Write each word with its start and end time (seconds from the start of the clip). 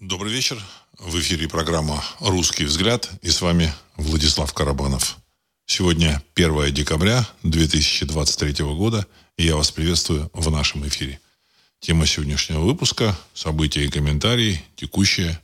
Добрый 0.00 0.30
вечер. 0.30 0.62
В 0.98 1.18
эфире 1.20 1.48
программа 1.48 2.04
«Русский 2.20 2.66
взгляд» 2.66 3.08
и 3.22 3.30
с 3.30 3.40
вами 3.40 3.72
Владислав 3.96 4.52
Карабанов. 4.52 5.16
Сегодня 5.64 6.22
1 6.34 6.74
декабря 6.74 7.26
2023 7.44 8.62
года, 8.74 9.06
и 9.38 9.46
я 9.46 9.56
вас 9.56 9.70
приветствую 9.70 10.30
в 10.34 10.50
нашем 10.50 10.86
эфире. 10.86 11.18
Тема 11.80 12.04
сегодняшнего 12.06 12.60
выпуска– 12.60 13.18
события 13.34 13.86
и 13.86 13.88
комментарии, 13.88 14.62
текущее, 14.76 15.40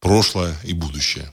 прошлое 0.00 0.58
и 0.64 0.72
будущее. 0.72 1.30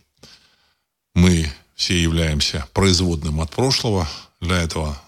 Мы 1.15 1.49
все 1.75 1.97
являемся 1.97 2.67
производным 2.73 3.39
от 3.39 3.51
прошлого. 3.51 4.05
Для 4.41 4.61
этого, 4.61 5.01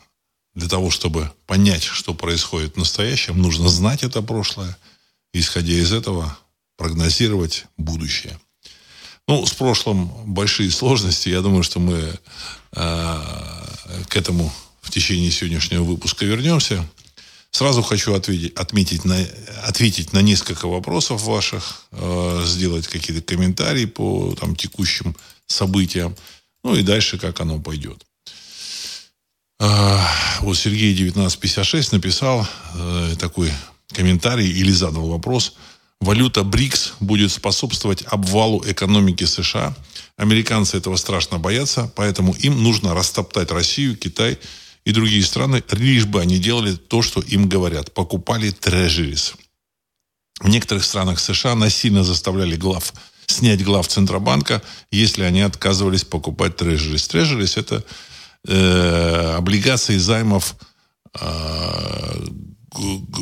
для 0.54 0.70
того, 0.70 0.90
чтобы 0.90 1.30
понять, 1.48 1.84
что 1.84 2.14
происходит 2.14 2.76
в 2.76 2.80
настоящем, 2.80 3.42
нужно 3.42 3.68
знать 3.68 4.04
это 4.04 4.22
прошлое. 4.22 4.78
Исходя 5.34 5.74
из 5.74 5.92
этого, 5.92 6.38
прогнозировать 6.80 7.66
будущее. 7.78 8.40
Ну, 9.28 9.46
с 9.46 9.52
прошлым 9.52 10.08
большие 10.26 10.72
сложности. 10.72 11.28
Я 11.28 11.42
думаю, 11.42 11.62
что 11.62 11.80
мы 11.80 12.18
э, 12.72 13.24
к 14.08 14.16
этому 14.16 14.52
в 14.82 14.90
течение 14.90 15.30
сегодняшнего 15.30 15.84
выпуска 15.84 16.24
вернемся. 16.24 16.90
Сразу 17.52 17.82
хочу 17.82 18.14
ответить, 18.14 18.56
отметить 18.56 19.04
на, 19.04 19.18
ответить 19.66 20.14
на 20.14 20.22
несколько 20.22 20.70
вопросов 20.70 21.24
ваших, 21.24 21.84
э, 21.92 22.44
сделать 22.46 22.88
какие-то 22.88 23.22
комментарии 23.22 23.86
по 23.86 24.34
там, 24.40 24.56
текущим 24.56 25.18
событиям. 25.48 26.16
Ну 26.64 26.76
и 26.76 26.82
дальше, 26.82 27.20
как 27.20 27.42
оно 27.42 27.60
пойдет. 27.60 28.06
Э, 29.60 30.00
вот 30.40 30.58
Сергей 30.58 30.94
1956 30.94 31.92
написал 31.92 32.48
э, 32.74 33.16
такой 33.20 33.52
комментарий 33.94 34.50
или 34.50 34.72
задал 34.72 35.10
вопрос– 35.10 35.56
Валюта 36.02 36.44
БРИКС 36.44 36.94
будет 37.00 37.32
способствовать 37.32 38.04
обвалу 38.08 38.64
экономики 38.66 39.26
США. 39.26 39.76
Американцы 40.16 40.78
этого 40.78 40.96
страшно 40.96 41.40
боятся, 41.40 41.92
поэтому 41.96 42.34
им 42.34 42.64
нужно 42.64 42.94
растоптать 42.94 43.52
Россию, 43.52 43.98
Китай 43.98 44.40
и 44.86 44.92
другие 44.92 45.24
страны, 45.24 45.62
лишь 45.72 46.06
бы 46.06 46.22
они 46.22 46.40
делали 46.40 46.76
то, 46.76 47.02
что 47.02 47.22
им 47.22 47.50
говорят. 47.50 47.94
Покупали 47.94 48.50
трежерис. 48.52 49.34
В 50.40 50.48
некоторых 50.48 50.86
странах 50.86 51.20
США 51.20 51.56
насильно 51.56 52.04
заставляли 52.04 52.56
глав 52.56 52.94
снять 53.28 53.64
глав 53.64 53.88
Центробанка, 53.88 54.62
если 54.92 55.24
они 55.24 55.42
отказывались 55.42 56.04
покупать 56.04 56.56
трежерис. 56.56 57.08
Трежерис– 57.08 57.58
это 57.58 57.84
э, 58.48 59.36
облигации 59.38 59.98
займов 59.98 60.56
э, 61.20 62.26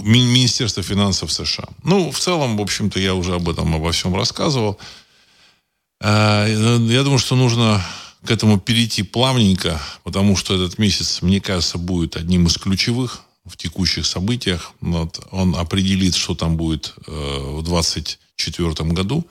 Министерства 0.03 0.83
финансов 0.83 1.31
США. 1.31 1.67
Ну, 1.83 2.11
в 2.11 2.19
целом, 2.19 2.57
в 2.57 2.61
общем-то, 2.61 2.99
я 2.99 3.15
уже 3.15 3.35
об 3.35 3.49
этом, 3.49 3.75
обо 3.75 3.91
всем 3.91 4.15
рассказывал. 4.15 4.77
А, 6.01 6.45
я 6.47 7.03
думаю, 7.03 7.19
что 7.19 7.35
нужно 7.35 7.83
к 8.25 8.31
этому 8.31 8.59
перейти 8.59 9.03
плавненько, 9.03 9.81
потому 10.03 10.35
что 10.35 10.55
этот 10.55 10.77
месяц, 10.79 11.21
мне 11.21 11.39
кажется, 11.39 11.77
будет 11.77 12.17
одним 12.17 12.47
из 12.47 12.57
ключевых 12.57 13.23
в 13.45 13.55
текущих 13.55 14.05
событиях. 14.05 14.73
Вот 14.81 15.25
он 15.31 15.55
определит, 15.55 16.15
что 16.15 16.35
там 16.35 16.57
будет 16.57 16.93
э, 17.07 17.11
в 17.11 17.63
2024 17.63 18.89
году. 18.91 19.25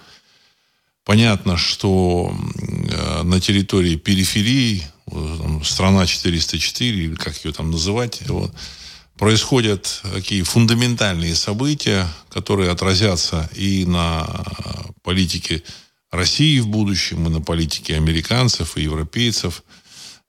Понятно, 1.04 1.56
что 1.56 2.34
э, 2.56 3.22
на 3.22 3.40
территории 3.40 3.96
периферии, 3.96 4.82
э, 5.06 5.60
страна 5.62 6.06
404, 6.06 6.90
или 6.90 7.14
как 7.14 7.44
ее 7.44 7.52
там 7.52 7.70
называть, 7.70 8.22
вот, 8.28 8.52
происходят 9.18 10.02
такие 10.12 10.44
фундаментальные 10.44 11.34
события, 11.34 12.06
которые 12.28 12.70
отразятся 12.70 13.48
и 13.54 13.84
на 13.86 14.26
политике 15.02 15.62
России 16.10 16.60
в 16.60 16.68
будущем, 16.68 17.26
и 17.26 17.30
на 17.30 17.40
политике 17.40 17.96
американцев 17.96 18.76
и 18.76 18.82
европейцев. 18.82 19.62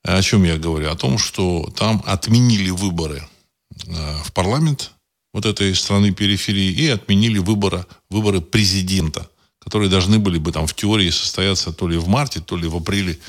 О 0.03 0.21
чем 0.21 0.43
я 0.43 0.57
говорю? 0.57 0.89
О 0.89 0.95
том, 0.95 1.17
что 1.17 1.71
там 1.75 2.01
отменили 2.05 2.69
выборы 2.69 3.27
э, 3.85 4.17
в 4.23 4.31
парламент 4.31 4.91
вот 5.33 5.45
этой 5.45 5.75
страны 5.75 6.11
периферии 6.11 6.71
и 6.71 6.87
отменили 6.87 7.39
выборы, 7.39 7.85
выборы 8.09 8.41
президента, 8.41 9.29
которые 9.59 9.89
должны 9.89 10.17
были 10.17 10.37
бы 10.37 10.51
там 10.51 10.65
в 10.65 10.73
теории 10.73 11.09
состояться 11.09 11.73
то 11.73 11.87
ли 11.87 11.97
в 11.97 12.07
марте, 12.07 12.39
то 12.39 12.55
ли 12.55 12.67
в 12.67 12.75
апреле 12.75 13.19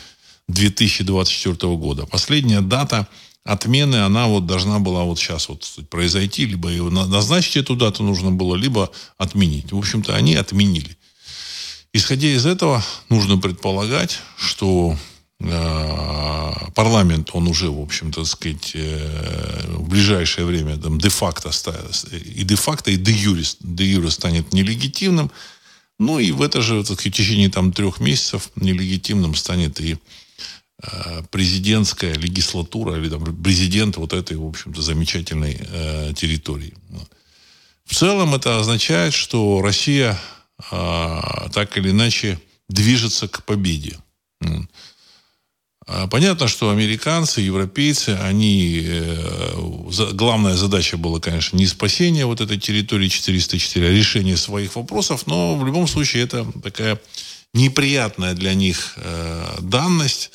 2024 0.49 1.77
года. 1.77 2.07
Последняя 2.07 2.61
дата– 2.61 3.09
отмены, 3.45 3.97
она 3.97 4.27
вот 4.27 4.47
должна 4.47 4.79
была 4.79 5.05
вот 5.05 5.19
сейчас 5.19 5.49
вот 5.49 5.65
произойти, 5.89 6.47
либо 6.47 6.69
его 6.69 6.91
назначить 6.91 7.57
эту 7.57 7.77
дату 7.77 8.03
нужно 8.03 8.31
было, 8.31 8.55
либо 8.57 8.91
отменить. 9.17 9.73
В 9.73 9.79
общем-то, 9.79 10.15
они 10.15 10.35
отменили. 10.35 10.97
Исходя 11.93 12.29
из 12.29 12.45
этого, 12.45 12.85
нужно 13.09 13.39
предполагать, 13.39 14.19
что 14.37 14.97
э, 15.41 16.53
парламент, 16.75 17.31
он 17.33 17.49
уже, 17.49 17.71
в 17.71 17.81
общем-то, 17.81 18.25
сказать, 18.27 18.73
э, 18.75 19.75
в 19.77 19.89
ближайшее 19.89 20.45
время 20.45 20.77
там, 20.77 20.99
де-факто 20.99 21.51
и 22.13 22.45
де-факто, 22.45 22.91
и 22.91 22.97
де-юре, 22.97 23.45
де-юре 23.61 24.11
станет 24.11 24.53
нелегитимным. 24.53 25.31
Ну 25.99 26.19
и 26.19 26.31
в 26.31 26.43
это 26.43 26.61
же, 26.61 26.83
в 26.83 26.97
течение 26.97 27.49
там, 27.49 27.73
трех 27.73 28.01
месяцев 28.01 28.51
нелегитимным 28.57 29.35
станет 29.35 29.81
и 29.81 29.97
президентская 31.31 32.15
легислатура 32.15 32.97
или 32.97 33.09
там, 33.09 33.25
президент 33.43 33.97
вот 33.97 34.13
этой, 34.13 34.37
в 34.37 34.47
общем-то, 34.47 34.81
замечательной 34.81 35.59
э, 35.61 36.13
территории. 36.15 36.73
В 37.85 37.95
целом 37.95 38.35
это 38.35 38.61
означает, 38.61 39.13
что 39.13 39.61
Россия 39.61 40.17
э, 40.71 41.21
так 41.53 41.77
или 41.77 41.91
иначе 41.91 42.39
движется 42.69 43.27
к 43.27 43.45
победе. 43.45 43.99
А 45.91 46.07
понятно, 46.07 46.49
что 46.49 46.71
американцы, 46.71 47.41
европейцы, 47.41 48.11
они... 48.11 48.83
Э, 48.85 49.55
главная 50.13 50.55
задача 50.55 50.99
была, 50.99 51.19
конечно, 51.19 51.57
не 51.57 51.67
спасение 51.67 52.27
вот 52.27 52.43
этой 52.43 52.59
территории 52.59 53.09
404, 53.09 53.89
а 53.89 53.91
решение 53.91 54.37
своих 54.37 54.77
вопросов, 54.77 55.27
но 55.27 55.57
в 55.57 55.65
любом 55.65 55.89
случае 55.89 56.25
это 56.25 56.47
такая 56.63 57.01
неприятная 57.55 58.35
для 58.35 58.53
них 58.53 58.93
э, 58.97 59.57
данность, 59.61 60.33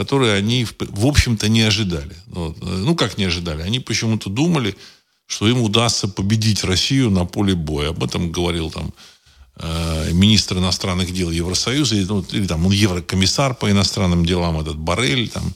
которые 0.00 0.32
они, 0.32 0.64
в 0.64 1.06
общем-то, 1.06 1.50
не 1.50 1.60
ожидали. 1.60 2.16
Вот. 2.28 2.56
Ну, 2.62 2.94
как 2.94 3.18
не 3.18 3.24
ожидали? 3.24 3.60
Они 3.60 3.80
почему-то 3.80 4.30
думали, 4.30 4.74
что 5.26 5.46
им 5.46 5.60
удастся 5.60 6.08
победить 6.08 6.64
Россию 6.64 7.10
на 7.10 7.26
поле 7.26 7.54
боя. 7.54 7.90
Об 7.90 8.02
этом 8.02 8.32
говорил 8.32 8.70
там 8.70 8.94
э, 9.56 10.10
министр 10.12 10.56
иностранных 10.56 11.12
дел 11.12 11.30
Евросоюза, 11.30 11.96
или, 11.96 12.04
ну, 12.04 12.24
или 12.32 12.46
там 12.46 12.64
он 12.64 12.72
еврокомиссар 12.72 13.54
по 13.54 13.70
иностранным 13.70 14.24
делам, 14.24 14.58
этот 14.58 14.78
Барель, 14.78 15.28
там, 15.28 15.54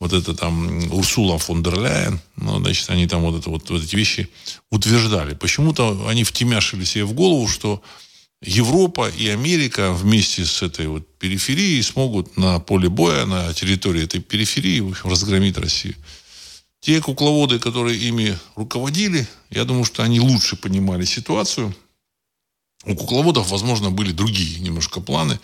вот 0.00 0.12
это 0.12 0.34
там 0.34 0.92
Урсула 0.92 1.38
фон 1.38 1.62
дер 1.62 1.78
Ляйен, 1.78 2.18
ну, 2.34 2.58
значит, 2.58 2.90
они 2.90 3.06
там 3.06 3.22
вот, 3.22 3.38
это, 3.38 3.50
вот, 3.50 3.70
вот 3.70 3.84
эти 3.84 3.94
вещи 3.94 4.28
утверждали. 4.72 5.34
Почему-то 5.34 6.08
они 6.08 6.24
втемяшили 6.24 6.82
себе 6.82 7.04
в 7.04 7.12
голову, 7.12 7.46
что 7.46 7.80
Европа 8.42 9.08
и 9.08 9.28
Америка 9.28 9.92
вместе 9.92 10.44
с 10.44 10.62
этой 10.62 10.88
вот 10.88 11.06
периферией 11.18 11.82
смогут 11.82 12.36
на 12.36 12.58
поле 12.60 12.88
боя, 12.88 13.24
на 13.24 13.52
территории 13.54 14.04
этой 14.04 14.20
периферии, 14.20 14.80
в 14.80 14.90
общем, 14.90 15.10
разгромить 15.10 15.56
Россию. 15.56 15.94
Те 16.80 17.00
кукловоды, 17.00 17.58
которые 17.58 17.98
ими 17.98 18.38
руководили, 18.54 19.26
я 19.50 19.64
думаю, 19.64 19.84
что 19.84 20.02
они 20.02 20.20
лучше 20.20 20.56
понимали 20.56 21.04
ситуацию. 21.04 21.74
У 22.84 22.94
кукловодов, 22.94 23.50
возможно, 23.50 23.90
были 23.90 24.12
другие 24.12 24.60
немножко 24.60 25.00
планы. 25.00 25.40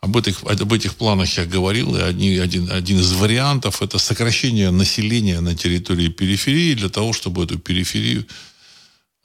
Об 0.00 0.16
этих, 0.16 0.42
об 0.44 0.72
этих 0.72 0.96
планах 0.96 1.36
я 1.38 1.46
говорил. 1.46 1.96
И 1.96 2.00
один, 2.00 2.40
один, 2.40 2.70
один 2.70 3.00
из 3.00 3.12
вариантов– 3.12 3.82
это 3.82 3.98
сокращение 3.98 4.70
населения 4.70 5.40
на 5.40 5.56
территории 5.56 6.08
периферии 6.08 6.74
для 6.74 6.90
того, 6.90 7.12
чтобы 7.12 7.44
эту 7.44 7.58
периферию 7.58 8.26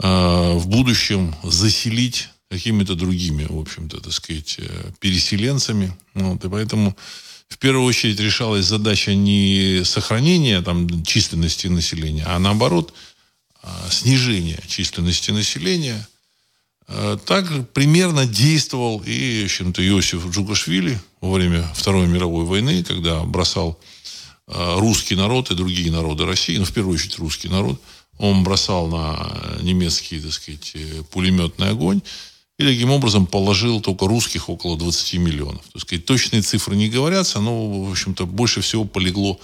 э, 0.02 0.54
в 0.54 0.68
будущем 0.68 1.36
заселить 1.44 2.30
какими-то 2.50 2.96
другими, 2.96 3.46
в 3.50 3.60
общем-то, 3.60 4.02
так 4.02 4.14
сказать, 4.14 4.56
э, 4.60 4.92
переселенцами. 5.00 5.96
Вот, 6.14 6.44
и 6.46 6.50
поэтому 6.50 6.96
в 7.48 7.58
первую 7.58 7.86
очередь 7.86 8.20
решалась 8.20 8.66
задача 8.66 9.14
не 9.14 9.84
сохранения 9.84 10.62
там, 10.62 11.04
численности 11.04 11.68
населения, 11.68 12.24
а 12.26 12.40
наоборот 12.40 12.94
а, 13.62 13.90
снижения 13.90 14.60
численности 14.68 15.32
населения. 15.32 16.08
Э, 16.88 17.18
так 17.26 17.72
примерно 17.72 18.28
действовал 18.28 19.02
и, 19.06 19.42
в 19.42 19.46
общем-то, 19.46 19.88
Иосиф 19.88 20.28
Джугашвили 20.30 21.00
во 21.20 21.32
время 21.32 21.64
Второй 21.74 22.08
мировой 22.08 22.46
войны, 22.46 22.84
когда 22.84 23.24
бросал 23.24 23.80
э, 24.48 24.76
русский 24.78 25.16
народ 25.16 25.50
и 25.50 25.56
другие 25.56 25.92
народы 25.92 26.26
России, 26.26 26.58
ну, 26.58 26.66
в 26.66 26.74
первую 26.74 26.96
очередь 26.96 27.18
русский 27.18 27.50
народ, 27.50 27.82
он 28.20 28.44
бросал 28.44 28.88
на 28.88 29.58
немецкий, 29.62 30.20
так 30.20 30.32
сказать, 30.32 30.76
пулеметный 31.10 31.70
огонь, 31.70 32.02
и 32.58 32.64
таким 32.64 32.92
образом 32.92 33.28
положил 33.28 33.82
только 33.82 34.08
русских 34.08 34.50
около 34.50 34.78
20 34.78 35.14
миллионов. 35.16 35.62
То 35.74 35.80
есть, 35.80 36.06
точные 36.06 36.42
цифры 36.42 36.76
не 36.76 36.90
говорятся, 36.90 37.40
но, 37.40 37.84
в 37.84 37.92
общем-то, 37.92 38.26
больше 38.26 38.62
всего 38.62 38.86
полегло 38.86 39.40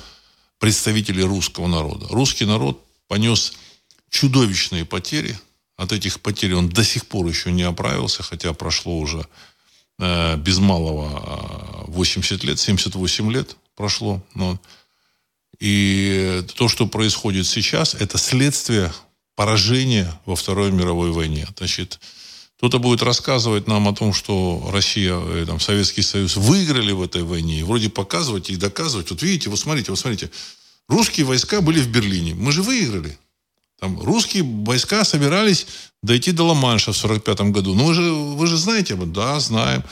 представителей 0.60 1.24
русского 1.24 1.68
народа. 1.68 2.08
Русский 2.10 2.46
народ 2.46 2.84
понес 3.08 3.54
чудовищные 4.10 4.86
потери 4.86 5.38
от 5.82 5.92
этих 5.92 6.20
потерь 6.22 6.54
он 6.54 6.70
до 6.70 6.84
сих 6.84 7.08
пор 7.08 7.26
еще 7.26 7.52
не 7.52 7.64
оправился, 7.64 8.22
хотя 8.22 8.54
прошло 8.54 9.00
уже 9.00 9.26
э, 9.98 10.38
без 10.38 10.60
малого 10.60 11.86
80 11.88 12.44
лет, 12.44 12.60
78 12.60 13.32
лет 13.32 13.58
прошло. 13.76 14.24
Но... 14.36 14.60
И 15.60 16.44
то, 16.56 16.68
что 16.68 16.88
происходит 16.88 17.46
сейчас, 17.46 17.96
это 17.96 18.18
следствие 18.18 18.92
поражения 19.36 20.20
во 20.26 20.36
Второй 20.36 20.72
мировой 20.72 21.12
войне. 21.12 21.48
Значит, 21.58 22.00
кто-то 22.62 22.78
будет 22.78 23.02
рассказывать 23.02 23.68
нам 23.68 23.88
о 23.88 23.94
том, 23.96 24.14
что 24.14 24.70
Россия, 24.72 25.20
там, 25.48 25.60
Советский 25.60 26.04
Союз 26.04 26.36
выиграли 26.38 26.92
в 26.92 27.02
этой 27.02 27.24
войне, 27.24 27.62
и 27.62 27.64
вроде 27.64 27.90
показывать 27.90 28.52
и 28.52 28.56
доказывать. 28.56 29.10
Вот 29.10 29.24
видите, 29.24 29.50
вот 29.50 29.58
смотрите, 29.58 29.90
вот 29.90 29.98
смотрите, 29.98 30.30
русские 30.88 31.26
войска 31.26 31.62
были 31.62 31.80
в 31.80 31.88
Берлине. 31.88 32.36
Мы 32.36 32.52
же 32.52 32.62
выиграли. 32.62 33.18
Там 33.80 34.00
русские 34.00 34.44
войска 34.44 35.04
собирались 35.06 35.66
дойти 36.04 36.34
до 36.34 36.44
Ла-Манша 36.44 36.94
в 36.94 37.04
1945 37.04 37.52
году. 37.52 37.74
Ну, 37.74 37.86
вы 37.86 37.94
же, 37.96 38.04
вы 38.12 38.46
же 38.46 38.58
знаете 38.58 38.94
об 38.94 39.00
этом? 39.00 39.14
Да, 39.14 39.40
знаем. 39.40 39.84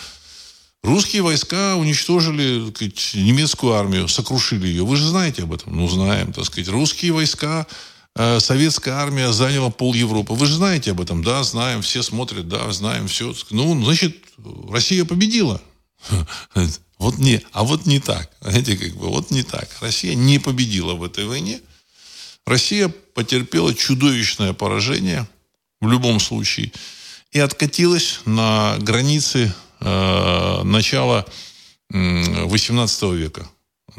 Русские 0.83 1.23
войска 1.23 1.75
уничтожили 1.75 2.69
сказать, 2.69 3.11
немецкую 3.15 3.73
армию, 3.73 4.07
сокрушили 4.07 4.67
ее. 4.67 4.85
Вы 4.85 4.95
же 4.95 5.07
знаете 5.07 5.41
об 5.41 5.53
этом? 5.53 5.75
Ну, 5.75 5.87
знаем, 5.87 6.33
так 6.33 6.45
сказать. 6.45 6.69
Русские 6.69 7.13
войска, 7.13 7.65
советская 8.39 8.95
армия 8.95 9.31
заняла 9.31 9.69
пол 9.69 9.93
Европы. 9.93 10.33
Вы 10.33 10.45
же 10.45 10.55
знаете 10.55 10.91
об 10.91 11.01
этом? 11.01 11.23
Да, 11.23 11.43
знаем. 11.43 11.81
Все 11.81 12.03
смотрят, 12.03 12.47
да, 12.47 12.71
знаем, 12.71 13.07
все. 13.07 13.33
Ну, 13.51 13.81
значит, 13.83 14.15
Россия 14.69 15.05
победила. 15.05 15.61
Вот 16.99 17.17
не, 17.17 17.41
а 17.53 17.63
вот 17.63 17.85
не 17.85 18.01
так. 18.01 18.29
Знаете, 18.41 18.75
как 18.75 18.93
бы, 18.97 19.07
вот 19.07 19.31
не 19.31 19.43
так. 19.43 19.69
Россия 19.79 20.15
не 20.15 20.37
победила 20.37 20.95
в 20.95 21.03
этой 21.05 21.25
войне. 21.25 21.61
Россия 22.45 22.89
потерпела 23.13 23.73
чудовищное 23.73 24.51
поражение 24.51 25.25
в 25.79 25.89
любом 25.89 26.19
случае 26.19 26.73
и 27.31 27.39
откатилась 27.39 28.19
на 28.25 28.77
границы 28.79 29.53
э, 29.79 30.63
начала 30.63 31.25
э, 31.93 32.43
18 32.43 33.03
века. 33.13 33.49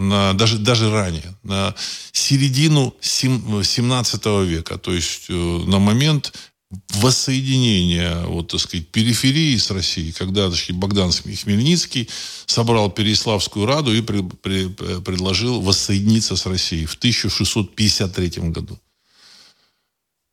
На, 0.01 0.33
даже, 0.33 0.57
даже 0.57 0.91
ранее, 0.91 1.37
на 1.43 1.75
середину 2.13 2.95
17 3.03 4.27
века, 4.49 4.79
то 4.79 4.95
есть 4.95 5.27
э, 5.29 5.35
на 5.35 5.79
момент 5.79 6.33
воссоединения, 6.95 8.25
вот, 8.25 8.49
так 8.49 8.61
сказать, 8.61 8.89
периферии 8.89 9.59
с 9.59 9.71
Россией, 9.71 10.13
когда 10.13 10.49
так 10.49 10.59
сказать, 10.59 10.81
Богдан 10.81 11.13
Хмельницкий 11.13 12.09
собрал 12.47 12.91
Переславскую 12.91 13.67
Раду 13.67 13.95
и 13.95 14.01
при, 14.01 14.23
при, 14.23 14.69
предложил 15.03 15.61
воссоединиться 15.61 16.35
с 16.35 16.47
Россией 16.47 16.87
в 16.87 16.95
1653 16.95 18.51
году. 18.51 18.81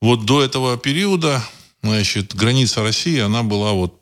Вот 0.02 0.24
до 0.24 0.44
этого 0.44 0.78
периода, 0.78 1.44
значит, 1.84 2.34
граница 2.36 2.84
России, 2.84 3.20
она 3.20 3.44
была 3.44 3.74
вот 3.74 4.00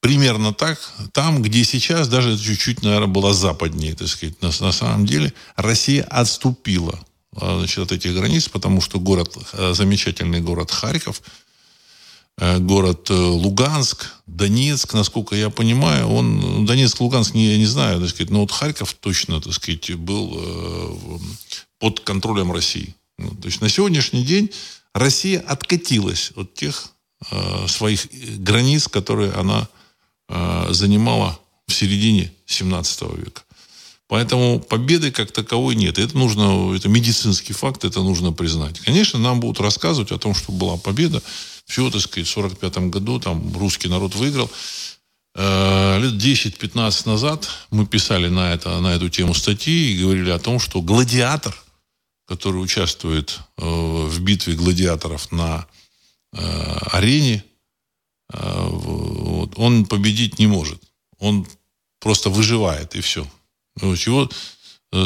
примерно 0.00 0.52
так, 0.52 0.78
там, 1.12 1.42
где 1.42 1.64
сейчас, 1.64 2.08
даже 2.08 2.38
чуть-чуть, 2.38 2.82
наверное, 2.82 3.08
была 3.08 3.32
западнее, 3.32 3.94
так 3.94 4.08
сказать. 4.08 4.40
На, 4.42 4.50
на 4.60 4.72
самом 4.72 5.06
деле 5.06 5.32
Россия 5.56 6.04
отступила 6.04 6.98
а, 7.36 7.58
значит, 7.58 7.78
от 7.78 7.92
этих 7.92 8.14
границ, 8.14 8.48
потому 8.48 8.80
что 8.80 9.00
город, 9.00 9.36
э, 9.52 9.72
замечательный 9.74 10.40
город 10.40 10.70
Харьков– 10.70 11.22
Э, 12.38 12.58
город 12.58 13.08
э, 13.10 13.14
Луганск, 13.14 14.12
Донецк, 14.26 14.92
насколько 14.92 15.34
я 15.34 15.48
понимаю, 15.48 16.08
он, 16.08 16.66
Донецк, 16.66 17.00
Луганск, 17.00 17.32
не, 17.34 17.52
я 17.52 17.58
не 17.58 17.64
знаю, 17.64 18.00
так 18.00 18.10
сказать, 18.10 18.30
но 18.30 18.40
вот 18.40 18.52
Харьков 18.52 18.92
точно, 18.92 19.40
так 19.40 19.54
сказать, 19.54 19.94
был 19.94 21.20
под 21.78 22.00
контролем 22.00 22.52
России. 22.52 22.94
Ну, 23.18 23.30
то 23.30 23.46
есть 23.46 23.62
на 23.62 23.70
сегодняшний 23.70 24.22
день 24.22 24.50
Россия 24.92 25.40
откатилась 25.40 26.32
от 26.36 26.52
тех 26.54 26.88
своих 27.66 28.06
границ, 28.38 28.88
которые 28.88 29.32
она 29.32 29.68
занимала 30.28 31.38
в 31.66 31.72
середине 31.72 32.32
17 32.46 33.02
века. 33.16 33.42
Поэтому 34.08 34.60
победы 34.60 35.10
как 35.10 35.32
таковой 35.32 35.74
нет. 35.74 35.98
Это 35.98 36.16
нужно, 36.16 36.74
это 36.74 36.88
медицинский 36.88 37.52
факт, 37.52 37.84
это 37.84 38.02
нужно 38.02 38.32
признать. 38.32 38.78
Конечно, 38.80 39.18
нам 39.18 39.40
будут 39.40 39.60
рассказывать 39.60 40.12
о 40.12 40.18
том, 40.18 40.34
что 40.34 40.52
была 40.52 40.76
победа. 40.76 41.20
Все, 41.66 41.90
так 41.90 42.00
сказать, 42.00 42.28
в 42.28 42.32
45 42.32 42.78
году 42.90 43.18
там 43.18 43.56
русский 43.56 43.88
народ 43.88 44.14
выиграл. 44.14 44.48
Э, 45.34 45.98
лет 45.98 46.14
10-15 46.14 47.08
назад 47.08 47.48
мы 47.70 47.84
писали 47.86 48.28
на, 48.28 48.54
это, 48.54 48.78
на 48.80 48.94
эту 48.94 49.08
тему 49.08 49.34
статьи 49.34 49.92
и 49.92 50.00
говорили 50.00 50.30
о 50.30 50.38
том, 50.38 50.60
что 50.60 50.80
гладиатор, 50.80 51.54
который 52.28 52.62
участвует 52.62 53.40
э, 53.58 53.64
в 53.64 54.20
битве 54.20 54.54
гладиаторов 54.54 55.32
на 55.32 55.66
э, 56.32 56.38
арене, 58.28 59.50
он 59.56 59.86
победить 59.86 60.38
не 60.38 60.46
может. 60.46 60.82
Он 61.18 61.46
просто 62.00 62.30
выживает, 62.30 62.94
и 62.94 63.00
все. 63.00 63.26
Чего 63.96 64.30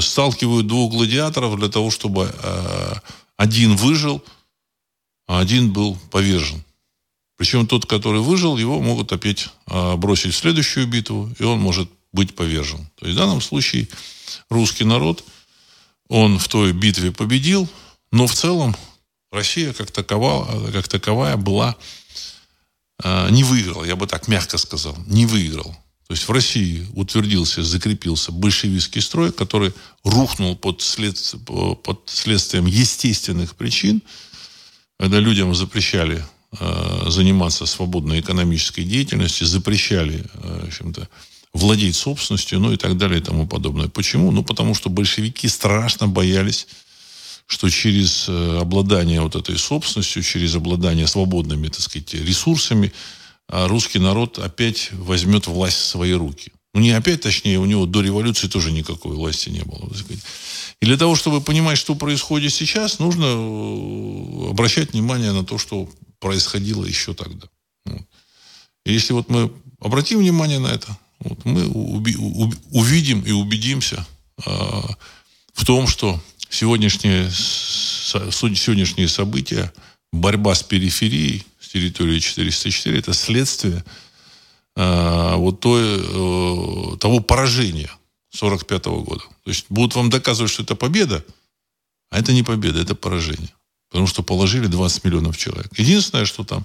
сталкивают 0.01 0.67
двух 0.67 0.93
гладиаторов 0.93 1.59
для 1.59 1.69
того, 1.69 1.91
чтобы 1.91 2.33
один 3.37 3.77
выжил– 3.77 4.23
а 5.31 5.39
один 5.39 5.73
был 5.73 5.97
повержен. 6.11 6.61
Причем 7.37 7.65
тот, 7.65 7.87
который 7.87 8.21
выжил, 8.21 8.57
его 8.57 8.81
могут 8.81 9.13
опять 9.13 9.49
а, 9.67 9.97
бросить 9.97 10.35
в 10.35 10.37
следующую 10.37 10.89
битву, 10.89 11.33
и 11.39 11.45
он 11.45 11.61
может 11.61 11.89
быть 12.13 12.35
повержен. 12.35 12.91
То 12.97 13.07
есть 13.07 13.17
в 13.17 13.21
данном 13.21 13.41
случае 13.41 13.87
русский 14.49 14.83
народ, 14.83 15.23
он 16.09 16.41
в 16.41 16.49
той 16.49 16.73
битве 16.73 17.13
победил, 17.13 17.69
но 18.11 18.27
в 18.27 18.35
целом 18.35 18.75
Россия 19.31 19.73
как 19.73 19.93
таковая, 19.93 20.73
как 20.73 20.89
таковая 20.89 21.37
была, 21.37 21.77
а, 21.77 21.77
не 23.31 23.45
выиграла, 23.45 23.85
я 23.85 23.97
бы 23.97 24.07
так 24.07 24.29
мягко 24.29 24.59
сказал, 24.59 24.97
не 25.07 25.27
выиграл. 25.27 25.77
То 26.07 26.15
есть 26.15 26.29
в 26.29 26.33
России 26.33 26.87
утвердился, 26.95 27.63
закрепился 27.63 28.33
большевистский 28.33 29.01
строй, 29.01 29.33
который 29.33 29.73
рухнул 30.05 30.57
под, 30.57 30.83
след, 30.83 31.17
под 31.47 32.03
следствием 32.07 32.67
естественных 32.67 33.55
причин– 33.55 34.03
когда 35.01 35.19
людям 35.19 35.55
запрещали 35.55 36.23
э, 36.61 37.05
заниматься 37.09 37.65
свободной 37.65 38.21
экономической 38.21 38.85
деятельностью, 38.85 39.47
запрещали, 39.47 40.27
э, 40.35 40.61
в 40.65 40.69
общем-то, 40.69 41.09
владеть 41.55 41.97
собственностью, 41.97 42.61
ну 42.61 42.71
и 42.73 42.77
так 42.77 42.99
далее 42.99 43.19
и 43.19 43.25
тому 43.25 43.47
подобное. 43.47 43.89
Почему? 43.89 44.31
Ну, 44.31 44.45
потому 44.45 44.75
что 44.75 44.91
большевики 44.91 45.49
страшно 45.49 46.07
боялись, 46.07 46.67
что 47.51 47.69
через 47.69 48.29
э, 48.29 48.59
обладание 48.61 49.21
вот 49.21 49.35
этой 49.35 49.59
собственностью, 49.59 50.23
через 50.23 50.55
обладание 50.55 51.09
свободными, 51.09 51.67
так 51.67 51.81
сказать, 51.81 52.15
ресурсами, 52.15 52.93
э, 53.49 53.67
русский 53.67 53.99
народ 53.99 54.39
опять 54.39 54.91
возьмет 54.93 55.49
власть 55.49 55.79
в 55.79 55.85
свои 55.85 56.13
руки. 56.13 56.53
Ну, 56.75 56.81
не 56.81 56.93
опять, 56.93 57.23
точнее, 57.23 57.59
у 57.59 57.65
него 57.65 57.87
до 57.87 58.03
революции 58.03 58.47
тоже 58.47 58.71
никакой 58.71 59.17
власти 59.17 59.49
не 59.49 59.63
было. 59.63 59.91
И 60.81 60.87
для 60.87 60.97
того, 60.97 61.17
чтобы 61.17 61.41
понимать, 61.41 61.77
что 61.77 61.97
происходит 61.97 62.53
сейчас, 62.53 63.01
нужно 63.01 63.25
э, 63.25 64.51
обращать 64.51 64.93
внимание 64.93 65.33
на 65.33 65.45
то, 65.45 65.59
что 65.59 65.89
происходило 66.21 66.85
еще 66.85 67.15
тогда. 67.15 67.49
Вот. 67.85 68.07
Если 68.85 69.13
вот 69.13 69.29
мы 69.29 69.51
обратим 69.81 70.21
внимание 70.21 70.61
на 70.61 70.69
это, 70.69 70.97
вот, 71.19 71.45
мы 71.45 71.65
уби- 71.65 72.17
увидим 72.71 73.23
и 73.23 73.33
убедимся 73.33 74.07
э, 74.47 74.51
в 75.53 75.65
том, 75.65 75.89
что 75.89 76.23
сегодняшние, 76.51 77.31
сегодняшние 77.31 79.09
события, 79.09 79.73
борьба 80.13 80.55
с 80.55 80.63
периферией, 80.63 81.47
с 81.61 81.69
территорией 81.69 82.21
404, 82.21 82.99
это 82.99 83.15
следствие 83.15 83.85
э, 84.77 85.35
вот 85.37 85.61
той, 85.61 85.83
э, 85.83 86.97
того 86.99 87.21
поражения, 87.21 87.91
45 88.33 88.87
-го 88.87 89.05
года. 89.05 89.23
То 89.45 89.51
есть 89.51 89.67
будут 89.71 89.95
вам 89.95 90.11
доказывать, 90.11 90.53
что 90.53 90.63
это 90.63 90.75
победа, 90.75 91.25
а 92.11 92.19
это 92.19 92.33
не 92.33 92.43
победа, 92.43 92.81
это 92.81 92.95
поражение. 92.95 93.55
Потому 93.89 94.07
что 94.07 94.23
положили 94.23 94.67
20 94.67 95.05
миллионов 95.05 95.37
человек. 95.37 95.79
Единственное, 95.79 96.25
что 96.25 96.45
там 96.45 96.65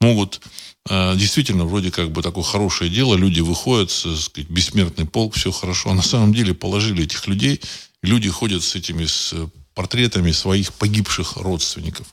могут 0.00 0.40
э, 0.88 1.16
действительно 1.16 1.64
вроде 1.64 1.90
как 1.90 2.10
бы 2.10 2.22
такое 2.22 2.44
хорошее 2.44 2.90
дело, 2.90 3.14
люди 3.16 3.40
выходят, 3.40 3.90
сказать, 3.90 4.50
бессмертный 4.50 5.06
полк, 5.06 5.34
все 5.34 5.50
хорошо. 5.50 5.90
А 5.90 5.94
на 5.94 6.02
самом 6.02 6.34
деле 6.34 6.54
положили 6.54 7.04
этих 7.04 7.26
людей, 7.26 7.60
люди 8.06 8.30
ходят 8.30 8.62
с 8.62 8.74
этими 8.74 9.04
с 9.04 9.34
портретами 9.74 10.32
своих 10.32 10.72
погибших 10.72 11.36
родственников. 11.36 12.06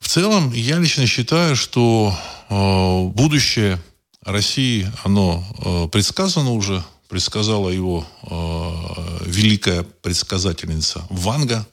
В 0.00 0.08
целом, 0.08 0.52
я 0.52 0.78
лично 0.78 1.06
считаю, 1.06 1.56
что 1.56 2.16
э, 2.48 3.02
будущее 3.14 3.82
России, 4.22 4.90
оно 5.04 5.44
э, 5.58 5.88
предсказано 5.88 6.52
уже 6.52 6.82
предсказала 7.08 7.70
его 7.70 8.06
э, 8.22 9.24
великая 9.26 9.82
предсказательница 9.82 11.06
Ванга. 11.10 11.66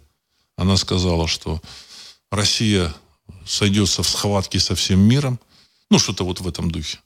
Она 0.56 0.78
сказала, 0.78 1.28
что 1.28 1.62
Россия 2.32 2.94
сойдется 3.46 4.02
в 4.02 4.10
схватке 4.10 4.60
со 4.60 4.76
всем 4.76 5.00
миром. 5.00 5.40
Ну, 5.90 6.00
что-то 6.00 6.24
вот 6.24 6.40
в 6.40 6.48
этом 6.48 6.72
духе. 6.72 7.00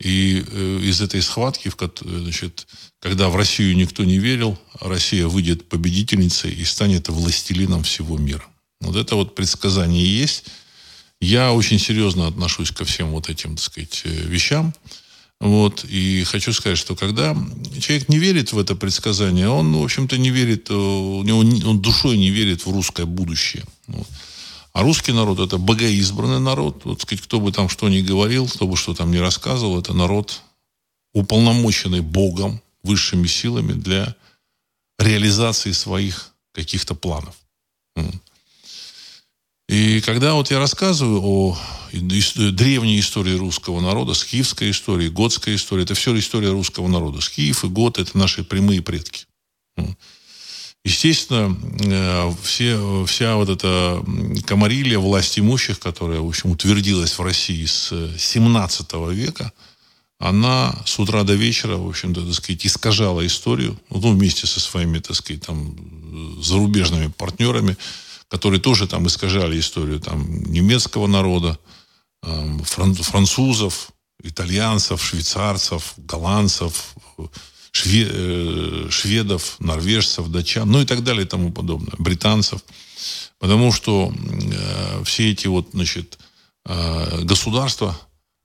И 0.00 0.44
э, 0.46 0.80
из 0.82 1.00
этой 1.00 1.20
схватки, 1.22 1.68
в, 1.68 1.76
значит, 2.02 2.68
когда 3.00 3.28
в 3.28 3.36
Россию 3.36 3.76
никто 3.76 4.04
не 4.04 4.18
верил, 4.18 4.58
Россия 4.80 5.26
выйдет 5.26 5.68
победительницей 5.68 6.52
и 6.52 6.64
станет 6.64 7.08
властелином 7.08 7.82
всего 7.82 8.16
мира. 8.16 8.44
Вот 8.80 8.96
это 8.96 9.16
вот 9.16 9.34
предсказание 9.34 10.06
есть. 10.06 10.44
Я 11.20 11.52
очень 11.52 11.80
серьезно 11.80 12.28
отношусь 12.28 12.70
ко 12.70 12.84
всем 12.84 13.10
вот 13.10 13.28
этим, 13.28 13.56
так 13.56 13.64
сказать, 13.64 14.02
э, 14.04 14.08
вещам. 14.08 14.72
Вот. 15.40 15.84
И 15.88 16.24
хочу 16.24 16.52
сказать, 16.52 16.78
что 16.78 16.94
когда 16.94 17.36
человек 17.80 18.08
не 18.08 18.18
верит 18.18 18.52
в 18.52 18.58
это 18.58 18.76
предсказание, 18.76 19.48
он, 19.48 19.72
в 19.74 19.82
общем-то, 19.82 20.16
не 20.16 20.30
верит, 20.30 20.70
э, 20.70 20.74
у 20.74 21.22
него, 21.24 21.38
он 21.38 21.80
душой 21.80 22.18
не 22.18 22.30
верит 22.30 22.66
в 22.66 22.70
русское 22.70 23.04
будущее. 23.04 23.64
Вот. 23.88 24.06
А 24.78 24.82
русский 24.82 25.10
народ– 25.10 25.40
это 25.40 25.58
богоизбранный 25.58 26.38
народ. 26.38 26.84
Вот, 26.84 27.02
сказать, 27.02 27.24
кто 27.24 27.40
бы 27.40 27.50
там 27.50 27.68
что 27.68 27.88
ни 27.88 28.00
говорил, 28.00 28.46
кто 28.46 28.64
бы 28.64 28.76
что 28.76 28.94
там 28.94 29.10
ни 29.10 29.16
рассказывал, 29.16 29.76
это 29.76 29.92
народ, 29.92 30.40
уполномоченный 31.12 32.00
Богом, 32.00 32.62
высшими 32.84 33.26
силами 33.26 33.72
для 33.72 34.14
реализации 35.00 35.72
своих 35.72 36.32
каких-то 36.52 36.94
планов. 36.94 37.34
И 39.68 40.00
когда 40.02 40.34
вот 40.34 40.52
я 40.52 40.60
рассказываю 40.60 41.22
о 41.24 41.58
древней 41.92 43.00
истории 43.00 43.36
русского 43.36 43.80
народа, 43.80 44.14
скифской 44.14 44.70
истории, 44.70 45.08
готской 45.08 45.56
истории, 45.56 45.82
это 45.82 45.94
все 45.94 46.16
история 46.16 46.50
русского 46.50 46.86
народа. 46.86 47.20
Скиф 47.20 47.64
и 47.64 47.66
год– 47.66 47.98
это 47.98 48.16
наши 48.16 48.44
прямые 48.44 48.80
предки. 48.80 49.26
Естественно, 50.88 51.54
э, 51.84 52.32
все, 52.42 53.04
вся 53.04 53.36
вот 53.36 53.50
эта 53.50 54.02
комарилья 54.46 54.98
власть 54.98 55.38
имущих, 55.38 55.78
которая, 55.78 56.20
в 56.20 56.26
общем, 56.26 56.50
утвердилась 56.50 57.18
в 57.18 57.22
России 57.22 57.66
с 57.66 57.92
17 58.16 58.94
века, 59.10 59.52
она 60.18 60.74
с 60.86 60.98
утра 60.98 61.24
до 61.24 61.34
вечера, 61.34 61.76
в 61.76 61.86
общем-то, 61.86 62.24
так 62.24 62.32
сказать, 62.32 62.64
искажала 62.64 63.26
историю, 63.26 63.78
ну, 63.90 64.14
вместе 64.14 64.46
со 64.46 64.60
своими, 64.60 64.98
так 64.98 65.14
сказать, 65.14 65.42
там, 65.42 65.76
зарубежными 66.42 67.08
партнерами, 67.08 67.76
которые 68.28 68.60
тоже 68.60 68.86
там 68.86 69.06
искажали 69.06 69.60
историю 69.60 70.00
там, 70.00 70.42
немецкого 70.44 71.06
народа, 71.06 71.58
французов, 72.22 73.90
итальянцев, 74.22 75.04
швейцарцев, 75.04 75.92
голландцев, 75.98 76.94
шве, 77.70 78.06
э, 78.10 78.88
шведов, 78.90 79.56
норвежцев, 79.58 80.28
датчан, 80.28 80.70
ну 80.70 80.80
и 80.80 80.86
так 80.86 81.02
далее 81.02 81.24
и 81.24 81.28
тому 81.28 81.52
подобное, 81.52 81.94
британцев. 81.98 82.60
Потому 83.38 83.72
что 83.72 84.12
э, 84.12 85.04
все 85.04 85.30
эти 85.30 85.46
вот, 85.46 85.68
значит, 85.72 86.18
э, 86.66 87.22
государства 87.22 87.98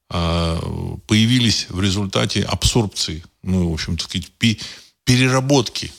э, 0.10 0.60
появились 1.08 1.68
в 1.70 1.82
результате 1.82 2.44
абсорбции, 2.44 3.24
ну, 3.42 3.70
в 3.70 3.74
общем, 3.74 3.98
так 3.98 4.10
сказать, 4.10 4.32
переработки 5.04 5.92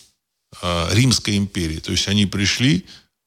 э, 0.63 0.89
Римской 0.93 1.37
империи. 1.37 1.79
То 1.79 1.93
есть 1.93 2.09
они 2.09 2.27
пришли, 2.27 2.87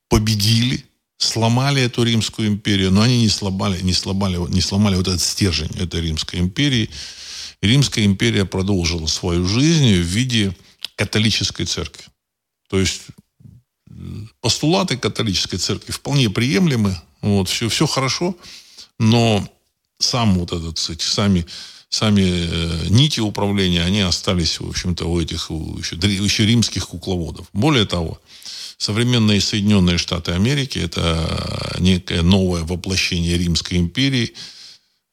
победили, 0.10 0.86
сломали 1.18 1.82
эту 1.82 2.04
Римскую 2.04 2.48
империю, 2.48 2.92
но 2.92 3.01
они 3.01 3.22
не 3.22 3.30
сломали, 3.30 3.82
не 3.82 3.94
сломали, 3.94 4.38
не 4.50 4.62
сломали 4.62 4.96
вот 4.96 5.08
этот 5.08 5.22
стержень 5.22 5.72
этой 5.77 6.01
Римской 6.01 6.39
империи. 6.39 6.89
Римская 7.61 8.05
империя 8.05 8.45
продолжила 8.45 9.07
свою 9.07 9.45
жизнь 9.47 9.95
в 9.95 10.05
виде 10.05 10.55
католической 10.95 11.65
церкви. 11.65 12.03
То 12.69 12.79
есть 12.79 13.01
постулаты 14.41 14.97
католической 14.97 15.57
церкви 15.57 15.91
вполне 15.91 16.29
приемлемы, 16.29 16.99
вот, 17.21 17.49
все, 17.49 17.67
все 17.69 17.87
хорошо, 17.87 18.35
но 18.99 19.47
сам 19.97 20.35
вот 20.35 20.51
этот, 20.51 20.77
эти, 20.89 21.03
сами, 21.03 21.45
сами 21.89 22.21
э, 22.21 22.87
нити 22.89 23.19
управления, 23.19 23.83
они 23.83 24.01
остались, 24.01 24.59
в 24.59 24.69
общем-то, 24.69 25.05
у 25.05 25.19
этих 25.19 25.49
у 25.49 25.77
еще, 25.79 25.95
еще 25.95 26.45
римских 26.45 26.89
кукловодов. 26.89 27.47
Более 27.53 27.85
того, 27.85 28.21
современные 28.77 29.41
Соединенные 29.41 29.97
Штаты 29.97 30.33
Америки– 30.33 30.77
это 30.83 31.75
некое 31.79 32.21
новое 32.21 32.63
воплощение 32.63 33.37
Римской 33.37 33.77
империи– 33.77 34.35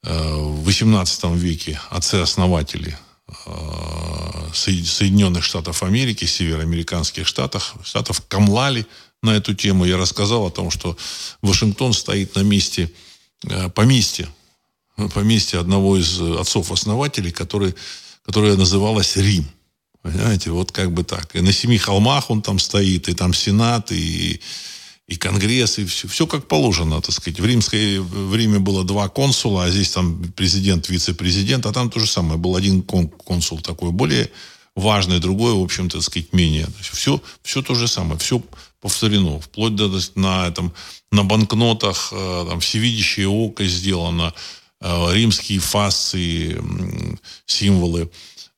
в 0.04 0.68
XVIII 0.68 1.36
веке 1.36 1.80
отцы-основатели 1.90 2.96
э, 3.46 4.50
Соединенных 4.52 5.44
Штатов 5.44 5.82
Америки, 5.82 6.26
североамериканских 6.26 7.26
штатах, 7.26 7.74
штатов 7.82 8.22
камлали 8.28 8.86
на 9.22 9.30
эту 9.30 9.54
тему. 9.54 9.84
Я 9.84 9.96
рассказал 9.96 10.46
о 10.46 10.50
том, 10.50 10.70
что 10.70 10.96
Вашингтон 11.40 11.94
стоит 11.94 12.34
на 12.34 12.40
месте 12.40 12.90
э, 13.44 13.70
поместья, 13.70 14.28
поместья 15.14 15.60
одного 15.60 15.96
из 15.96 16.20
отцов-основателей, 16.20 17.32
который, 17.32 17.74
которое 18.24 18.56
называлось 18.56 19.16
Рим. 19.16 19.48
Понимаете, 20.02 20.50
вот 20.50 20.70
как 20.70 20.92
бы 20.92 21.02
так. 21.02 21.34
И 21.34 21.40
на 21.40 21.50
семи 21.50 21.78
холмах 21.78 22.30
он 22.30 22.42
там 22.42 22.58
стоит, 22.58 23.08
и 23.08 23.14
там 23.14 23.32
Сенат, 23.32 23.90
и 23.90 24.40
и 25.06 25.16
Конгресс, 25.16 25.78
и 25.78 25.84
все, 25.84 26.08
все 26.08 26.26
как 26.26 26.48
положено, 26.48 27.00
так 27.00 27.14
сказать. 27.14 27.38
В, 27.38 27.44
Римской, 27.44 27.98
в 27.98 28.34
Риме 28.34 28.58
было 28.58 28.84
два 28.84 29.08
консула, 29.08 29.64
а 29.64 29.70
здесь 29.70 29.90
там 29.90 30.32
президент, 30.34 30.88
вице-президент, 30.88 31.66
а 31.66 31.72
там 31.72 31.90
то 31.90 32.00
же 32.00 32.06
самое. 32.06 32.38
Был 32.38 32.56
один 32.56 32.82
консул 32.82 33.60
такой 33.60 33.90
более 33.90 34.30
важный, 34.74 35.20
другой, 35.20 35.54
в 35.54 35.62
общем-то, 35.62 35.98
так 35.98 36.06
сказать, 36.06 36.32
менее. 36.32 36.66
То 36.66 36.78
есть 36.78 36.90
все, 36.90 37.20
все 37.42 37.62
то 37.62 37.74
же 37.74 37.86
самое, 37.86 38.18
все 38.18 38.42
повторено. 38.80 39.40
Вплоть 39.40 39.76
до 39.76 39.90
на, 40.14 40.48
этом, 40.48 40.72
на 41.12 41.22
банкнотах 41.22 42.08
э, 42.12 42.46
там, 42.48 42.60
всевидящее 42.60 43.28
око 43.28 43.66
сделано, 43.66 44.32
э, 44.80 45.12
римские 45.12 45.58
фасции, 45.58 46.60
символы 47.44 48.10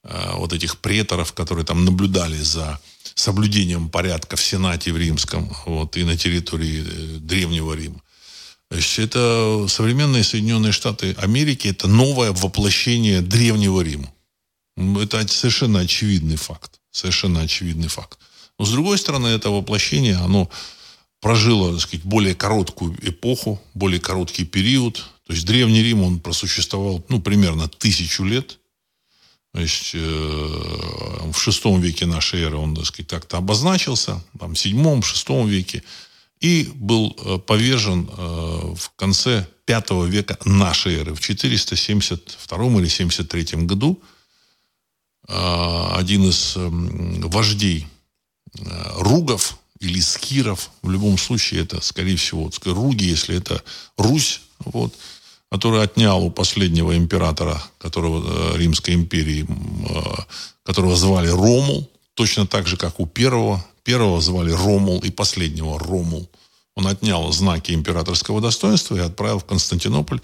э, 0.04 0.32
вот 0.36 0.52
этих 0.52 0.78
преторов, 0.78 1.32
которые 1.32 1.66
там 1.66 1.84
наблюдали 1.84 2.36
за 2.36 2.80
соблюдением 3.16 3.88
порядка 3.88 4.36
в 4.36 4.42
Сенате 4.42 4.92
в 4.92 4.96
Римском 4.96 5.50
вот, 5.64 5.96
и 5.96 6.04
на 6.04 6.16
территории 6.16 6.84
э, 6.86 7.18
Древнего 7.18 7.72
Рима. 7.72 8.00
То 8.70 8.76
есть 8.76 8.98
это 8.98 9.66
современные 9.68 10.22
Соединенные 10.22 10.72
Штаты 10.72 11.14
Америки, 11.18 11.68
это 11.68 11.88
новое 11.88 12.32
воплощение 12.32 13.22
Древнего 13.22 13.80
Рима. 13.80 14.12
Это 14.76 15.26
совершенно 15.28 15.80
очевидный 15.80 16.36
факт. 16.36 16.80
Совершенно 16.90 17.40
очевидный 17.40 17.88
факт. 17.88 18.18
Но 18.58 18.64
с 18.64 18.70
другой 18.70 18.98
стороны, 18.98 19.28
это 19.28 19.50
воплощение, 19.50 20.16
оно 20.16 20.50
прожило, 21.20 21.72
так 21.72 21.80
сказать, 21.80 22.04
более 22.04 22.34
короткую 22.34 22.96
эпоху, 23.02 23.62
более 23.74 24.00
короткий 24.00 24.44
период. 24.44 24.96
То 25.26 25.32
есть 25.32 25.46
Древний 25.46 25.82
Рим, 25.82 26.02
он 26.02 26.20
просуществовал, 26.20 27.04
ну, 27.08 27.20
примерно 27.20 27.68
тысячу 27.68 28.24
лет. 28.24 28.58
Есть 29.58 29.92
э, 29.94 29.98
в 31.32 31.38
шестом 31.38 31.80
веке 31.80 32.06
нашей 32.06 32.42
эры 32.42 32.56
он, 32.56 32.74
так 32.74 32.86
сказать, 32.86 33.08
так-то 33.08 33.38
обозначился, 33.38 34.22
там, 34.38 34.54
в 34.54 34.58
седьмом, 34.58 35.02
шестом 35.02 35.48
веке, 35.48 35.82
и 36.40 36.70
был 36.74 37.16
э, 37.18 37.38
повержен 37.38 38.08
э, 38.10 38.74
в 38.76 38.90
конце 38.96 39.46
пятого 39.64 40.04
века 40.04 40.38
нашей 40.44 40.96
эры, 40.96 41.14
в 41.14 41.20
472 41.20 42.66
или 42.80 42.88
73 42.88 43.64
году. 43.64 44.00
Один 45.28 46.28
из 46.28 46.52
вождей 46.56 47.88
ругов 48.94 49.58
или 49.80 49.98
скиров, 49.98 50.70
в 50.82 50.90
любом 50.90 51.18
случае 51.18 51.62
это, 51.62 51.80
скорее 51.80 52.16
всего, 52.16 52.48
руги, 52.64 53.02
если 53.02 53.36
это 53.36 53.60
Русь, 53.96 54.42
вот, 54.60 54.94
который 55.50 55.82
отнял 55.82 56.24
у 56.24 56.30
последнего 56.30 56.96
императора, 56.96 57.62
которого 57.78 58.54
э, 58.54 58.58
Римской 58.58 58.94
империи, 58.94 59.46
э, 59.48 60.22
которого 60.64 60.96
звали 60.96 61.28
Ромул, 61.28 61.88
точно 62.14 62.46
так 62.46 62.66
же, 62.66 62.76
как 62.76 63.00
у 63.00 63.06
первого. 63.06 63.64
Первого 63.84 64.20
звали 64.20 64.50
Ромул 64.50 64.98
и 65.00 65.10
последнего 65.10 65.78
Ромул. 65.78 66.28
Он 66.74 66.86
отнял 66.88 67.32
знаки 67.32 67.72
императорского 67.72 68.40
достоинства 68.40 68.96
и 68.96 69.00
отправил 69.00 69.38
в 69.38 69.44
Константинополь 69.44 70.20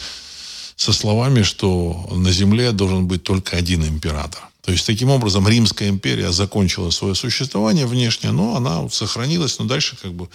со 0.76 0.93
словами, 0.93 1.43
что 1.43 2.09
на 2.11 2.33
земле 2.33 2.73
должен 2.73 3.07
быть 3.07 3.23
только 3.23 3.57
один 3.57 3.85
император. 3.85 4.43
То 4.62 4.73
есть, 4.73 4.87
таким 4.87 5.11
образом, 5.11 5.49
Римская 5.49 5.88
империя 5.88 6.31
закончила 6.33 6.91
свое 6.91 7.14
существование 7.14 7.87
внешне, 7.87 8.31
но 8.33 8.57
она 8.57 8.88
сохранилась, 8.91 9.59
но 9.59 9.64
дальше 9.64 9.97
как 10.00 10.12
бы 10.12 10.29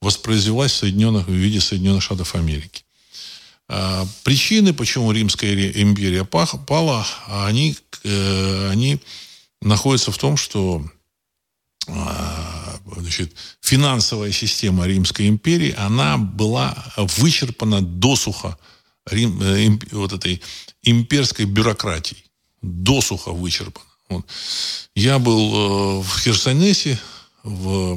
воспроизвелась 0.00 0.72
в, 0.72 0.76
Соединенных, 0.76 1.28
в 1.28 1.32
виде 1.32 1.60
Соединенных 1.60 2.02
Штатов 2.02 2.34
Америки. 2.34 2.82
А, 3.72 4.04
причины, 4.24 4.74
почему 4.74 5.12
Римская 5.12 5.70
империя 5.70 6.24
пала, 6.24 7.06
они, 7.28 7.76
э, 8.02 8.68
они 8.68 9.00
находятся 9.62 10.10
в 10.10 10.18
том, 10.18 10.36
что 10.36 10.84
а, 11.86 12.80
значит, 12.96 13.32
финансовая 13.60 14.32
система 14.32 14.88
Римской 14.88 15.28
империи, 15.28 15.72
она 15.78 16.18
была 16.18 16.76
вычерпана 16.96 17.80
досуха 17.80 18.58
Рим, 19.06 19.40
э, 19.40 19.78
вот 19.92 20.14
этой 20.14 20.42
имперской 20.82 21.44
бюрократией. 21.44 22.24
Досуха 22.62 23.30
вычерпана. 23.30 23.86
Вот. 24.08 24.26
Я 24.96 25.20
был 25.20 26.00
э, 26.00 26.02
в 26.02 26.18
Херсонесе, 26.18 26.98
в, 27.44 27.94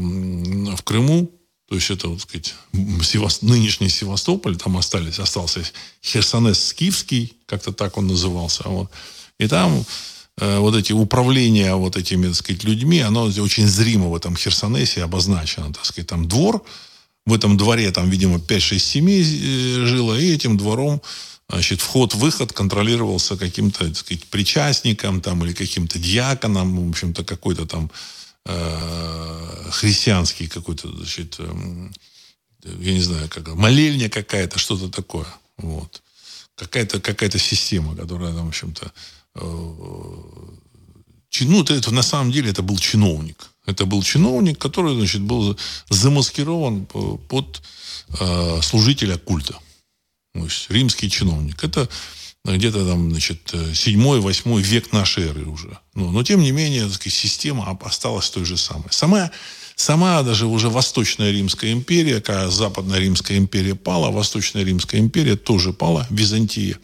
в 0.76 0.84
Крыму, 0.84 1.32
то 1.68 1.76
есть 1.76 1.90
это, 1.90 2.10
вот, 2.10 2.22
сказать, 2.22 2.56
Севаст... 3.04 3.42
нынешний 3.42 3.90
Севастополь, 3.90 4.58
там 4.58 4.78
остались, 4.78 5.20
остался 5.20 5.64
Херсонес 6.04 6.64
Скифский, 6.68 7.34
как-то 7.46 7.72
так 7.72 7.98
он 7.98 8.08
назывался. 8.08 8.64
Вот. 8.66 8.92
И 9.40 9.48
там 9.48 9.86
э, 10.40 10.60
вот 10.60 10.76
эти 10.76 10.92
управления 10.92 11.74
вот 11.76 11.96
этими, 11.96 12.28
так 12.28 12.36
сказать, 12.36 12.64
людьми, 12.64 13.00
оно 13.00 13.24
очень 13.24 13.68
зримо 13.68 14.10
в 14.10 14.16
этом 14.16 14.36
Херсонесе 14.36 15.04
обозначено. 15.04 15.74
Так 15.74 15.86
сказать, 15.86 16.08
там 16.08 16.28
двор, 16.28 16.64
в 17.26 17.34
этом 17.34 17.58
дворе 17.58 17.92
там, 17.92 18.10
видимо, 18.10 18.38
5-6 18.38 18.80
семей 18.80 19.22
э, 19.22 19.86
жило, 19.86 20.20
и 20.20 20.34
этим 20.34 20.58
двором 20.58 21.02
значит, 21.50 21.82
вход-выход 21.82 22.52
контролировался 22.52 23.38
каким-то, 23.38 23.86
так 23.88 23.98
сказать, 23.98 24.26
причастником 24.26 25.22
там, 25.22 25.44
или 25.46 25.54
каким-то 25.54 26.00
диаконом, 26.00 26.88
в 26.88 26.90
общем-то, 26.90 27.24
какой-то 27.24 27.66
там 27.66 27.90
э, 28.46 29.70
христианский 29.72 30.48
какой-то, 30.48 30.96
значит, 30.96 31.36
э, 31.40 31.90
я 32.64 32.94
не 32.94 33.02
знаю, 33.02 33.30
как, 33.30 33.48
молельня 33.56 34.10
какая-то, 34.10 34.60
что-то 34.60 34.90
такое. 34.90 35.28
Вот. 35.58 36.02
Какая-то 36.56 37.00
какая 37.02 37.30
система, 37.38 37.96
которая 37.96 38.34
там, 38.34 38.46
в 38.46 38.50
общем-то, 38.50 38.92
э, 39.36 39.40
ну, 41.42 41.64
это, 41.64 41.92
на 41.92 42.04
самом 42.04 42.32
деле 42.32 42.52
это 42.52 42.62
был 42.62 42.78
чиновник. 42.78 43.50
Это 43.66 43.86
был 43.86 44.04
чиновник, 44.04 44.60
который, 44.60 44.96
значит, 44.96 45.22
был 45.22 45.58
замаскирован 45.90 46.86
под 46.86 47.62
э, 48.20 48.62
служителя 48.62 49.18
культа. 49.18 49.58
То 50.34 50.44
есть 50.44 50.70
римский 50.70 51.10
чиновник. 51.10 51.64
Это 51.64 51.88
где-то 52.46 52.86
там, 52.86 53.10
значит, 53.12 53.54
седьмой, 53.74 54.20
восьмой 54.20 54.62
век 54.62 54.92
нашей 54.92 55.26
эры 55.30 55.46
уже. 55.46 55.78
Но, 55.96 56.12
но 56.12 56.24
тем 56.24 56.42
не 56.42 56.52
менее, 56.52 56.84
так 56.84 56.94
сказать, 56.96 57.14
система 57.14 57.78
осталась 57.82 58.30
той 58.30 58.44
же 58.44 58.58
самой. 58.58 58.88
Сама, 58.92 59.32
сама 59.76 60.22
даже 60.24 60.46
уже 60.46 60.70
Восточная 60.70 61.32
Римская 61.32 61.72
империя, 61.72 62.20
когда 62.20 62.50
Западная 62.50 63.00
Римская 63.00 63.38
империя 63.38 63.76
пала, 63.76 64.12
Восточная 64.12 64.64
Римская 64.64 65.00
империя 65.00 65.38
тоже 65.38 65.72
пала, 65.72 66.06
Византия. 66.10 66.78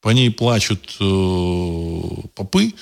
По 0.00 0.08
ней 0.10 0.30
плачут 0.30 0.96
э, 0.98 2.28
попы 2.34 2.72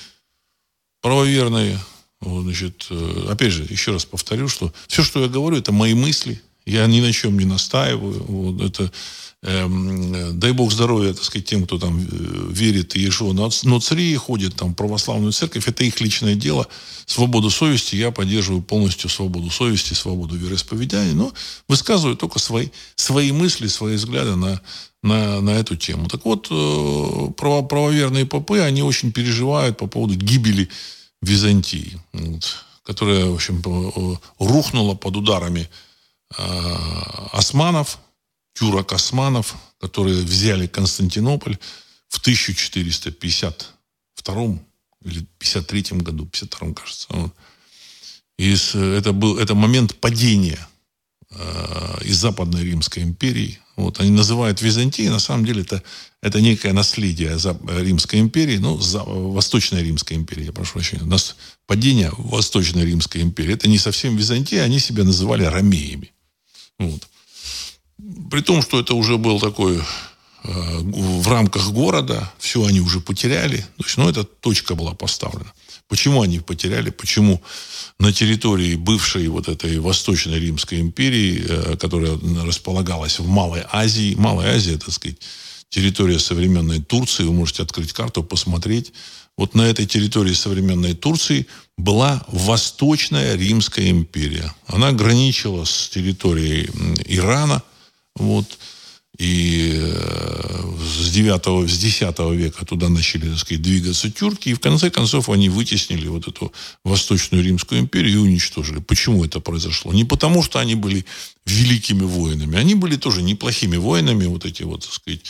правоверные. 1.01 1.79
Вот, 2.21 2.43
значит, 2.43 2.87
э, 2.89 3.27
опять 3.29 3.51
же, 3.51 3.67
еще 3.69 3.91
раз 3.91 4.05
повторю, 4.05 4.47
что 4.47 4.73
все, 4.87 5.03
что 5.03 5.21
я 5.21 5.27
говорю, 5.27 5.57
это 5.57 5.71
мои 5.71 5.93
мысли. 5.93 6.41
Я 6.65 6.85
ни 6.87 7.01
на 7.01 7.11
чем 7.11 7.37
не 7.37 7.45
настаиваю. 7.45 8.23
Вот, 8.23 8.61
это 8.61 8.91
Эм, 9.41 10.37
дай 10.37 10.51
бог 10.51 10.69
здоровья, 10.73 11.13
так 11.13 11.23
сказать, 11.23 11.47
тем, 11.47 11.63
кто 11.63 11.79
там 11.79 11.97
э, 11.97 12.47
верит 12.49 12.97
и 12.97 12.99
Иешуа 12.99 13.31
но 13.33 13.79
цари 13.79 14.13
ходит 14.15 14.55
там 14.55 14.73
в 14.73 14.75
православную 14.75 15.31
церковь, 15.31 15.65
это 15.65 15.85
их 15.85 16.01
личное 16.01 16.35
дело. 16.35 16.67
Свободу 17.05 17.49
совести 17.49 17.95
я 17.95 18.11
поддерживаю 18.11 18.61
полностью 18.61 19.09
свободу 19.09 19.49
совести, 19.49 19.93
свободу 19.93 20.35
вероисповедания, 20.35 21.13
но 21.13 21.31
высказываю 21.69 22.17
только 22.17 22.37
свои, 22.37 22.67
свои 22.95 23.31
мысли, 23.31 23.67
свои 23.67 23.95
взгляды 23.95 24.35
на, 24.35 24.61
на, 25.03 25.39
на 25.39 25.51
эту 25.51 25.77
тему. 25.77 26.09
Так 26.09 26.25
вот, 26.25 26.47
э, 26.51 27.31
право, 27.37 27.61
правоверные 27.61 28.25
попы, 28.25 28.59
они 28.59 28.83
очень 28.83 29.13
переживают 29.13 29.77
по 29.77 29.87
поводу 29.87 30.15
гибели 30.15 30.67
Византии, 31.21 31.97
вот, 32.11 32.65
которая, 32.83 33.27
в 33.27 33.35
общем, 33.35 33.61
э, 33.65 34.17
рухнула 34.37 34.95
под 34.95 35.15
ударами 35.15 35.69
османов, 37.31 37.97
тюрок 38.53 38.93
османов, 38.93 39.55
которые 39.79 40.21
взяли 40.21 40.67
Константинополь 40.67 41.57
в 42.07 42.19
1452 42.19 44.59
или 45.05 45.25
53 45.37 45.97
году, 45.99 46.25
52 46.25 46.73
кажется. 46.73 47.07
И 48.37 48.55
это 48.73 49.13
был 49.13 49.37
это 49.37 49.55
момент 49.55 49.95
падения 49.95 50.67
э, 51.31 51.97
из 52.05 52.17
Западной 52.17 52.63
Римской 52.63 53.03
империи. 53.03 53.59
Вот, 53.75 53.99
они 54.01 54.11
называют 54.11 54.61
Византией, 54.61 55.09
на 55.09 55.19
самом 55.19 55.45
деле 55.45 55.61
это, 55.61 55.81
это 56.21 56.41
некое 56.41 56.73
наследие 56.73 57.37
Римской 57.67 58.19
империи, 58.19 58.57
ну, 58.57 58.77
за, 58.77 59.03
Восточной 59.03 59.83
Римской 59.83 60.17
империи, 60.17 60.45
я 60.45 60.51
прошу 60.51 60.73
прощения. 60.73 61.03
У 61.03 61.07
нас 61.07 61.37
падение 61.65 62.11
Восточной 62.17 62.85
Римской 62.85 63.21
империи. 63.21 63.53
Это 63.53 63.69
не 63.69 63.77
совсем 63.77 64.17
Византия, 64.17 64.63
они 64.63 64.79
себя 64.79 65.05
называли 65.05 65.45
ромеями. 65.45 66.11
Вот. 66.77 67.07
При 68.31 68.41
том, 68.41 68.61
что 68.61 68.79
это 68.79 68.93
уже 68.93 69.17
был 69.17 69.39
такой 69.39 69.77
э, 69.77 69.81
в 70.43 71.27
рамках 71.27 71.71
города, 71.71 72.31
все 72.37 72.63
они 72.65 72.79
уже 72.81 72.99
потеряли. 72.99 73.65
Есть, 73.77 73.97
ну, 73.97 74.09
эта 74.09 74.23
точка 74.23 74.75
была 74.75 74.93
поставлена. 74.93 75.51
Почему 75.87 76.21
они 76.21 76.39
потеряли? 76.39 76.91
Почему 76.91 77.41
на 77.97 78.13
территории 78.13 78.75
бывшей 78.75 79.27
вот 79.27 79.47
этой 79.47 79.79
Восточной 79.79 80.39
Римской 80.39 80.79
империи, 80.79 81.43
э, 81.47 81.77
которая 81.77 82.17
располагалась 82.45 83.19
в 83.19 83.27
Малой 83.27 83.63
Азии, 83.71 84.15
Малая 84.15 84.55
Азия, 84.55 84.77
так 84.77 84.91
сказать, 84.91 85.17
территория 85.69 86.19
современной 86.19 86.81
Турции, 86.81 87.23
вы 87.23 87.33
можете 87.33 87.63
открыть 87.63 87.93
карту, 87.93 88.23
посмотреть. 88.23 88.93
Вот 89.37 89.55
на 89.55 89.61
этой 89.61 89.85
территории 89.85 90.33
современной 90.33 90.93
Турции 90.93 91.47
была 91.77 92.23
Восточная 92.27 93.35
Римская 93.35 93.89
империя. 93.89 94.53
Она 94.67 94.91
граничила 94.91 95.63
с 95.63 95.89
территорией 95.89 96.69
Ирана, 97.05 97.63
вот. 98.19 98.57
И 99.17 99.73
э, 99.75 100.73
с 100.79 101.09
9 101.11 101.69
с 101.69 101.77
10 101.77 102.19
века 102.37 102.65
туда 102.65 102.87
начали, 102.87 103.29
так 103.29 103.39
сказать, 103.39 103.61
двигаться 103.61 104.09
тюрки. 104.09 104.49
И 104.49 104.53
в 104.53 104.61
конце 104.61 104.89
концов 104.89 105.29
они 105.29 105.49
вытеснили 105.49 106.07
вот 106.07 106.27
эту 106.27 106.53
Восточную 106.85 107.43
Римскую 107.43 107.81
империю 107.81 108.19
и 108.19 108.21
уничтожили. 108.29 108.79
Почему 108.79 109.25
это 109.25 109.41
произошло? 109.41 109.91
Не 109.91 110.05
потому, 110.05 110.41
что 110.41 110.59
они 110.59 110.75
были 110.75 111.05
великими 111.45 112.03
воинами. 112.03 112.57
Они 112.57 112.75
были 112.75 112.95
тоже 112.95 113.21
неплохими 113.21 113.75
воинами. 113.75 114.25
Вот 114.25 114.45
эти 114.45 114.63
вот, 114.63 114.85
так 114.85 114.93
сказать, 114.93 115.21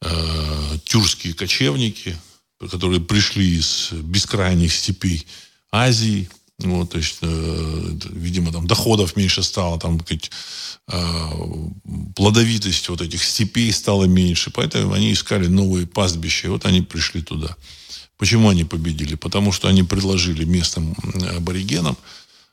э, 0.00 0.78
тюркские 0.84 1.34
кочевники, 1.34 2.16
которые 2.58 3.00
пришли 3.00 3.58
из 3.58 3.92
бескрайних 3.92 4.74
степей 4.74 5.26
Азии. 5.70 6.28
Вот, 6.58 6.90
то 6.90 6.98
есть, 6.98 7.18
э, 7.22 7.98
видимо, 8.10 8.52
там 8.52 8.66
доходов 8.66 9.16
меньше 9.16 9.42
стало, 9.42 9.80
там, 9.80 9.98
Э, 10.88 11.30
плодовитость 12.16 12.88
вот 12.88 13.00
этих 13.00 13.22
степей 13.22 13.72
стала 13.72 14.04
меньше, 14.04 14.50
поэтому 14.50 14.92
они 14.92 15.12
искали 15.12 15.46
новые 15.46 15.86
пастбища, 15.86 16.48
и 16.48 16.50
вот 16.50 16.66
они 16.66 16.82
пришли 16.82 17.22
туда. 17.22 17.56
Почему 18.18 18.48
они 18.48 18.64
победили? 18.64 19.14
Потому 19.14 19.52
что 19.52 19.68
они 19.68 19.84
предложили 19.84 20.44
местным 20.44 20.94
аборигенам, 21.36 21.96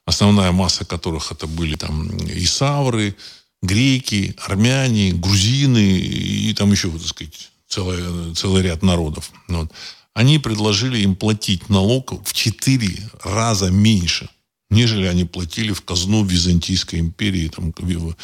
основная 0.06 0.52
масса 0.52 0.86
которых 0.86 1.32
это 1.32 1.48
были 1.48 1.76
там 1.76 2.08
и 2.18 2.46
савры, 2.46 3.16
греки, 3.62 4.36
армяне, 4.46 5.14
грузины 5.14 6.00
и 6.00 6.54
там 6.54 6.72
еще, 6.72 6.92
так 6.92 7.08
сказать, 7.08 7.50
целый, 7.68 8.36
целый 8.36 8.64
ряд 8.64 8.84
народов. 8.84 9.32
Вот. 9.48 9.72
Они 10.20 10.40
предложили 10.40 11.00
им 11.00 11.16
платить 11.16 11.70
налог 11.70 12.14
в 12.28 12.34
четыре 12.34 13.10
раза 13.24 13.72
меньше– 13.72 14.30
нежели 14.70 15.06
они 15.06 15.26
платили 15.26 15.72
в 15.72 15.82
казну 15.82 16.24
Византийской 16.24 17.00
империи, 17.00 17.52
там, 17.54 17.74
в 17.78 18.16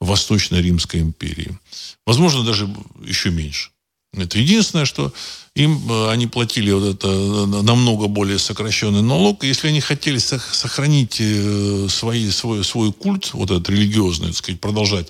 Восточной 0.00 0.62
Римской 0.62 1.00
империи. 1.00 1.58
Возможно, 2.06 2.44
даже 2.44 2.68
еще 3.04 3.30
меньше. 3.30 3.70
Это 4.14 4.38
единственное, 4.38 4.86
что 4.86 5.12
им 5.54 5.90
э, 5.90 6.10
они 6.10 6.26
платили 6.26 6.70
вот 6.72 6.94
это 6.94 7.08
э, 7.08 7.46
намного 7.62 8.06
более 8.06 8.38
сокращенный 8.38 9.02
налог. 9.02 9.44
Если 9.44 9.68
они 9.68 9.80
хотели 9.80 10.18
сохранить 10.18 11.16
э, 11.20 11.88
свои, 11.90 12.30
свой, 12.30 12.64
свой 12.64 12.92
культ, 12.92 13.30
вот 13.34 13.50
этот 13.50 13.68
религиозный, 13.68 14.28
так 14.28 14.36
сказать, 14.36 14.60
продолжать 14.60 15.08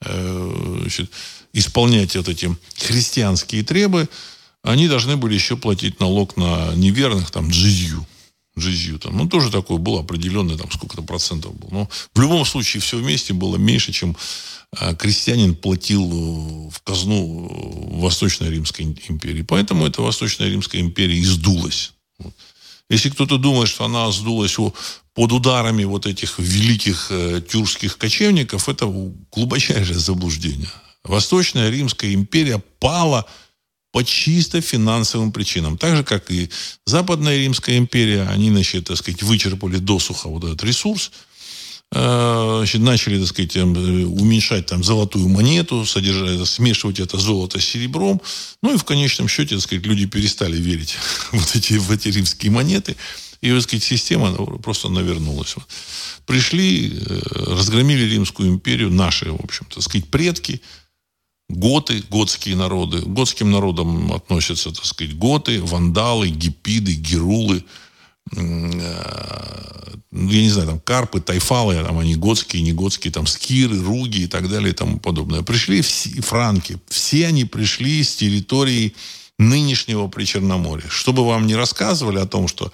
значит, 0.00 1.10
исполнять 1.54 2.14
вот 2.14 2.28
эти 2.28 2.54
христианские 2.76 3.62
требы, 3.62 4.06
они 4.64 4.88
должны 4.88 5.16
были 5.16 5.34
еще 5.34 5.56
платить 5.56 6.00
налог 6.00 6.36
на 6.36 6.74
неверных, 6.74 7.30
там, 7.30 7.50
джизью 7.50 8.04
джизью. 8.58 8.98
Там, 8.98 9.16
ну, 9.16 9.28
тоже 9.28 9.50
такой 9.50 9.78
был 9.78 9.98
определенный, 9.98 10.56
там, 10.56 10.70
сколько-то 10.70 11.02
процентов 11.02 11.54
был. 11.56 11.68
Но 11.70 11.88
в 12.14 12.20
любом 12.20 12.44
случае 12.44 12.80
все 12.80 12.96
вместе 12.96 13.32
было 13.32 13.56
меньше, 13.56 13.92
чем 13.92 14.16
а, 14.76 14.94
крестьянин 14.94 15.54
платил 15.56 16.04
э, 16.04 16.70
в 16.70 16.80
казну 16.82 17.48
э, 17.48 18.00
Восточной 18.00 18.50
Римской 18.50 18.84
империи. 19.08 19.42
Поэтому 19.42 19.86
эта 19.86 20.02
Восточная 20.02 20.48
Римская 20.48 20.80
империя 20.80 21.20
издулась. 21.20 21.92
Вот. 22.18 22.32
Если 22.90 23.10
кто-то 23.10 23.38
думает, 23.38 23.68
что 23.68 23.84
она 23.84 24.10
сдулась 24.12 24.56
под 25.14 25.32
ударами 25.32 25.84
вот 25.84 26.06
этих 26.06 26.38
великих 26.38 27.08
э, 27.10 27.42
тюркских 27.48 27.98
кочевников, 27.98 28.68
это 28.68 28.86
глубочайшее 29.32 29.98
заблуждение. 29.98 30.70
Восточная 31.02 31.70
Римская 31.70 32.14
империя 32.14 32.62
пала– 32.78 33.26
по 33.94 34.02
чисто 34.02 34.60
финансовым 34.60 35.30
причинам. 35.30 35.78
Так 35.78 35.96
же, 35.96 36.02
как 36.02 36.28
и 36.28 36.50
Западная 36.84 37.36
Римская 37.36 37.78
империя, 37.78 38.22
они, 38.24 38.50
значит, 38.50 38.86
так 38.86 38.96
сказать, 38.96 39.22
вычерпали 39.22 39.76
досуха 39.76 40.28
вот 40.28 40.42
этот 40.42 40.64
ресурс, 40.64 41.12
э, 41.92 42.54
значит, 42.58 42.80
начали, 42.80 43.20
так 43.20 43.28
сказать, 43.28 43.56
уменьшать 43.56 44.66
там 44.66 44.82
золотую 44.82 45.28
монету, 45.28 45.86
содержать, 45.86 46.44
смешивать 46.48 46.98
это 46.98 47.18
золото 47.18 47.60
с 47.60 47.64
серебром. 47.64 48.20
Ну 48.64 48.74
и 48.74 48.78
в 48.78 48.82
конечном 48.82 49.28
счете, 49.28 49.54
так 49.54 49.62
сказать, 49.62 49.86
люди 49.86 50.06
перестали 50.06 50.56
верить 50.56 50.96
вот 51.30 51.54
эти, 51.54 51.74
в 51.74 51.92
эти 51.92 52.08
римские 52.08 52.50
монеты. 52.50 52.96
И, 53.42 53.52
так 53.52 53.62
сказать, 53.62 53.84
система 53.84 54.34
просто 54.58 54.88
навернулась. 54.88 55.54
Пришли, 56.26 56.98
э, 56.98 57.20
разгромили 57.54 58.12
Римскую 58.12 58.48
империю, 58.48 58.90
наши, 58.90 59.30
в 59.30 59.44
общем-то, 59.44 59.80
сказать, 59.80 60.08
предки– 60.08 60.60
готы, 61.48 62.02
готские 62.10 62.56
народы. 62.56 63.02
К 63.02 63.06
готским 63.06 63.50
народам 63.50 64.12
относятся, 64.12 64.70
так 64.72 64.84
сказать, 64.84 65.16
готы, 65.16 65.62
вандалы, 65.62 66.28
гипиды, 66.28 66.94
герулы, 66.94 67.64
ну, 68.32 70.30
я 70.30 70.42
не 70.42 70.48
знаю, 70.48 70.68
там 70.68 70.80
карпы, 70.80 71.20
тайфалы, 71.20 71.74
там 71.82 71.98
они 71.98 72.16
готские, 72.16 72.62
не 72.62 72.72
готские, 72.72 73.12
там 73.12 73.26
скиры, 73.26 73.82
руги 73.82 74.22
и 74.22 74.26
так 74.26 74.48
далее 74.48 74.70
и 74.70 74.74
тому 74.74 74.98
подобное. 74.98 75.42
Пришли 75.42 75.82
все, 75.82 76.20
франки, 76.22 76.78
все 76.88 77.26
они 77.26 77.44
пришли 77.44 78.02
с 78.02 78.16
территории 78.16 78.94
нынешнего 79.38 80.06
Причерноморья. 80.06 80.88
Чтобы 80.88 81.26
вам 81.26 81.46
не 81.46 81.56
рассказывали 81.56 82.18
о 82.18 82.26
том, 82.26 82.48
что 82.48 82.72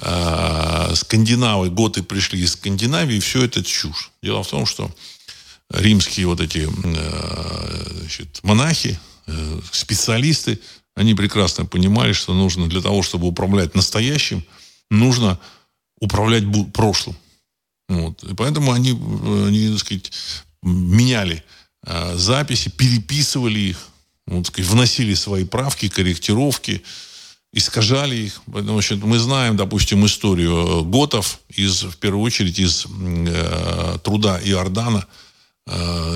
э, 0.00 0.94
скандинавы, 0.94 1.70
готы 1.70 2.02
пришли 2.02 2.40
из 2.40 2.52
Скандинавии, 2.52 3.18
все 3.18 3.44
это 3.44 3.62
чушь. 3.62 4.12
Дело 4.22 4.42
в 4.42 4.48
том, 4.48 4.64
что 4.64 4.90
римские 5.70 6.26
вот 6.26 6.40
эти 6.40 6.68
э, 6.68 7.98
значит, 8.00 8.40
монахи, 8.42 8.98
э, 9.26 9.60
специалисты, 9.70 10.58
они 10.96 11.14
прекрасно 11.14 11.64
понимали, 11.64 12.12
что 12.12 12.34
нужно 12.34 12.68
для 12.68 12.80
того, 12.80 13.02
чтобы 13.02 13.26
управлять 13.26 13.74
настоящим, 13.74 14.44
нужно 14.90 15.38
управлять 16.00 16.44
прошлым. 16.72 17.16
Вот. 17.88 18.22
И 18.24 18.34
поэтому 18.34 18.72
они, 18.72 18.90
они 18.90 19.70
так 19.70 19.78
сказать, 19.78 20.12
меняли 20.62 21.44
э, 21.84 22.16
записи, 22.16 22.70
переписывали 22.70 23.60
их, 23.60 23.88
вот, 24.26 24.46
сказать, 24.46 24.70
вносили 24.70 25.14
свои 25.14 25.44
правки, 25.44 25.88
корректировки, 25.88 26.82
искажали 27.52 28.16
их. 28.16 28.42
Потому 28.46 28.80
что 28.80 28.96
мы 28.96 29.18
знаем, 29.18 29.56
допустим, 29.56 30.04
историю 30.04 30.84
готов, 30.84 31.40
из, 31.48 31.82
в 31.82 31.96
первую 31.96 32.22
очередь 32.22 32.58
из 32.58 32.86
э, 32.86 33.98
труда 34.02 34.40
Иордана, 34.42 35.06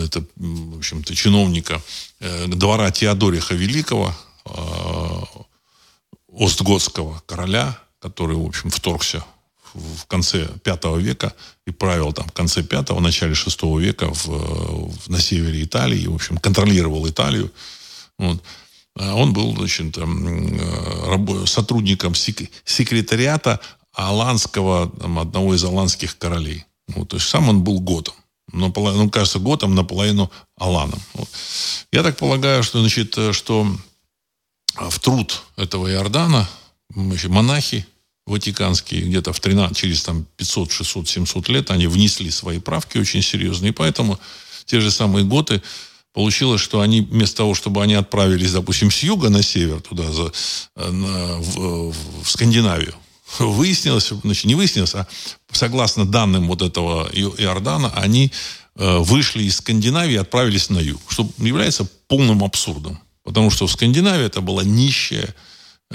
это, 0.04 0.24
в 0.36 0.78
общем-то, 0.78 1.14
чиновника 1.14 1.82
э, 2.20 2.46
двора 2.46 2.90
Теодориха 2.90 3.54
Великого, 3.54 4.14
э, 4.44 5.22
Остготского 6.38 7.22
короля, 7.26 7.78
который, 8.00 8.36
в 8.36 8.46
общем, 8.46 8.70
вторгся 8.70 9.24
в 9.74 10.06
конце 10.06 10.48
V 10.64 11.00
века 11.00 11.34
и 11.66 11.70
правил 11.70 12.12
там 12.12 12.28
в 12.28 12.32
конце 12.32 12.62
V, 12.62 13.00
начале 13.00 13.32
VI 13.32 13.80
века 13.80 14.12
в, 14.12 14.26
в, 14.26 15.08
на 15.08 15.20
севере 15.20 15.62
Италии, 15.62 16.06
в 16.06 16.14
общем, 16.14 16.38
контролировал 16.38 17.08
Италию. 17.08 17.50
Вот. 18.18 18.42
Он 18.94 19.32
был, 19.32 19.56
значит, 19.56 19.96
э, 19.96 21.46
сотрудником 21.46 22.14
секретариата 22.14 23.60
аланского, 23.92 24.90
там, 24.90 25.18
одного 25.18 25.54
из 25.54 25.64
аланских 25.64 26.18
королей. 26.18 26.64
Вот, 26.88 27.08
то 27.08 27.16
есть 27.16 27.28
сам 27.28 27.48
он 27.48 27.62
был 27.62 27.80
готом. 27.80 28.14
Но, 28.50 28.72
ну, 28.74 29.10
кажется, 29.10 29.38
готом 29.38 29.74
наполовину 29.74 30.30
аланом. 30.56 31.00
Вот. 31.14 31.28
Я 31.92 32.02
так 32.02 32.16
полагаю, 32.16 32.62
что, 32.62 32.80
значит, 32.80 33.16
э, 33.16 33.32
что 33.32 33.66
в 34.74 34.98
труд 35.00 35.42
этого 35.56 35.90
Иордана 35.90 36.48
монахи 36.94 37.86
ватиканские 38.26 39.02
где-то 39.02 39.32
в 39.32 39.40
13, 39.40 39.76
через 39.76 40.02
там 40.02 40.26
500, 40.36 40.70
600, 40.70 41.08
700 41.08 41.48
лет 41.48 41.70
они 41.70 41.86
внесли 41.86 42.30
свои 42.30 42.58
правки 42.58 42.98
очень 42.98 43.22
серьезные. 43.22 43.70
И 43.70 43.74
поэтому 43.74 44.18
те 44.64 44.80
же 44.80 44.90
самые 44.90 45.24
готы 45.24 45.62
получилось, 46.12 46.60
что 46.60 46.80
они 46.80 47.00
вместо 47.00 47.38
того, 47.38 47.54
чтобы 47.54 47.82
они 47.82 47.94
отправились, 47.94 48.52
допустим, 48.52 48.90
с 48.90 49.02
юга 49.02 49.28
на 49.28 49.42
север, 49.42 49.80
туда, 49.80 50.10
за, 50.12 50.32
на, 50.76 51.38
в, 51.38 51.92
в 52.22 52.30
Скандинавию, 52.30 52.94
выяснилось, 53.38 54.12
значит, 54.22 54.44
не 54.44 54.54
выяснилось, 54.54 54.94
а 54.94 55.06
согласно 55.50 56.04
данным 56.04 56.48
вот 56.48 56.62
этого 56.62 57.08
Иордана, 57.12 57.92
они 57.94 58.32
э, 58.76 58.98
вышли 58.98 59.44
из 59.44 59.56
Скандинавии 59.56 60.14
и 60.14 60.16
отправились 60.16 60.70
на 60.70 60.78
юг, 60.78 61.00
что 61.08 61.28
является 61.38 61.84
полным 62.08 62.44
абсурдом. 62.44 63.00
Потому 63.24 63.50
что 63.50 63.66
в 63.66 63.72
Скандинавии 63.72 64.26
это 64.26 64.40
была 64.40 64.64
нищая, 64.64 65.34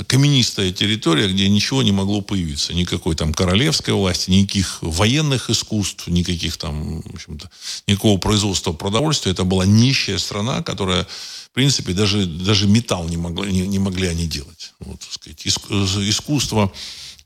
каменистая 0.06 0.72
территория, 0.72 1.28
где 1.28 1.50
ничего 1.50 1.82
не 1.84 1.92
могло 1.92 2.22
появиться. 2.22 2.74
Никакой 2.74 3.16
там 3.16 3.34
королевской 3.34 3.94
власти, 3.94 4.30
никаких 4.30 4.80
военных 4.82 5.50
искусств, 5.50 6.08
никаких 6.08 6.58
там, 6.58 7.02
в 7.02 7.16
общем-то, 7.16 7.50
никакого 7.88 8.18
производства 8.20 8.74
продовольствия. 8.74 9.32
Это 9.32 9.44
была 9.44 9.66
нищая 9.66 10.20
страна, 10.20 10.62
которая, 10.62 11.04
в 11.04 11.52
принципе, 11.54 11.94
даже, 11.94 12.26
даже 12.26 12.68
металл 12.68 13.08
не, 13.10 13.18
могла, 13.18 13.48
не, 13.48 13.62
не 13.62 13.80
могли 13.80 14.08
они 14.08 14.28
делать. 14.28 14.74
Вот, 14.80 15.00
так 15.00 15.12
сказать, 15.12 15.42
искусство 15.46 16.72
э, 16.74 16.78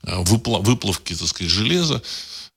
выплавки, 0.02 1.14
так 1.14 1.28
сказать, 1.28 1.52
железа 1.52 2.02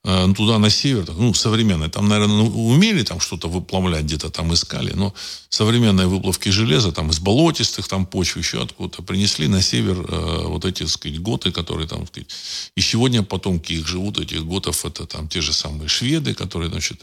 Э, 0.08 0.32
туда 0.36 0.58
на 0.58 0.70
север, 0.70 1.04
ну, 1.16 1.34
современные, 1.34 1.90
там, 1.90 2.08
наверное, 2.08 2.36
ну, 2.36 2.68
умели 2.68 3.02
там 3.02 3.18
что-то 3.18 3.48
выплавлять, 3.48 4.04
где-то 4.04 4.30
там 4.30 4.54
искали, 4.54 4.92
но 4.94 5.12
современные 5.48 6.06
выплавки 6.06 6.48
железа, 6.48 6.92
там, 6.92 7.10
из 7.10 7.18
болотистых 7.18 7.88
там 7.88 8.06
почв, 8.06 8.36
еще 8.36 8.62
откуда-то, 8.62 9.02
принесли 9.02 9.48
на 9.48 9.60
север 9.60 10.06
э, 10.08 10.42
вот 10.46 10.64
эти, 10.64 10.84
так 10.84 10.90
сказать, 10.90 11.20
готы, 11.20 11.50
которые 11.50 11.88
там, 11.88 12.06
так 12.06 12.08
сказать, 12.10 12.28
и 12.76 12.80
сегодня 12.80 13.24
потомки 13.24 13.72
их 13.72 13.88
живут, 13.88 14.20
этих 14.20 14.46
готов, 14.46 14.84
это 14.84 15.06
там 15.06 15.28
те 15.28 15.40
же 15.40 15.52
самые 15.52 15.88
шведы, 15.88 16.34
которые, 16.34 16.70
значит, 16.70 17.00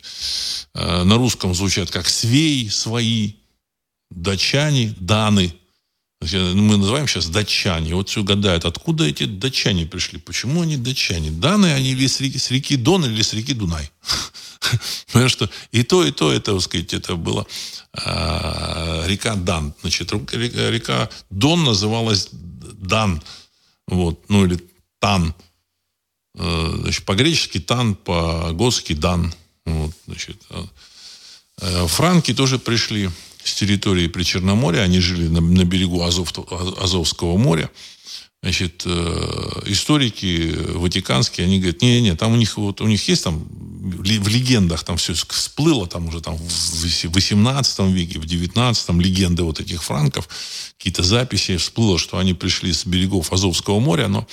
э, 0.73 1.03
на 1.03 1.17
русском 1.17 1.53
звучат 1.53 1.91
как 1.91 2.07
свей, 2.07 2.69
свои, 2.69 3.33
датчане, 4.11 4.95
даны, 4.97 5.53
мы 6.31 6.77
называем 6.77 7.07
сейчас 7.07 7.27
датчане. 7.27 7.95
Вот 7.95 8.09
все 8.09 8.23
гадают, 8.23 8.65
откуда 8.65 9.05
эти 9.05 9.25
датчане 9.25 9.85
пришли, 9.85 10.19
почему 10.19 10.61
они 10.61 10.77
датчане. 10.77 11.31
Даны 11.31 11.73
они 11.73 11.91
или 11.91 12.07
с 12.07 12.21
реки, 12.21 12.37
с 12.37 12.51
реки 12.51 12.75
Дон, 12.75 13.05
или 13.05 13.21
с 13.21 13.33
реки 13.33 13.53
Дунай. 13.53 13.91
Потому 15.07 15.29
что 15.29 15.49
и 15.71 15.83
то, 15.83 16.03
и 16.03 16.11
то, 16.11 16.31
это, 16.31 16.53
так 16.53 16.61
сказать, 16.61 16.93
это 16.93 17.15
было 17.15 17.45
а, 17.93 19.03
река 19.07 19.35
Дан. 19.35 19.73
Значит, 19.81 20.11
река, 20.11 21.09
Дон 21.29 21.63
называлась 21.63 22.29
Дан. 22.31 23.21
Вот, 23.87 24.29
ну 24.29 24.45
или 24.45 24.59
Тан. 24.99 25.33
Э, 26.35 26.71
значит, 26.81 27.05
по-гречески 27.05 27.59
Тан, 27.59 27.95
по-готски 27.95 28.93
Дан. 28.93 29.33
Вот, 29.65 29.91
значит, 30.07 30.37
а, 30.49 30.65
э, 31.61 31.87
франки 31.87 32.33
тоже 32.33 32.59
пришли 32.59 33.09
с 33.43 33.53
территории 33.53 34.07
Причерноморья, 34.07 34.81
они 34.81 34.99
жили 34.99 35.27
на, 35.27 35.41
на 35.41 35.63
берегу 35.63 36.01
Азов, 36.01 36.33
Азовского 36.79 37.37
моря. 37.37 37.69
Значит, 38.41 38.83
э, 38.85 39.61
историки 39.67 40.53
ватиканские, 40.73 41.45
они 41.45 41.59
говорят, 41.59 41.81
не-не, 41.81 42.15
там 42.15 42.33
у 42.33 42.35
них, 42.35 42.57
вот, 42.57 42.81
у 42.81 42.87
них 42.87 43.07
есть 43.07 43.23
там, 43.23 43.47
в 43.83 44.27
легендах 44.27 44.83
там 44.83 44.97
все 44.97 45.13
всплыло, 45.13 45.87
там 45.87 46.07
уже 46.07 46.19
там 46.19 46.35
в 46.35 47.15
18 47.15 47.79
веке, 47.91 48.19
в 48.19 48.25
19 48.25 48.89
легенды 48.95 49.43
вот 49.43 49.59
этих 49.59 49.83
франков, 49.83 50.27
какие-то 50.77 51.03
записи 51.03 51.57
всплыло, 51.57 51.97
что 51.97 52.17
они 52.17 52.33
пришли 52.33 52.73
с 52.73 52.85
берегов 52.85 53.31
Азовского 53.31 53.79
моря, 53.79 54.07
но 54.07 54.27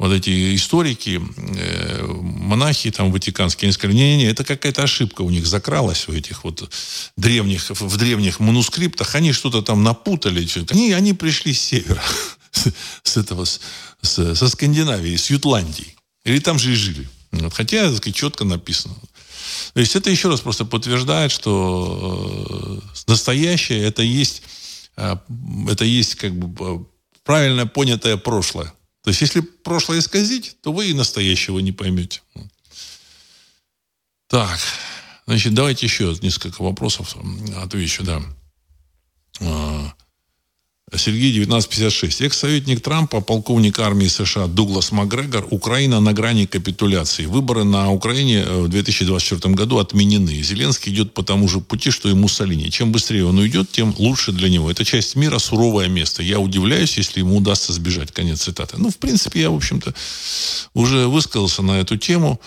вот 0.00 0.12
эти 0.12 0.56
историки, 0.56 1.20
э, 1.36 2.06
монахи 2.06 2.90
там 2.90 3.12
ватиканские, 3.12 3.66
они 3.66 3.74
сказали, 3.74 3.98
не-не-не, 3.98 4.30
это 4.30 4.44
какая-то 4.44 4.82
ошибка 4.82 5.20
у 5.20 5.28
них 5.28 5.46
закралась 5.46 6.08
у 6.08 6.14
этих 6.14 6.42
вот 6.44 6.72
древних, 7.18 7.68
в 7.68 7.96
древних 7.98 8.40
манускриптах, 8.40 9.14
они 9.14 9.32
что-то 9.32 9.60
там 9.60 9.82
напутали, 9.82 10.48
они, 10.70 10.92
они 10.92 11.12
пришли 11.12 11.52
с 11.52 11.60
севера, 11.60 12.02
с 13.02 13.18
этого, 13.18 13.44
с, 13.44 13.60
со 14.00 14.48
Скандинавии, 14.48 15.16
с 15.16 15.28
Ютландии, 15.28 15.94
или 16.24 16.38
там 16.38 16.58
же 16.58 16.72
и 16.72 16.76
жили. 16.76 17.06
Вот, 17.32 17.52
хотя, 17.52 17.92
так 17.92 18.14
четко 18.14 18.44
написано. 18.44 18.94
То 19.74 19.80
есть 19.80 19.96
это 19.96 20.08
еще 20.08 20.30
раз 20.30 20.40
просто 20.40 20.64
подтверждает, 20.64 21.30
что 21.30 22.80
э, 22.96 23.00
настоящее 23.06 23.82
это 23.82 24.00
есть, 24.00 24.44
э, 24.96 25.14
это 25.68 25.84
есть 25.84 26.14
как 26.14 26.34
бы 26.34 26.86
правильно 27.22 27.66
понятое 27.66 28.16
прошлое. 28.16 28.72
То 29.02 29.10
есть, 29.10 29.20
если 29.22 29.40
прошлое 29.40 29.98
исказить, 30.00 30.56
то 30.62 30.72
вы 30.72 30.90
и 30.90 30.94
настоящего 30.94 31.58
не 31.58 31.72
поймете. 31.72 32.22
Так, 34.28 34.60
значит, 35.26 35.54
давайте 35.54 35.86
еще 35.86 36.16
несколько 36.22 36.62
вопросов 36.62 37.16
отвечу, 37.56 38.04
да. 38.04 38.22
Сергей 40.96 41.30
1956. 41.30 42.20
Экс-советник 42.22 42.80
Трампа, 42.80 43.20
полковник 43.20 43.78
армии 43.78 44.08
США 44.08 44.46
Дуглас 44.46 44.90
Макгрегор, 44.90 45.46
Украина 45.50 46.00
на 46.00 46.12
грани 46.12 46.46
капитуляции. 46.46 47.26
Выборы 47.26 47.62
на 47.62 47.92
Украине 47.92 48.40
э, 48.40 48.62
в 48.62 48.68
2024 48.68 49.54
году 49.54 49.78
отменены. 49.78 50.42
Зеленский 50.42 50.92
идет 50.92 51.14
по 51.14 51.22
тому 51.22 51.48
же 51.48 51.60
пути, 51.60 51.90
что 51.90 52.08
и 52.08 52.14
Муссолини. 52.14 52.70
Чем 52.70 52.90
быстрее 52.90 53.24
он 53.24 53.38
уйдет, 53.38 53.70
тем 53.70 53.94
лучше 53.98 54.32
для 54.32 54.48
него. 54.48 54.68
Эта 54.70 54.84
часть 54.84 55.14
мира 55.14 55.38
суровое 55.38 55.86
место. 55.86 56.24
Я 56.24 56.40
удивляюсь, 56.40 56.96
если 56.98 57.20
ему 57.20 57.36
удастся 57.36 57.72
сбежать. 57.72 58.10
Конец 58.10 58.42
цитаты. 58.42 58.76
Ну, 58.78 58.90
в 58.90 58.96
принципе, 58.96 59.42
я, 59.42 59.50
в 59.50 59.56
общем-то, 59.56 59.94
уже 60.74 61.06
высказался 61.06 61.62
на 61.62 61.78
эту 61.78 61.96
тему. 61.98 62.40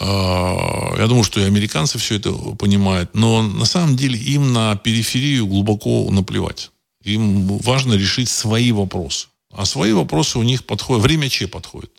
А, 0.00 0.96
я 0.98 1.06
думаю, 1.06 1.22
что 1.22 1.40
и 1.40 1.44
американцы 1.44 1.98
все 1.98 2.16
это 2.16 2.32
понимают. 2.32 3.14
Но 3.14 3.42
на 3.42 3.66
самом 3.66 3.96
деле 3.96 4.18
им 4.18 4.52
на 4.52 4.74
периферию 4.74 5.46
глубоко 5.46 6.08
наплевать. 6.10 6.70
Им 7.08 7.58
важно 7.58 7.94
решить 7.94 8.28
свои 8.28 8.72
вопросы. 8.72 9.28
А 9.50 9.64
свои 9.64 9.92
вопросы 9.92 10.38
у 10.38 10.42
них 10.42 10.64
подходят. 10.64 11.02
Время 11.02 11.28
Че 11.28 11.48
подходит. 11.48 11.90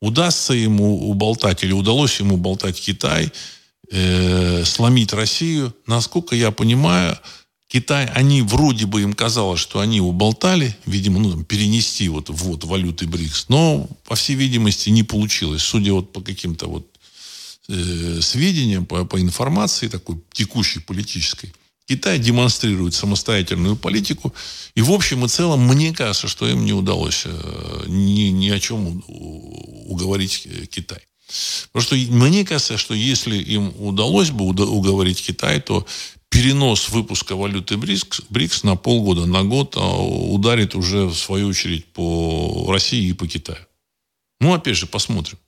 Удастся 0.00 0.52
ему 0.52 1.08
уболтать 1.08 1.64
или 1.64 1.72
удалось 1.72 2.20
ему 2.20 2.34
уболтать 2.34 2.80
Китай, 2.80 3.32
э, 3.90 4.64
сломить 4.64 5.12
Россию. 5.12 5.74
Насколько 5.86 6.36
я 6.36 6.50
понимаю, 6.50 7.18
Китай, 7.68 8.06
они 8.06 8.42
вроде 8.42 8.86
бы 8.86 9.02
им 9.02 9.14
казалось, 9.14 9.60
что 9.60 9.80
они 9.80 10.00
уболтали, 10.00 10.76
видимо, 10.86 11.18
ну, 11.18 11.42
перенести 11.42 12.08
вот 12.08 12.28
ввод 12.28 12.64
валюты 12.64 13.06
БРИКС, 13.06 13.46
но, 13.48 13.88
по 14.04 14.14
всей 14.14 14.36
видимости, 14.36 14.90
не 14.90 15.02
получилось. 15.02 15.62
Судя 15.62 15.94
вот 15.94 16.12
по 16.12 16.20
каким-то 16.20 16.66
вот 16.66 16.86
э, 17.68 18.20
сведениям, 18.20 18.86
по, 18.86 19.04
по 19.04 19.20
информации 19.20 19.88
такой 19.88 20.18
текущей 20.32 20.80
политической, 20.80 21.52
Китай 21.86 22.18
демонстрирует 22.18 22.94
самостоятельную 22.94 23.76
политику. 23.76 24.32
И 24.74 24.82
в 24.82 24.90
общем 24.90 25.24
и 25.24 25.28
целом, 25.28 25.66
мне 25.66 25.92
кажется, 25.92 26.28
что 26.28 26.48
им 26.48 26.64
не 26.64 26.72
удалось 26.72 27.24
э, 27.26 27.84
ни, 27.86 28.30
ни 28.30 28.48
о 28.48 28.58
чем 28.58 29.02
уговорить 29.06 30.48
Китай. 30.70 31.00
Потому 31.72 31.82
что 31.82 31.96
мне 32.14 32.44
кажется, 32.44 32.78
что 32.78 32.94
если 32.94 33.36
им 33.36 33.72
удалось 33.78 34.30
бы 34.30 34.46
уговорить 34.46 35.24
Китай, 35.26 35.60
то 35.60 35.86
перенос 36.28 36.88
выпуска 36.88 37.36
валюты 37.36 37.76
БРИКС, 37.76 38.22
БРИКС 38.28 38.64
на 38.64 38.76
полгода, 38.76 39.26
на 39.26 39.44
год 39.44 39.76
а, 39.76 40.02
ударит 40.02 40.74
уже, 40.74 41.06
в 41.06 41.14
свою 41.14 41.48
очередь, 41.48 41.86
по 41.92 42.66
России 42.70 43.08
и 43.08 43.12
по 43.12 43.26
Китаю. 43.26 43.64
Ну, 44.40 44.52
опять 44.52 44.76
же, 44.76 44.86
посмотрим. 44.86 45.38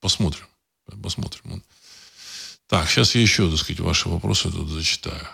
Посмотрим. 0.00 0.46
Посмотрим. 1.02 1.62
Так, 2.68 2.88
сейчас 2.88 3.14
я 3.14 3.20
еще, 3.20 3.50
так 3.50 3.58
сказать, 3.58 3.80
ваши 3.80 4.08
вопросы 4.08 4.50
тут 4.50 4.68
зачитаю. 4.68 5.28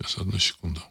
Сейчас, 0.00 0.18
одну 0.18 0.38
секунду. 0.38 0.82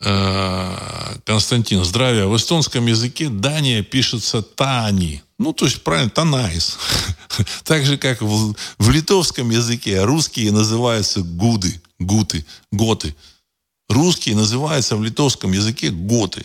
Э, 0.00 1.16
Константин, 1.24 1.84
здравия. 1.84 2.26
В 2.26 2.36
эстонском 2.36 2.86
языке 2.86 3.28
Дания 3.28 3.82
пишется 3.82 4.42
Taani. 4.42 5.22
Ну, 5.38 5.52
то 5.52 5.66
есть, 5.66 5.82
правильно, 5.82 6.10
Танайс. 6.10 6.78
Так 7.64 7.86
же, 7.86 7.96
как 7.96 8.20
в, 8.20 8.54
в 8.78 8.90
литовском 8.90 9.48
языке 9.50 10.04
русские 10.04 10.52
называются 10.52 11.22
гуды, 11.22 11.80
гуты, 11.98 12.44
готы. 12.70 13.16
Русские 13.88 14.36
называются 14.36 14.96
в 14.96 15.02
литовском 15.02 15.52
языке 15.52 15.90
готы. 15.90 16.44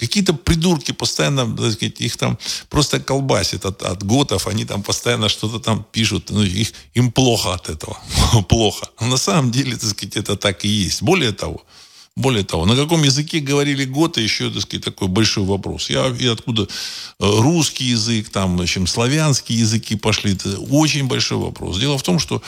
Какие-то 0.00 0.32
придурки 0.32 0.92
постоянно, 0.92 1.56
так 1.56 1.72
сказать, 1.72 2.00
их 2.00 2.16
там 2.16 2.38
просто 2.68 3.00
колбасит 3.00 3.66
от, 3.66 3.82
от 3.82 4.02
готов, 4.02 4.46
они 4.46 4.64
там 4.64 4.82
постоянно 4.82 5.28
что-то 5.28 5.60
там 5.60 5.84
пишут, 5.92 6.30
ну, 6.30 6.42
их, 6.42 6.72
им 6.94 7.12
плохо 7.12 7.54
от 7.54 7.68
этого, 7.68 7.98
плохо. 8.48 8.88
Но 9.00 9.06
на 9.08 9.18
самом 9.18 9.50
деле, 9.50 9.76
так 9.76 9.90
сказать, 9.90 10.16
это 10.16 10.36
так 10.36 10.64
и 10.64 10.68
есть. 10.68 11.02
Более 11.02 11.32
того, 11.32 11.62
более 12.16 12.44
того, 12.44 12.66
на 12.66 12.76
каком 12.76 13.02
языке 13.02 13.40
говорили 13.40 13.84
готы, 13.84 14.20
еще, 14.20 14.50
так 14.50 14.62
сказать, 14.62 14.84
такой 14.84 15.08
большой 15.08 15.44
вопрос. 15.44 15.90
Я, 15.90 16.08
и 16.08 16.26
откуда 16.26 16.62
э, 16.62 16.66
русский 17.18 17.84
язык, 17.84 18.30
там, 18.30 18.56
в 18.56 18.62
общем, 18.62 18.86
славянские 18.86 19.58
языки 19.58 19.96
пошли, 19.96 20.32
это 20.32 20.58
очень 20.58 21.06
большой 21.06 21.38
вопрос. 21.38 21.78
Дело 21.78 21.96
в 21.96 22.02
том, 22.02 22.18
что 22.18 22.42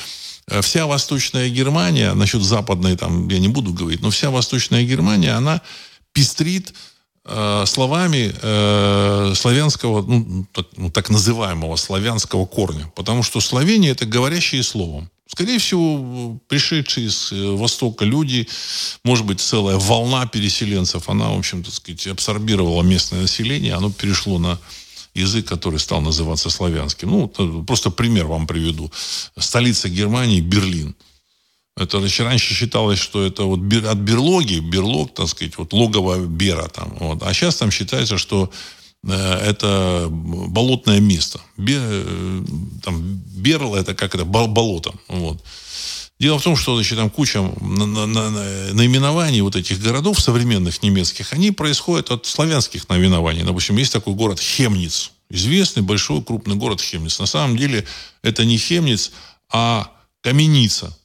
э, 0.48 0.60
вся 0.62 0.86
Восточная 0.86 1.48
Германия, 1.48 2.12
насчет 2.14 2.42
Западной, 2.42 2.96
там, 2.96 3.28
я 3.28 3.38
не 3.38 3.48
буду 3.48 3.72
говорить, 3.72 4.02
но 4.02 4.10
вся 4.10 4.30
Восточная 4.30 4.84
Германия, 4.84 5.32
она 5.32 5.62
пестрит 6.12 6.74
словами 7.24 8.34
э, 8.42 9.32
славянского, 9.36 10.02
ну 10.02 10.46
так, 10.52 10.66
ну, 10.76 10.90
так 10.90 11.08
называемого 11.08 11.76
славянского 11.76 12.46
корня. 12.46 12.90
Потому 12.96 13.22
что 13.22 13.40
словение– 13.40 13.90
это 13.92 14.06
говорящие 14.06 14.62
словом. 14.62 15.08
Скорее 15.28 15.58
всего, 15.58 16.38
пришедшие 16.48 17.10
с 17.10 17.32
э, 17.32 17.56
Востока 17.56 18.04
люди, 18.04 18.48
может 19.04 19.24
быть, 19.24 19.40
целая 19.40 19.76
волна 19.76 20.26
переселенцев, 20.26 21.08
она, 21.08 21.30
в 21.30 21.38
общем, 21.38 21.62
так 21.62 21.72
сказать, 21.72 22.06
абсорбировала 22.08 22.82
местное 22.82 23.22
население, 23.22 23.74
оно 23.74 23.90
перешло 23.90 24.38
на 24.38 24.58
язык, 25.14 25.46
который 25.46 25.78
стал 25.78 26.02
называться 26.02 26.50
славянским. 26.50 27.10
Ну, 27.10 27.32
э, 27.38 27.64
просто 27.64 27.90
пример 27.90 28.26
вам 28.26 28.46
приведу. 28.46 28.90
Столица 29.38 29.88
Германии– 29.88 30.40
Берлин– 30.42 30.94
это 31.76 32.00
раньше 32.18 32.54
считалось, 32.54 32.98
что 32.98 33.24
это 33.24 33.44
вот 33.44 33.60
от 33.60 33.98
берлоги, 33.98 34.58
берлог, 34.58 35.14
так 35.14 35.28
сказать, 35.28 35.56
вот 35.56 35.72
логово 35.72 36.18
бера 36.18 36.68
там. 36.68 36.96
Вот. 37.00 37.22
А 37.22 37.32
сейчас 37.32 37.56
там 37.56 37.70
считается, 37.70 38.18
что 38.18 38.50
э, 39.04 39.12
это 39.12 40.08
болотное 40.10 41.00
место. 41.00 41.40
Бер, 41.56 41.80
э, 41.82 42.44
там, 42.82 43.02
берл 43.36 43.74
это 43.74 43.94
как 43.94 44.14
это, 44.14 44.24
болото. 44.24 44.92
Вот. 45.08 45.42
Дело 46.20 46.38
в 46.38 46.42
том, 46.42 46.56
что 46.56 46.76
значит, 46.76 46.98
там 46.98 47.10
куча 47.10 47.40
на, 47.60 47.86
на, 47.86 48.06
на, 48.06 48.30
наименований 48.74 49.40
вот 49.40 49.56
этих 49.56 49.80
городов 49.80 50.20
современных 50.20 50.82
немецких, 50.82 51.32
они 51.32 51.50
происходят 51.50 52.10
от 52.10 52.26
славянских 52.26 52.88
наименований. 52.88 53.42
Допустим, 53.42 53.76
есть 53.78 53.92
такой 53.92 54.14
город 54.14 54.38
Хемниц. 54.38 55.10
Известный 55.30 55.82
большой 55.82 56.22
крупный 56.22 56.54
город 56.54 56.80
Хемниц. 56.82 57.18
На 57.18 57.26
самом 57.26 57.56
деле 57.56 57.86
это 58.22 58.44
не 58.44 58.58
Хемниц, 58.58 59.10
а 59.50 59.90
Каменица. 60.20 60.96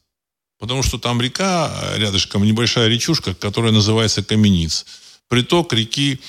Потому 0.60 0.84
что 0.84 0.98
там 0.98 1.22
река, 1.22 1.72
рядышком 1.96 2.44
небольшая 2.44 2.88
речушка, 2.88 3.34
которая 3.34 3.72
называется 3.72 4.24
Камениц. 4.24 4.86
Приток 5.28 5.74
реки, 5.74 6.20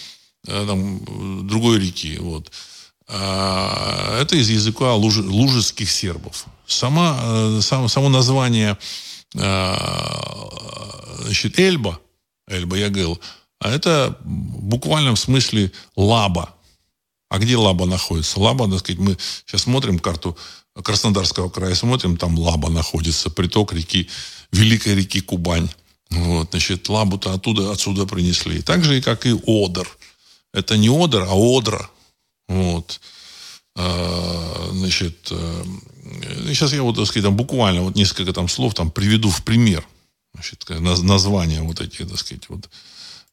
э, 0.47 0.65
там, 0.67 1.47
другой 1.47 1.79
реки. 1.79 2.19
Вот. 2.19 2.51
А, 3.09 4.21
это 4.21 4.37
из 4.37 4.51
языка 4.51 4.95
луж, 4.95 5.17
лужеских 5.17 5.91
сербов. 5.91 6.45
Сама, 6.67 7.19
э, 7.23 7.61
сам, 7.63 7.89
само 7.89 8.11
название 8.11 8.77
э, 9.35 9.75
значит, 11.25 11.59
Эльба, 11.59 12.01
Эльба 12.47 12.77
Ягел, 12.77 13.19
а 13.61 13.71
это 13.71 14.19
в 14.23 14.63
буквальном 14.65 15.17
смысле 15.17 15.73
лаба. 15.97 16.55
А 17.31 17.39
где 17.39 17.57
лаба 17.57 17.87
находится? 17.87 18.41
Лаба, 18.41 18.71
так 18.71 18.81
сказать, 18.81 19.01
мы 19.01 19.17
сейчас 19.47 19.63
смотрим 19.63 19.99
карту 19.99 20.37
Краснодарского 20.83 21.49
края 21.49 21.75
смотрим, 21.75 22.17
там 22.17 22.39
Лаба 22.39 22.71
находится, 22.71 23.31
приток 23.31 23.73
реки, 23.73 24.09
великой 24.53 24.95
реки 24.95 25.21
Кубань. 25.21 25.69
Вот, 26.11 26.51
значит, 26.51 26.89
Лабу-то 26.89 27.33
оттуда, 27.33 27.71
отсюда 27.71 28.07
принесли. 28.07 28.63
Так 28.63 28.85
же, 28.85 29.03
как 29.03 29.27
и 29.27 29.33
Одер. 29.47 29.89
Это 30.53 30.77
не 30.77 30.89
Одер, 30.89 31.23
а 31.23 31.35
Одра. 31.35 31.91
Вот. 32.49 33.01
А, 33.77 34.71
значит, 34.73 35.33
сейчас 36.47 36.73
я 36.73 36.83
вот, 36.83 36.97
так 36.97 37.07
сказать, 37.07 37.25
там 37.25 37.37
буквально 37.37 37.83
вот 37.83 37.95
несколько 37.95 38.33
там 38.33 38.49
слов 38.49 38.75
там 38.75 38.91
приведу 38.91 39.31
в 39.31 39.45
пример. 39.45 39.87
Значит, 40.35 40.65
названия 40.69 41.63
вот 41.63 41.81
эти, 41.81 42.05
так 42.05 42.19
сказать, 42.19 42.49
вот 42.49 42.69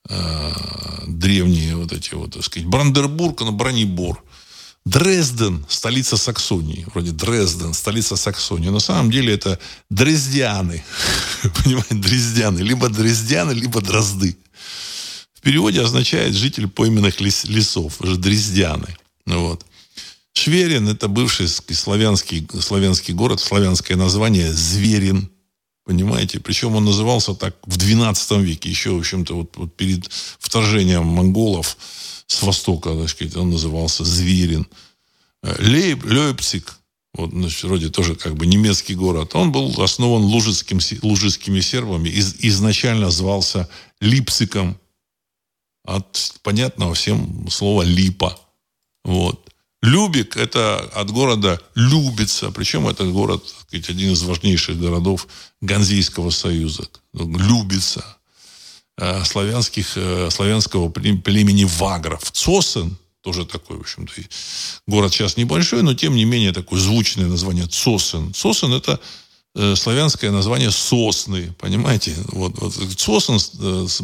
а, 0.10 1.04
древние 1.08 1.76
вот 1.76 1.94
эти 1.94 2.14
вот, 2.14 2.34
так 2.34 2.44
сказать, 2.44 2.68
Брандербург, 2.68 3.42
на 3.42 3.52
Бронебор. 3.52 4.24
Дрезден, 4.86 5.66
столица 5.68 6.16
Саксонии. 6.16 6.86
Вроде 6.94 7.12
Дрезден, 7.12 7.74
столица 7.74 8.16
Саксонии. 8.16 8.70
На 8.70 8.80
самом 8.80 9.10
деле 9.10 9.34
это 9.34 9.60
Дрездианы. 9.90 10.84
Понимаете, 11.64 11.96
Дрездианы. 11.96 12.60
Либо 12.60 12.90
Дрездианы, 12.90 13.52
либо 13.52 13.82
Дрозды. 13.82 14.38
В 15.34 15.42
переводе 15.42 15.82
означает 15.82 16.36
житель 16.36 16.68
пойменных 16.68 17.20
лес, 17.20 17.46
лесов. 17.46 18.00
Уже 18.00 18.18
Дрездианы. 18.18 18.96
Ну 19.26 19.48
вот. 19.48 19.66
Шверин– 20.34 20.88
это 20.90 21.08
бывший 21.08 21.48
славянский, 21.48 22.48
славянский 22.60 23.14
город, 23.14 23.40
славянское 23.40 23.98
название 23.98 24.54
Зверин. 24.54 25.30
Понимаете? 25.86 26.40
Причем 26.40 26.76
он 26.76 26.86
назывался 26.86 27.34
так 27.34 27.56
в 27.64 27.78
12 27.78 28.32
веке, 28.42 28.70
еще, 28.70 28.92
в 28.92 29.00
общем-то, 29.00 29.36
вот, 29.36 29.58
вот 29.58 29.76
перед 29.76 30.10
вторжением 30.40 31.06
монголов 31.06 31.78
с 32.28 32.42
востока, 32.42 32.94
так 32.94 33.10
сказать, 33.10 33.36
он 33.36 33.52
назывался 33.52 34.04
Зверин. 34.04 34.68
Э, 35.44 35.56
Лейб, 35.60 36.04
Лейпциг, 36.06 36.80
вот, 37.14 37.32
значит, 37.32 37.64
вроде 37.64 37.90
тоже 37.90 38.16
как 38.16 38.36
бы 38.36 38.46
немецкий 38.46 38.96
город, 38.96 39.36
он 39.36 39.52
был 39.52 39.82
основан 39.82 40.24
лужицким, 40.24 40.80
лужицкими 41.02 41.62
сербами, 41.62 42.10
из, 42.10 42.36
изначально 42.40 43.10
звался 43.10 43.70
Липциком, 44.00 44.78
от 45.86 46.40
понятного 46.42 46.94
всем 46.96 47.48
слова 47.50 47.84
«липа». 47.84 48.40
Вот. 49.04 49.42
Любик– 49.82 50.36
это 50.38 50.80
от 50.80 51.12
города 51.12 51.62
Любица, 51.76 52.50
причем 52.50 52.88
это 52.88 53.06
город, 53.06 53.48
сказать, 53.48 53.90
один 53.90 54.14
из 54.14 54.24
важнейших 54.24 54.80
городов 54.80 55.28
Ганзейского 55.62 56.32
союза. 56.32 56.90
Любица. 57.14 58.15
Э, 58.98 59.26
славянских, 59.26 59.98
э, 59.98 60.30
славянского 60.32 60.88
племени 60.88 61.66
вагров. 61.66 62.32
Цосен, 62.32 62.96
тоже 63.22 63.46
такой, 63.46 63.76
в 63.76 63.82
общем-то, 63.82 64.14
город 64.88 65.14
сейчас 65.14 65.36
небольшой, 65.36 65.84
но 65.84 65.94
тем 65.94 66.16
не 66.16 66.24
менее 66.24 66.54
такое 66.54 66.80
звучное 66.80 67.26
название 67.26 67.68
Цосен. 67.68 68.34
Цосен– 68.34 68.72
это 68.74 69.02
э, 69.54 69.76
славянское 69.76 70.32
название 70.32 70.72
сосны, 70.72 71.54
понимаете? 71.60 72.16
Вот, 72.28 72.58
вот 72.58 72.74
сосен, 72.98 73.38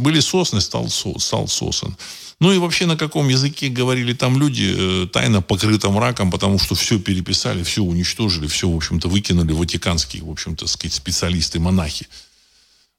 были 0.01 0.19
сосны, 0.19 0.59
стал, 0.59 0.89
стал 0.89 1.47
сосен. 1.47 1.95
Ну 2.41 2.51
и 2.51 2.57
вообще 2.57 2.85
на 2.85 2.97
каком 2.97 3.29
языке 3.29 3.69
говорили 3.69 4.11
там 4.11 4.37
люди, 4.37 5.07
тайно 5.13 5.41
покрытым 5.41 5.99
раком, 5.99 6.31
потому 6.31 6.59
что 6.59 6.75
все 6.75 6.99
переписали, 6.99 7.63
все 7.63 7.81
уничтожили, 7.81 8.47
все, 8.47 8.67
в 8.67 8.75
общем-то, 8.75 9.07
выкинули 9.07 9.53
ватиканские, 9.53 10.23
в 10.23 10.29
общем-то, 10.29 10.67
специалисты, 10.67 11.59
монахи. 11.61 12.07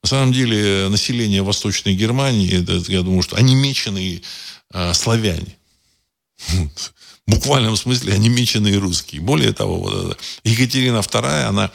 На 0.02 0.08
самом 0.08 0.32
деле 0.32 0.88
население 0.88 1.42
Восточной 1.42 1.94
Германии, 1.94 2.60
это, 2.60 2.90
я 2.90 3.02
думаю, 3.02 3.22
что 3.22 3.36
онемеченные 3.36 4.22
э, 4.72 4.94
славяне. 4.94 5.56
В 6.48 7.34
буквальном 7.34 7.76
смысле 7.76 8.14
онемеченные 8.14 8.78
русские. 8.78 9.20
Более 9.20 9.52
того, 9.52 9.78
вот 9.78 10.18
Екатерина 10.42 10.98
II, 10.98 11.44
она 11.44 11.70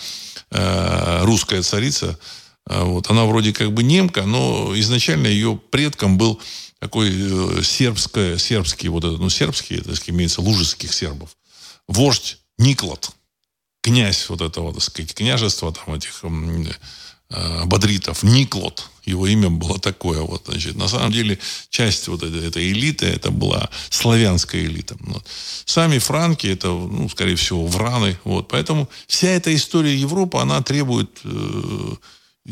э, 0.51 1.23
русская 1.23 1.61
царица, 1.61 2.19
А 2.65 2.83
вот. 2.83 3.09
Она 3.09 3.23
вроде 3.23 3.53
как 3.53 3.71
бы 3.71 3.81
немка, 3.81 4.23
но 4.23 4.77
изначально 4.77 5.27
ее 5.27 5.57
предком 5.71 6.17
был 6.17 6.41
такой 6.79 7.09
э, 7.09 7.63
сербское, 7.63 8.37
сербский, 8.37 8.89
вот 8.89 9.05
это, 9.05 9.15
ну, 9.15 9.29
сербский, 9.29 9.79
сказать, 9.79 10.09
имеется 10.09 10.41
лужеских 10.41 10.93
сербов. 10.93 11.29
Вождь 11.87 12.39
Никлот, 12.57 13.11
князь 13.81 14.27
вот 14.27 14.41
этого, 14.41 14.73
так 14.73 14.83
сказать, 14.83 15.13
княжества 15.13 15.71
там 15.71 15.95
этих 15.95 16.25
бодритов, 17.65 18.23
Никлот, 18.23 18.89
его 19.07 19.25
имя 19.25 19.49
было 19.49 19.79
такое. 19.79 20.21
Вот, 20.21 20.43
значит, 20.47 20.75
на 20.75 20.87
самом 20.87 21.11
деле, 21.11 21.39
часть 21.69 22.07
вот 22.07 22.23
этой, 22.23 22.45
этой 22.47 22.71
элиты, 22.71 23.05
это 23.05 23.31
была 23.31 23.69
славянская 23.89 24.63
элита. 24.63 24.95
Вот. 24.99 25.25
Сами 25.65 25.97
франки, 25.97 26.47
это, 26.47 26.67
ну, 26.67 27.07
скорее 27.09 27.35
всего, 27.35 27.65
враны. 27.65 28.17
Вот. 28.25 28.49
Поэтому 28.49 28.89
вся 29.07 29.29
эта 29.29 29.55
история 29.55 29.95
Европы, 29.95 30.37
она 30.39 30.61
требует 30.61 31.09
э, 31.23 31.95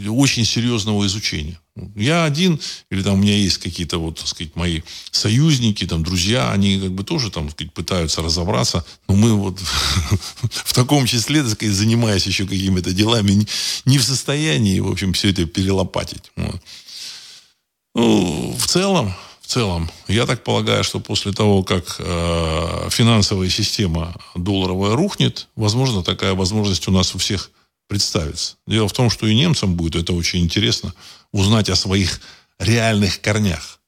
очень 0.08 0.46
серьезного 0.46 1.06
изучения. 1.06 1.60
Я 1.96 2.24
один, 2.24 2.60
или 2.90 3.04
там 3.04 3.16
у 3.16 3.18
меня 3.18 3.36
есть 3.36 3.58
какие-то 3.58 3.98
вот, 3.98 4.20
так 4.20 4.28
сказать, 4.28 4.56
мои 4.56 4.82
союзники, 5.12 5.86
там, 5.86 6.04
друзья, 6.04 6.52
они 6.52 6.80
как 6.80 6.92
бы 6.92 7.04
тоже 7.04 7.30
там, 7.30 7.48
так 7.48 7.56
сказать, 7.56 7.74
пытаются 7.74 8.22
разобраться, 8.22 8.86
но 9.10 9.16
мы 9.16 9.34
вот 9.34 9.60
в 9.60 10.74
таком 10.74 11.06
числе, 11.06 11.44
так 11.44 11.52
сказать, 11.52 11.76
занимаясь 11.76 12.28
еще 12.28 12.46
какими-то 12.46 12.94
делами, 12.94 13.46
не 13.84 13.98
в 13.98 14.04
состоянии, 14.04 14.80
в 14.80 14.90
общем, 14.90 15.12
все 15.12 15.32
это 15.32 15.46
перелопатить. 15.46 16.32
Ну, 17.94 18.56
в 18.58 18.68
целом, 18.68 19.14
в 19.42 19.48
целом, 19.48 19.92
я 20.08 20.26
так 20.26 20.46
полагаю, 20.46 20.84
что 20.86 21.02
после 21.02 21.34
того, 21.34 21.64
как 21.64 21.98
э, 22.00 22.88
финансовая 22.90 23.50
система 23.50 24.16
долларовая 24.34 24.96
рухнет, 24.96 25.50
возможно, 25.58 26.04
такая 26.04 26.34
возможность 26.36 26.88
у 26.88 26.92
нас 26.92 27.14
у 27.16 27.18
всех 27.18 27.52
представится. 27.88 28.56
Дело 28.66 28.88
в 28.88 28.94
том, 28.94 29.10
что 29.10 29.28
и 29.28 29.36
немцам 29.36 29.76
будет 29.76 29.96
это 29.96 30.14
очень 30.14 30.40
интересно 30.40 30.94
узнать 31.36 31.70
о 31.70 31.76
своих 31.76 32.22
реальных 32.60 33.22
корнях. 33.22 33.80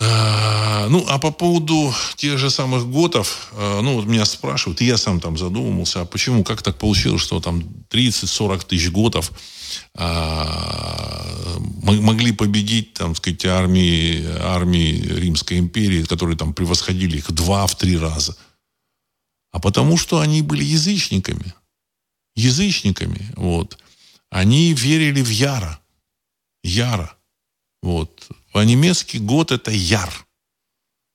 А, 0.00 0.88
ну, 0.88 1.04
а 1.08 1.18
по 1.18 1.30
поводу 1.30 1.94
тех 2.16 2.38
же 2.38 2.50
самых 2.50 2.90
готов, 2.90 3.52
а, 3.52 3.80
ну, 3.80 3.94
вот 3.94 4.06
меня 4.06 4.24
спрашивают, 4.24 4.80
и 4.80 4.86
я 4.86 4.96
сам 4.96 5.20
там 5.20 5.38
задумывался, 5.38 6.00
а 6.00 6.04
почему, 6.04 6.44
как 6.44 6.62
так 6.62 6.76
получилось, 6.78 7.22
что 7.22 7.40
там 7.40 7.62
30-40 7.90 8.66
тысяч 8.66 8.90
готов 8.90 9.30
а, 9.94 11.58
могли 11.80 12.32
победить, 12.32 12.94
там, 12.94 13.14
сказать, 13.14 13.44
армии, 13.46 14.26
армии 14.40 15.00
Римской 15.00 15.58
империи, 15.58 16.02
которые 16.02 16.36
там 16.36 16.52
превосходили 16.52 17.18
их 17.18 17.28
в 17.28 17.32
два-в 17.32 17.76
три 17.76 17.96
раза 17.96 18.36
а 19.54 19.60
потому 19.60 19.96
что 19.96 20.18
они 20.18 20.42
были 20.42 20.64
язычниками. 20.64 21.54
Язычниками, 22.34 23.32
вот. 23.36 23.78
Они 24.34 24.74
верили 24.74 25.22
в 25.22 25.28
Яра. 25.28 25.78
Яра. 26.64 27.16
Вот. 27.82 28.26
По-немецки 28.52 29.18
год 29.18 29.52
это 29.52 29.70
Яр. 29.70 30.12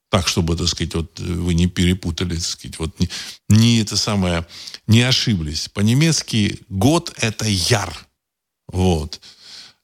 Так, 0.09 0.29
чтобы, 0.29 0.55
так 0.55 0.69
сказать, 0.69 0.95
вот 0.95 1.19
вы 1.19 1.53
не 1.53 1.67
перепутали, 1.67 2.35
так 2.35 2.45
сказать, 2.45 2.79
вот 2.79 2.97
не, 2.97 3.09
не 3.49 3.81
это 3.81 3.97
самое, 3.97 4.47
не 4.87 5.01
ошиблись. 5.01 5.67
По-немецки 5.67 6.61
год 6.69 7.13
это 7.17 7.45
Яр. 7.45 7.93
Вот. 8.69 9.19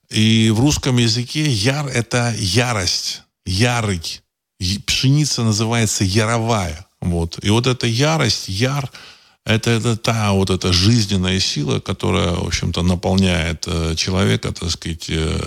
И 0.08 0.48
в 0.48 0.60
русском 0.60 0.96
языке 0.96 1.46
яр– 1.46 1.86
это 1.94 2.34
ярость, 2.38 3.22
ярый. 3.44 4.22
Пшеница 4.86 5.42
называется 5.42 6.04
яровая. 6.04 6.86
Вот. 7.02 7.38
И 7.44 7.50
вот 7.50 7.66
эта 7.66 7.86
ярость, 7.86 8.48
яр, 8.48 8.90
это, 9.46 9.70
это 9.70 9.96
та 9.96 10.32
вот 10.32 10.50
эта 10.50 10.72
жизненная 10.72 11.38
сила, 11.38 11.78
которая, 11.78 12.32
в 12.32 12.46
общем-то, 12.46 12.82
наполняет 12.82 13.64
э, 13.68 13.94
человека, 13.96 14.52
так 14.52 14.70
сказать, 14.70 15.08
э, 15.08 15.40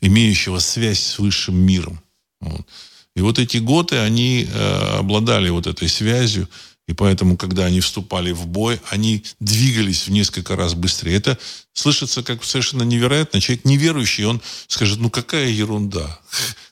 имеющего 0.00 0.58
связь 0.58 1.00
с 1.00 1.18
высшим 1.18 1.54
миром. 1.56 2.00
Вот. 2.40 2.66
И 3.14 3.20
вот 3.20 3.38
эти 3.38 3.58
годы, 3.58 3.98
они 3.98 4.48
э, 4.50 4.98
обладали 4.98 5.50
вот 5.50 5.66
этой 5.66 5.88
связью, 5.88 6.48
и 6.88 6.94
поэтому, 6.94 7.36
когда 7.36 7.66
они 7.66 7.80
вступали 7.80 8.32
в 8.32 8.46
бой, 8.46 8.80
они 8.90 9.22
двигались 9.40 10.06
в 10.06 10.10
несколько 10.10 10.56
раз 10.56 10.74
быстрее. 10.74 11.16
Это 11.16 11.38
слышится 11.74 12.22
как 12.22 12.44
совершенно 12.44 12.82
невероятно. 12.82 13.40
Человек 13.40 13.66
неверующий, 13.66 14.24
он 14.24 14.40
скажет, 14.68 14.98
ну 14.98 15.10
какая 15.10 15.48
ерунда. 15.48 16.18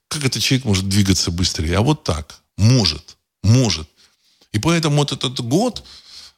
Как 0.08 0.24
этот 0.24 0.42
человек 0.42 0.64
может 0.64 0.88
двигаться 0.88 1.30
быстрее? 1.30 1.76
А 1.76 1.82
вот 1.82 2.04
так. 2.04 2.40
Может. 2.56 3.16
Может. 3.42 3.88
И 4.52 4.58
поэтому 4.58 4.96
вот 4.96 5.12
этот 5.12 5.40
год, 5.40 5.84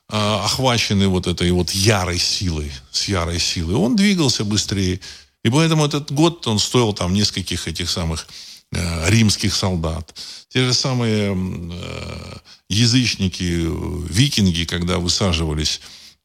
охваченный 0.08 1.06
вот 1.06 1.26
этой 1.26 1.50
вот 1.50 1.70
ярой 1.70 2.18
силой, 2.18 2.70
с 2.90 3.08
ярой 3.08 3.38
силой, 3.38 3.74
он 3.74 3.96
двигался 3.96 4.44
быстрее. 4.44 5.00
И 5.44 5.50
поэтому 5.50 5.84
этот 5.84 6.10
год, 6.10 6.46
он 6.46 6.58
стоил 6.58 6.92
там 6.92 7.12
нескольких 7.12 7.68
этих 7.68 7.90
самых 7.90 8.26
э, 8.72 9.10
римских 9.10 9.54
солдат. 9.54 10.14
Те 10.48 10.64
же 10.64 10.74
самые 10.74 11.34
э, 11.34 12.36
язычники, 12.70 13.66
викинги, 14.10 14.64
когда 14.64 14.98
высаживались 14.98 15.80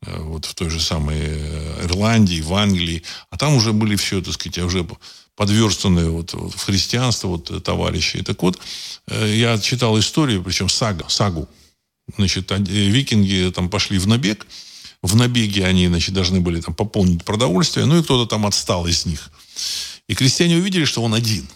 э, 0.06 0.22
вот 0.22 0.46
в 0.46 0.56
той 0.56 0.70
же 0.70 0.80
самой 0.80 1.20
Ирландии, 1.84 2.42
в 2.42 2.54
Англии, 2.54 3.04
а 3.30 3.38
там 3.38 3.56
уже 3.56 3.74
были 3.74 3.98
все, 3.98 4.22
так 4.22 4.34
сказать, 4.34 4.58
уже 4.60 4.88
подверстанные 5.36 6.10
вот 6.10 6.34
в 6.34 6.58
христианство 6.60 7.28
вот 7.28 7.64
товарищи. 7.64 8.18
И 8.18 8.24
так 8.24 8.42
вот, 8.42 8.60
я 9.10 9.58
читал 9.58 9.98
историю, 9.98 10.44
причем 10.44 10.68
сага, 10.68 11.06
сагу, 11.08 11.48
значит, 12.18 12.52
э, 12.52 12.58
викинги 12.58 13.52
там 13.54 13.70
пошли 13.70 14.00
в 14.00 14.08
набег, 14.08 14.46
в 15.02 15.16
набеге 15.16 15.66
они, 15.66 15.88
значит, 15.88 16.14
должны 16.14 16.42
были 16.42 16.62
там 16.62 16.74
пополнить 16.74 17.24
продовольствие, 17.24 17.86
ну 17.86 18.00
и 18.00 18.04
кто-то 18.04 18.30
там 18.30 18.46
отстал 18.46 18.88
из 18.88 19.06
них. 19.06 19.32
И 20.08 20.16
крестьяне 20.16 20.58
увидели, 20.58 20.86
что 20.86 21.04
он 21.04 21.14
один. 21.14 21.48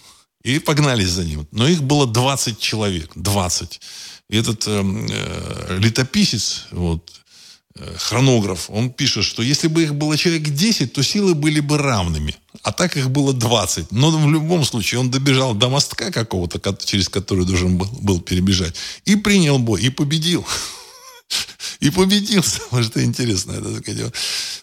И 0.44 0.60
погнались 0.60 1.10
за 1.10 1.24
ним. 1.24 1.48
Но 1.52 1.68
их 1.68 1.82
было 1.84 2.06
20 2.06 2.60
человек. 2.60 3.12
20. 3.16 3.82
И 4.30 4.38
этот 4.38 4.68
эм, 4.68 5.08
э, 5.10 5.78
летописец, 5.80 6.66
вот, 6.72 7.10
Э, 7.12 7.33
хронограф, 7.98 8.70
он 8.70 8.92
пишет, 8.92 9.26
что 9.26 9.42
если 9.42 9.68
бы 9.68 9.84
их 9.84 9.96
было 9.96 10.16
человек 10.18 10.44
10, 10.44 10.94
то 10.94 11.04
силы 11.04 11.34
были 11.34 11.60
бы 11.60 11.78
равными. 11.78 12.36
А 12.62 12.72
так 12.72 12.96
их 12.98 13.10
было 13.10 13.34
20. 13.34 13.92
Но 13.92 14.12
в 14.12 14.30
любом 14.30 14.64
случае 14.64 15.00
он 15.00 15.10
добежал 15.10 15.56
до 15.56 15.70
мостка 15.70 16.12
какого-то, 16.12 16.60
через 16.86 17.10
который 17.10 17.46
должен 17.46 17.78
был, 17.78 17.88
был 18.00 18.22
перебежать. 18.22 18.76
И 19.06 19.16
принял 19.16 19.58
бой, 19.58 19.82
и 19.82 19.90
победил. 19.90 20.46
И 21.80 21.90
победил. 21.90 22.44
Что 22.44 23.04
интересно. 23.04 23.54
Это, 23.54 24.12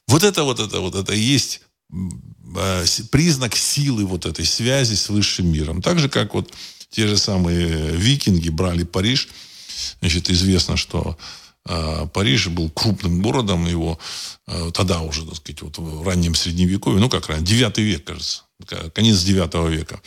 вот 0.07 0.23
это 0.23 0.45
вот 0.45 0.61
это 0.61 0.81
вот 0.81 0.95
это 0.95 1.13
есть 1.13 1.63
э, 1.93 2.85
признак 3.11 3.57
силы 3.57 4.07
вот 4.07 4.25
этой 4.25 4.47
связи 4.47 4.95
с 4.95 5.09
высшим 5.09 5.49
миром. 5.51 5.83
Так 5.83 5.99
же, 5.99 6.09
как 6.09 6.35
вот 6.35 6.53
те 6.91 7.09
же 7.09 7.17
самые 7.17 7.97
викинги 7.97 8.51
брали 8.51 8.85
Париж. 8.85 9.29
Значит, 10.01 10.31
известно, 10.31 10.77
что 10.77 11.01
а, 11.09 11.17
Париж 11.65 12.49
был 12.49 12.71
крупным 12.71 13.23
городом, 13.23 13.67
его 13.67 13.99
а, 14.47 14.71
тогда 14.73 15.03
уже, 15.03 15.25
так 15.27 15.37
сказать, 15.37 15.63
вот 15.63 15.79
в 15.79 16.07
раннем 16.07 16.35
средневековье, 16.35 17.01
ну 17.01 17.09
как 17.09 17.29
ранее, 17.29 17.47
9 17.47 17.79
век, 17.79 18.05
кажется, 18.05 18.43
конец 18.95 19.23
9 19.23 19.71
века. 19.71 20.01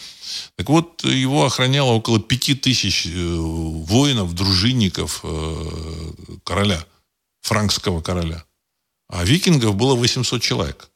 Так 0.56 0.70
вот, 0.70 1.04
его 1.04 1.46
охраняло 1.46 1.92
около 1.92 2.20
пяти 2.20 2.56
тысяч 2.56 3.06
э, 3.06 3.10
воинов, 3.10 4.34
дружинников 4.34 5.22
э, 5.24 6.12
короля, 6.44 6.84
франкского 7.42 8.02
короля. 8.02 8.44
А 9.10 9.24
викингов 9.24 9.76
было 9.76 9.96
800 9.96 10.42
человек. 10.42 10.90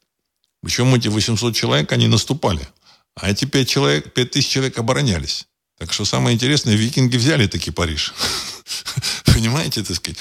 Причем 0.62 0.94
эти 0.96 1.08
800 1.08 1.56
человек, 1.56 1.92
они 1.92 2.08
наступали. 2.08 2.68
А 3.16 3.30
эти 3.30 3.46
5, 3.46 3.70
человек, 3.70 4.14
5 4.14 4.32
тысяч 4.32 4.50
человек 4.50 4.78
оборонялись. 4.78 5.48
Так 5.78 5.94
что 5.94 6.06
самое 6.06 6.36
интересное, 6.36 6.76
викинги 6.76 7.18
взяли 7.18 7.48
таки 7.48 7.72
Париж. 7.72 8.14
Понимаете, 9.26 9.84
так 9.84 9.96
сказать? 9.96 10.18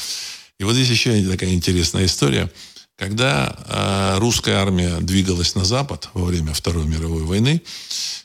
И 0.58 0.64
вот 0.64 0.74
здесь 0.74 0.88
еще 0.88 1.22
такая 1.28 1.52
интересная 1.52 2.06
история. 2.06 2.50
Когда 2.96 3.56
э, 3.66 4.18
русская 4.18 4.56
армия 4.56 4.98
двигалась 5.00 5.54
на 5.54 5.64
запад 5.64 6.08
во 6.14 6.24
время 6.24 6.54
Второй 6.54 6.86
мировой 6.86 7.24
войны, 7.24 7.62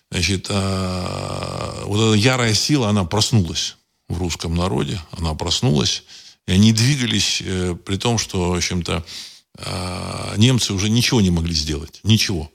значит, 0.10 0.48
э, 0.50 1.84
вот 1.86 2.00
эта 2.00 2.17
ярая 2.17 2.54
сила, 2.54 2.89
она 2.89 3.04
проснулась 3.04 3.76
в 4.08 4.17
русском 4.17 4.56
народе, 4.56 5.02
она 5.12 5.34
проснулась, 5.34 6.04
и 6.48 6.54
они 6.54 6.72
двигались, 6.72 7.41
э, 7.44 7.76
при 7.86 7.98
том, 7.98 8.17
что, 8.17 8.52
в 8.52 8.56
общем-то, 8.56 9.06
э, 9.58 10.34
немцы 10.38 10.73
уже 10.73 10.90
ничего 10.90 11.19
не 11.21 11.32
могли 11.32 11.54
сделать, 11.54 12.00
ничего. 12.04 12.50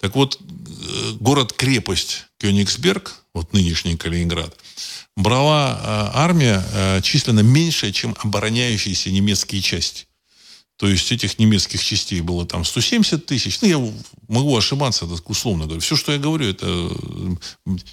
Так 0.00 0.16
вот, 0.16 0.40
э, 0.40 1.12
город-крепость 1.20 2.26
Кёнигсберг, 2.38 3.23
вот 3.34 3.52
нынешний 3.52 3.96
Калининград, 3.96 4.56
брала 5.16 5.78
э, 5.78 6.10
армия 6.14 6.64
э, 6.72 7.00
численно 7.02 7.40
меньше, 7.40 7.92
чем 7.92 8.16
обороняющиеся 8.20 9.10
немецкие 9.10 9.60
части. 9.60 10.06
То 10.76 10.88
есть 10.88 11.12
этих 11.12 11.38
немецких 11.38 11.82
частей 11.82 12.20
было 12.20 12.46
там 12.46 12.64
170 12.64 13.26
тысяч. 13.26 13.60
Ну, 13.60 13.68
я 13.68 13.92
могу 14.28 14.56
ошибаться, 14.56 15.06
так 15.06 15.30
условно 15.30 15.64
говорю. 15.64 15.80
Все, 15.80 15.94
что 15.94 16.12
я 16.12 16.18
говорю, 16.18 16.48
это 16.48 16.90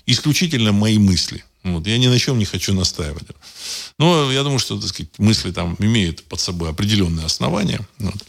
исключительно 0.08 0.72
мои 0.72 0.98
мысли. 0.98 1.44
Вот. 1.64 1.86
Я 1.86 2.00
ни 2.00 2.08
на 2.08 2.18
чем 2.18 2.40
не 2.40 2.46
хочу 2.46 2.74
настаивать. 2.74 3.28
Но 4.00 4.32
я 4.32 4.42
думаю, 4.42 4.58
что 4.58 4.80
так 4.80 4.90
сказать, 4.90 5.12
мысли 5.20 5.52
там 5.52 5.76
имеют 5.78 6.24
под 6.24 6.40
собой 6.40 6.72
определенные 6.72 7.28
основания. 7.28 7.80
Вот. 8.00 8.26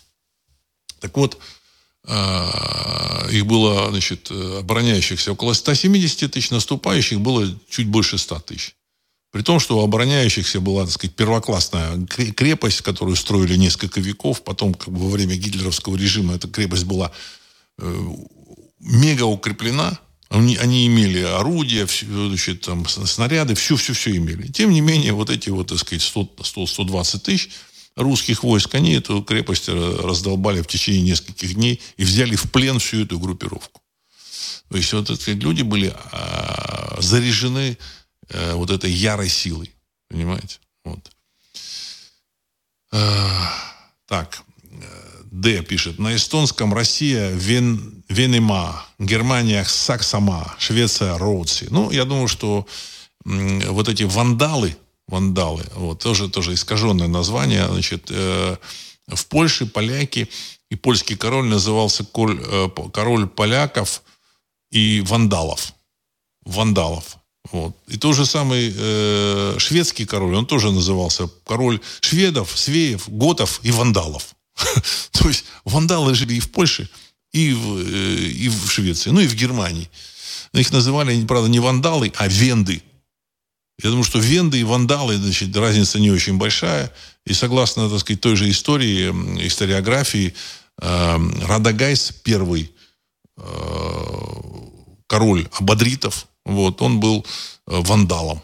Так 1.01 1.17
вот, 1.17 1.39
их 2.05 3.47
было, 3.47 3.91
значит, 3.91 4.31
обороняющихся 4.31 5.33
около 5.33 5.53
170 5.53 6.31
тысяч, 6.33 6.51
наступающих 6.51 7.21
было 7.21 7.49
чуть 7.71 7.87
больше 7.87 8.19
100 8.19 8.41
тысяч. 8.41 8.75
При 9.33 9.41
том, 9.41 9.59
что 9.61 9.79
у 9.79 9.83
обороняющихся 9.83 10.61
была, 10.61 10.85
так 10.85 10.93
сказать, 10.93 11.17
первоклассная 11.17 12.07
крепость, 12.07 12.83
которую 12.83 13.17
строили 13.17 13.57
несколько 13.57 13.99
веков. 13.99 14.45
Потом, 14.45 14.75
как 14.75 14.93
бы, 14.93 15.01
во 15.01 15.09
время 15.09 15.37
гитлеровского 15.37 15.97
режима 15.97 16.35
эта 16.35 16.49
крепость 16.49 16.85
была 16.85 17.11
э, 17.79 18.07
мега 18.79 19.23
укреплена. 19.23 19.99
Они, 20.29 20.57
они 20.57 20.87
имели 20.87 21.23
орудия, 21.23 21.87
значит, 21.87 22.61
там, 22.63 22.87
снаряды, 22.87 23.55
все-все-все 23.55 24.15
имели. 24.17 24.49
Тем 24.49 24.71
не 24.71 24.83
менее, 24.83 25.15
вот 25.15 25.31
эти 25.31 25.49
вот, 25.49 25.69
так 25.69 25.79
сказать, 25.79 26.03
100-120 26.03 27.19
тысяч 27.21 27.51
русских 27.97 28.43
войск, 28.43 28.75
они 28.75 28.95
эту 28.95 29.23
крепость 29.23 29.69
раздолбали 29.69 30.63
в 30.63 30.67
течение 30.67 31.03
нескольких 31.03 31.55
дней 31.55 31.81
и 31.97 32.05
взяли 32.05 32.37
в 32.37 32.51
плен 32.51 32.79
всю 32.79 33.03
эту 33.03 33.19
группировку. 33.19 33.83
То 34.69 34.77
есть 34.77 34.93
вот 34.93 35.11
эти 35.11 35.31
люди 35.31 35.63
были 35.63 35.95
а, 36.13 36.97
заряжены 36.99 37.77
э, 38.31 38.55
вот 38.55 38.71
этой 38.71 38.91
ярой 38.91 39.29
силой. 39.29 39.71
Понимаете? 40.09 40.59
Вот. 40.85 41.11
Э, 42.93 43.31
так. 44.07 44.43
Д 45.33 45.63
пишет. 45.63 45.99
На 45.99 46.15
эстонском 46.15 46.75
Россия 46.75 47.31
Ven, 47.31 48.05
Venemaa, 48.09 48.85
Германия 48.99 49.65
Saksamaa, 49.65 50.55
Швеция 50.59 51.17
Rootsi. 51.17 51.69
Ну, 51.71 51.91
я 51.91 52.05
думаю, 52.05 52.29
что 52.29 52.67
м, 53.25 53.61
вот 53.73 53.89
эти 53.89 54.03
вандалы, 54.03 54.77
вандалы, 55.13 55.65
вот, 55.75 55.99
тоже, 56.01 56.29
тоже 56.29 56.55
искаженное 56.55 57.09
название, 57.09 57.69
значит, 57.69 58.07
э, 58.09 58.57
в 59.07 59.27
Польше 59.27 59.67
поляки 59.67 60.29
и 60.71 60.75
польский 60.75 61.17
король 61.17 61.45
назывался 61.45 62.05
король, 62.05 62.41
э, 62.43 62.69
король 62.93 63.27
поляков 63.27 64.03
и 64.71 65.03
вандалов. 65.03 65.75
Вандалов. 66.47 67.19
Вот. 67.53 67.77
И 67.89 67.99
тот 67.99 68.17
же 68.17 68.25
самый 68.25 68.73
э, 68.75 69.57
шведский 69.59 70.07
король, 70.07 70.35
он 70.35 70.47
тоже 70.47 70.71
назывался 70.71 71.29
король 71.45 71.81
шведов, 72.01 72.59
свеев, 72.59 73.09
готов 73.09 73.61
и 73.63 73.71
вандалов. 73.71 74.35
То 75.11 75.29
есть 75.29 75.45
вандалы 75.65 76.15
жили 76.15 76.35
и 76.35 76.41
в 76.41 76.51
Польше, 76.51 76.89
и 77.33 77.53
в, 77.53 77.79
э, 77.79 78.45
и 78.45 78.49
в 78.49 78.71
Швеции, 78.71 79.11
ну 79.11 79.21
и 79.21 79.27
в 79.27 79.35
Германии. 79.35 79.91
Их 80.55 80.73
называли, 80.73 81.27
правда, 81.27 81.49
не 81.49 81.61
вандалы, 81.61 82.13
а 82.17 82.29
венды. 82.29 82.83
Я 83.83 83.91
думаю, 83.91 84.05
что 84.05 84.19
венды 84.19 84.61
и 84.61 84.65
вандалы, 84.65 85.17
значит, 85.17 85.57
разница 85.57 85.99
не 85.99 86.11
очень 86.11 86.39
большая. 86.39 86.93
И 87.27 87.33
согласно, 87.33 87.89
так 87.91 88.01
сказать, 88.01 88.21
той 88.21 88.37
же 88.37 88.49
истории, 88.51 89.11
историографии, 89.47 90.35
э, 90.81 91.19
Радагайс 91.47 92.13
первый, 92.23 92.71
король 95.07 95.49
абадритов, 95.59 96.27
вот, 96.45 96.81
он 96.83 97.01
был 97.01 97.25
э, 97.67 97.81
вандалом. 97.83 98.43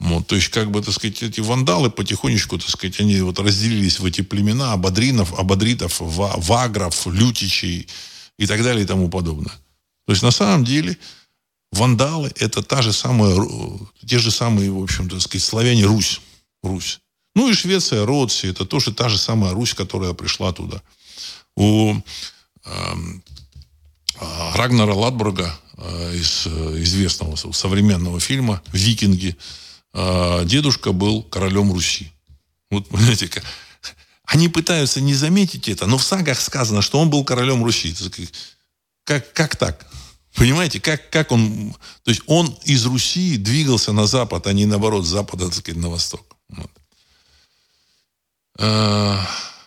Вот, 0.00 0.26
то 0.26 0.36
есть, 0.36 0.48
как 0.48 0.70
бы, 0.70 0.82
так 0.82 0.94
сказать, 0.94 1.22
эти 1.22 1.40
вандалы 1.40 1.90
потихонечку, 1.90 2.58
так 2.58 2.68
сказать, 2.68 3.00
они 3.00 3.20
вот 3.20 3.38
разделились 3.38 4.00
в 4.00 4.04
эти 4.04 4.20
племена 4.20 4.72
абадринов, 4.72 5.38
абадритов, 5.38 5.96
вагров, 6.00 7.06
лютичей 7.06 7.88
и 8.38 8.46
так 8.46 8.62
далее 8.62 8.84
и 8.84 8.86
тому 8.86 9.08
подобное. 9.08 9.54
То 10.06 10.12
есть, 10.12 10.22
на 10.22 10.30
самом 10.30 10.64
деле, 10.64 10.98
вандалы– 11.74 12.32
это 12.36 12.62
та 12.62 12.82
же 12.82 12.92
самая, 12.92 13.36
те 14.06 14.18
же 14.18 14.30
самые, 14.30 14.70
в 14.70 14.82
общем-то, 14.82 15.20
сказать, 15.20 15.44
славяне 15.44 15.84
Русь. 15.84 16.20
Русь. 16.62 17.00
Ну 17.34 17.50
и 17.50 17.54
Швеция, 17.54 18.06
Родси– 18.06 18.46
это 18.48 18.64
тоже 18.64 18.92
та 18.92 19.08
же 19.08 19.18
самая 19.18 19.52
Русь, 19.52 19.74
которая 19.74 20.12
пришла 20.14 20.52
туда. 20.52 20.80
У 21.56 21.94
э, 22.64 22.70
Рагнара 24.54 24.94
Латбурга 24.94 25.58
э, 25.76 26.16
из 26.16 26.46
э, 26.46 26.82
известного 26.82 27.36
современного 27.52 28.20
фильма 28.20 28.62
«Викинги» 28.72 29.36
э, 29.92 30.44
дедушка 30.44 30.92
был 30.92 31.22
королем 31.22 31.72
Руси. 31.72 32.12
Вот, 32.70 32.88
понимаете, 32.88 33.28
как... 33.28 33.44
Они 34.26 34.48
пытаются 34.48 35.00
не 35.02 35.14
заметить 35.14 35.68
это, 35.68 35.86
но 35.86 35.98
в 35.98 36.02
сагах 36.02 36.40
сказано, 36.40 36.80
что 36.82 36.98
он 36.98 37.10
был 37.10 37.24
королем 37.24 37.62
Руси. 37.62 37.94
Как, 39.04 39.32
как 39.34 39.56
так? 39.56 39.86
Понимаете, 40.34 40.80
как, 40.80 41.10
как 41.10 41.32
он... 41.32 41.74
То 42.02 42.10
есть 42.10 42.22
он 42.26 42.56
из 42.64 42.84
Руси 42.86 43.36
двигался 43.36 43.92
на 43.92 44.06
запад, 44.06 44.46
а 44.46 44.52
не 44.52 44.66
наоборот, 44.66 45.04
с 45.04 45.08
запада, 45.08 45.46
так 45.46 45.54
сказать, 45.54 45.80
на 45.80 45.88
восток. 45.88 46.36
Вот. 46.48 46.70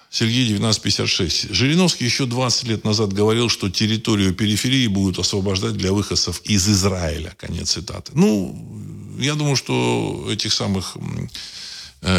Сергей 0.09 0.45
1956. 0.45 1.53
Жириновский 1.53 2.05
еще 2.05 2.25
20 2.25 2.63
лет 2.63 2.83
назад 2.83 3.13
говорил, 3.13 3.49
что 3.49 3.69
территорию 3.69 4.33
периферии 4.33 4.87
будут 4.87 5.19
освобождать 5.19 5.73
для 5.73 5.93
выходцев 5.93 6.41
из 6.45 6.67
Израиля. 6.67 7.35
Конец 7.37 7.71
цитаты. 7.71 8.13
Ну, 8.15 9.15
я 9.19 9.35
думаю, 9.35 9.55
что 9.55 10.27
этих 10.29 10.53
самых 10.53 10.97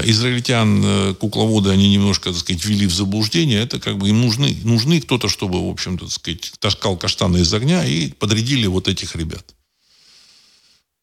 израильтян, 0.04 0.82
э, 0.84 1.14
кукловоды, 1.14 1.70
они 1.70 1.88
немножко, 1.88 2.30
так 2.30 2.38
сказать, 2.38 2.64
ввели 2.64 2.86
в 2.86 2.92
заблуждение. 2.92 3.60
Это 3.60 3.80
как 3.80 3.96
бы 3.96 4.08
им 4.10 4.20
нужны, 4.20 4.56
нужны 4.64 5.00
кто-то, 5.00 5.28
чтобы, 5.28 5.66
в 5.66 5.70
общем-то, 5.70 6.04
так 6.04 6.12
сказать, 6.12 6.52
таскал 6.58 6.96
каштаны 6.96 7.38
из 7.38 7.54
огня 7.54 7.84
и 7.84 8.12
подрядили 8.12 8.66
вот 8.66 8.88
этих 8.88 9.16
ребят. 9.16 9.54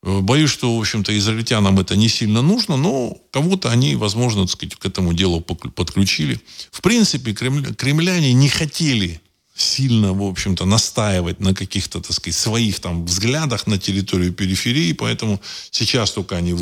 Э, 0.04 0.20
боюсь, 0.20 0.52
что, 0.52 0.76
в 0.76 0.80
общем-то, 0.80 1.18
израильтянам 1.18 1.80
это 1.80 1.96
не 1.96 2.10
сильно 2.10 2.42
нужно, 2.42 2.78
но 2.78 3.18
кого-то 3.32 3.72
они, 3.72 3.96
возможно, 3.96 4.42
так 4.42 4.52
сказать, 4.52 4.76
к 4.76 4.86
этому 4.86 5.14
делу 5.14 5.42
подключили. 5.42 6.40
В 6.72 6.82
принципе, 6.82 7.34
кремляне 7.34 8.34
не 8.34 8.50
хотели 8.50 9.20
сильно, 9.56 10.14
в 10.14 10.22
общем-то, 10.22 10.66
настаивать 10.66 11.40
на 11.40 11.54
каких-то, 11.54 12.02
так 12.02 12.12
сказать, 12.12 12.36
своих 12.36 12.80
там 12.82 13.06
взглядах 13.06 13.68
на 13.68 13.78
территорию 13.78 14.34
периферии, 14.34 14.92
поэтому 14.92 15.42
сейчас 15.72 16.12
только 16.12 16.36
они 16.36 16.54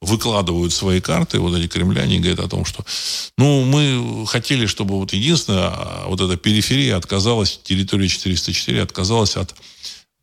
выкладывают 0.00 0.72
свои 0.72 1.00
карты, 1.00 1.40
вот 1.40 1.56
эти 1.56 1.66
кремляне, 1.66 2.18
говорят 2.18 2.40
о 2.40 2.48
том, 2.48 2.64
что, 2.64 2.84
ну, 3.36 3.64
мы 3.64 4.26
хотели, 4.26 4.66
чтобы 4.66 4.94
вот 4.94 5.12
единственное, 5.12 5.68
а, 5.68 6.04
вот 6.06 6.20
эта 6.20 6.36
периферия 6.36 6.96
отказалась, 6.96 7.58
территория 7.64 8.08
404 8.08 8.80
отказалась 8.80 9.36
от 9.36 9.54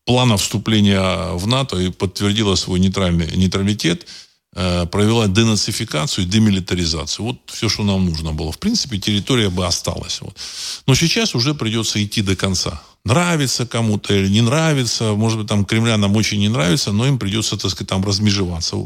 плана 0.05 0.37
вступления 0.37 1.33
в 1.33 1.45
НАТО 1.45 1.77
и 1.77 1.91
подтвердила 1.91 2.55
свой 2.55 2.79
нейтральный, 2.79 3.35
нейтралитет, 3.35 4.07
провела 4.53 5.27
денацификацию, 5.27 6.27
демилитаризацию. 6.27 7.25
Вот 7.25 7.37
все, 7.47 7.69
что 7.69 7.83
нам 7.83 8.05
нужно 8.05 8.33
было. 8.33 8.51
В 8.51 8.59
принципе, 8.59 8.99
территория 8.99 9.49
бы 9.49 9.65
осталась. 9.65 10.21
Вот. 10.21 10.37
Но 10.85 10.95
сейчас 10.95 11.35
уже 11.35 11.53
придется 11.53 12.03
идти 12.03 12.21
до 12.21 12.35
конца. 12.35 12.81
Нравится 13.03 13.65
кому-то 13.65 14.13
или 14.13 14.29
не 14.29 14.41
нравится, 14.41 15.13
может 15.13 15.39
быть, 15.39 15.47
там 15.47 15.65
кремлянам 15.65 16.15
очень 16.15 16.39
не 16.39 16.49
нравится, 16.49 16.91
но 16.91 17.07
им 17.07 17.19
придется, 17.19 17.57
так 17.57 17.71
сказать, 17.71 17.89
там 17.89 18.05
размежеваться 18.05 18.77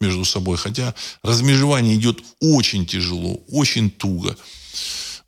между 0.00 0.24
собой. 0.24 0.56
Хотя 0.56 0.94
размежевание 1.22 1.96
идет 1.96 2.20
очень 2.40 2.86
тяжело, 2.86 3.40
очень 3.48 3.90
туго. 3.90 4.36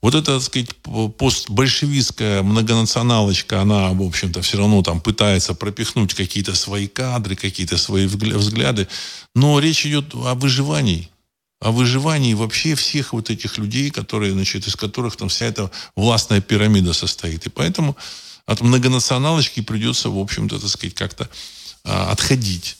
Вот 0.02 0.16
эта, 0.16 0.34
так 0.34 0.42
сказать, 0.42 0.68
постбольшевистская 1.16 2.42
многонационалочка, 2.42 3.62
она, 3.62 3.90
в 3.92 4.02
общем-то, 4.02 4.42
все 4.42 4.58
равно 4.58 4.82
там 4.82 5.00
пытается 5.00 5.54
пропихнуть 5.54 6.12
какие-то 6.12 6.56
свои 6.56 6.88
кадры, 6.88 7.36
какие-то 7.36 7.78
свои 7.78 8.06
взгляды. 8.06 8.88
Но 9.36 9.60
речь 9.60 9.86
идет 9.86 10.12
о 10.14 10.34
выживании. 10.34 11.08
О 11.60 11.70
выживании 11.70 12.34
вообще 12.34 12.74
всех 12.74 13.12
вот 13.12 13.30
этих 13.30 13.58
людей, 13.58 13.90
которые, 13.90 14.32
значит, 14.32 14.66
из 14.66 14.74
которых 14.74 15.14
там 15.14 15.28
вся 15.28 15.46
эта 15.46 15.70
властная 15.94 16.40
пирамида 16.40 16.92
состоит. 16.92 17.46
И 17.46 17.48
поэтому 17.48 17.96
от 18.44 18.60
многонационалочки 18.60 19.62
придется, 19.62 20.10
в 20.10 20.18
общем-то, 20.18 20.58
так 20.58 20.68
сказать, 20.68 20.94
как-то 20.94 21.28
а, 21.84 22.10
отходить. 22.10 22.76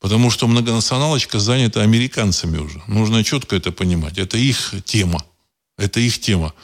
Потому 0.00 0.30
что 0.30 0.46
многонационалочка 0.46 1.40
занята 1.40 1.82
американцами 1.82 2.58
уже. 2.58 2.80
Нужно 2.86 3.24
четко 3.24 3.56
это 3.56 3.72
понимать. 3.72 4.18
Это 4.18 4.38
их 4.38 4.74
тема. 4.84 5.24
Это 5.78 6.00
их 6.00 6.20
тема. 6.20 6.54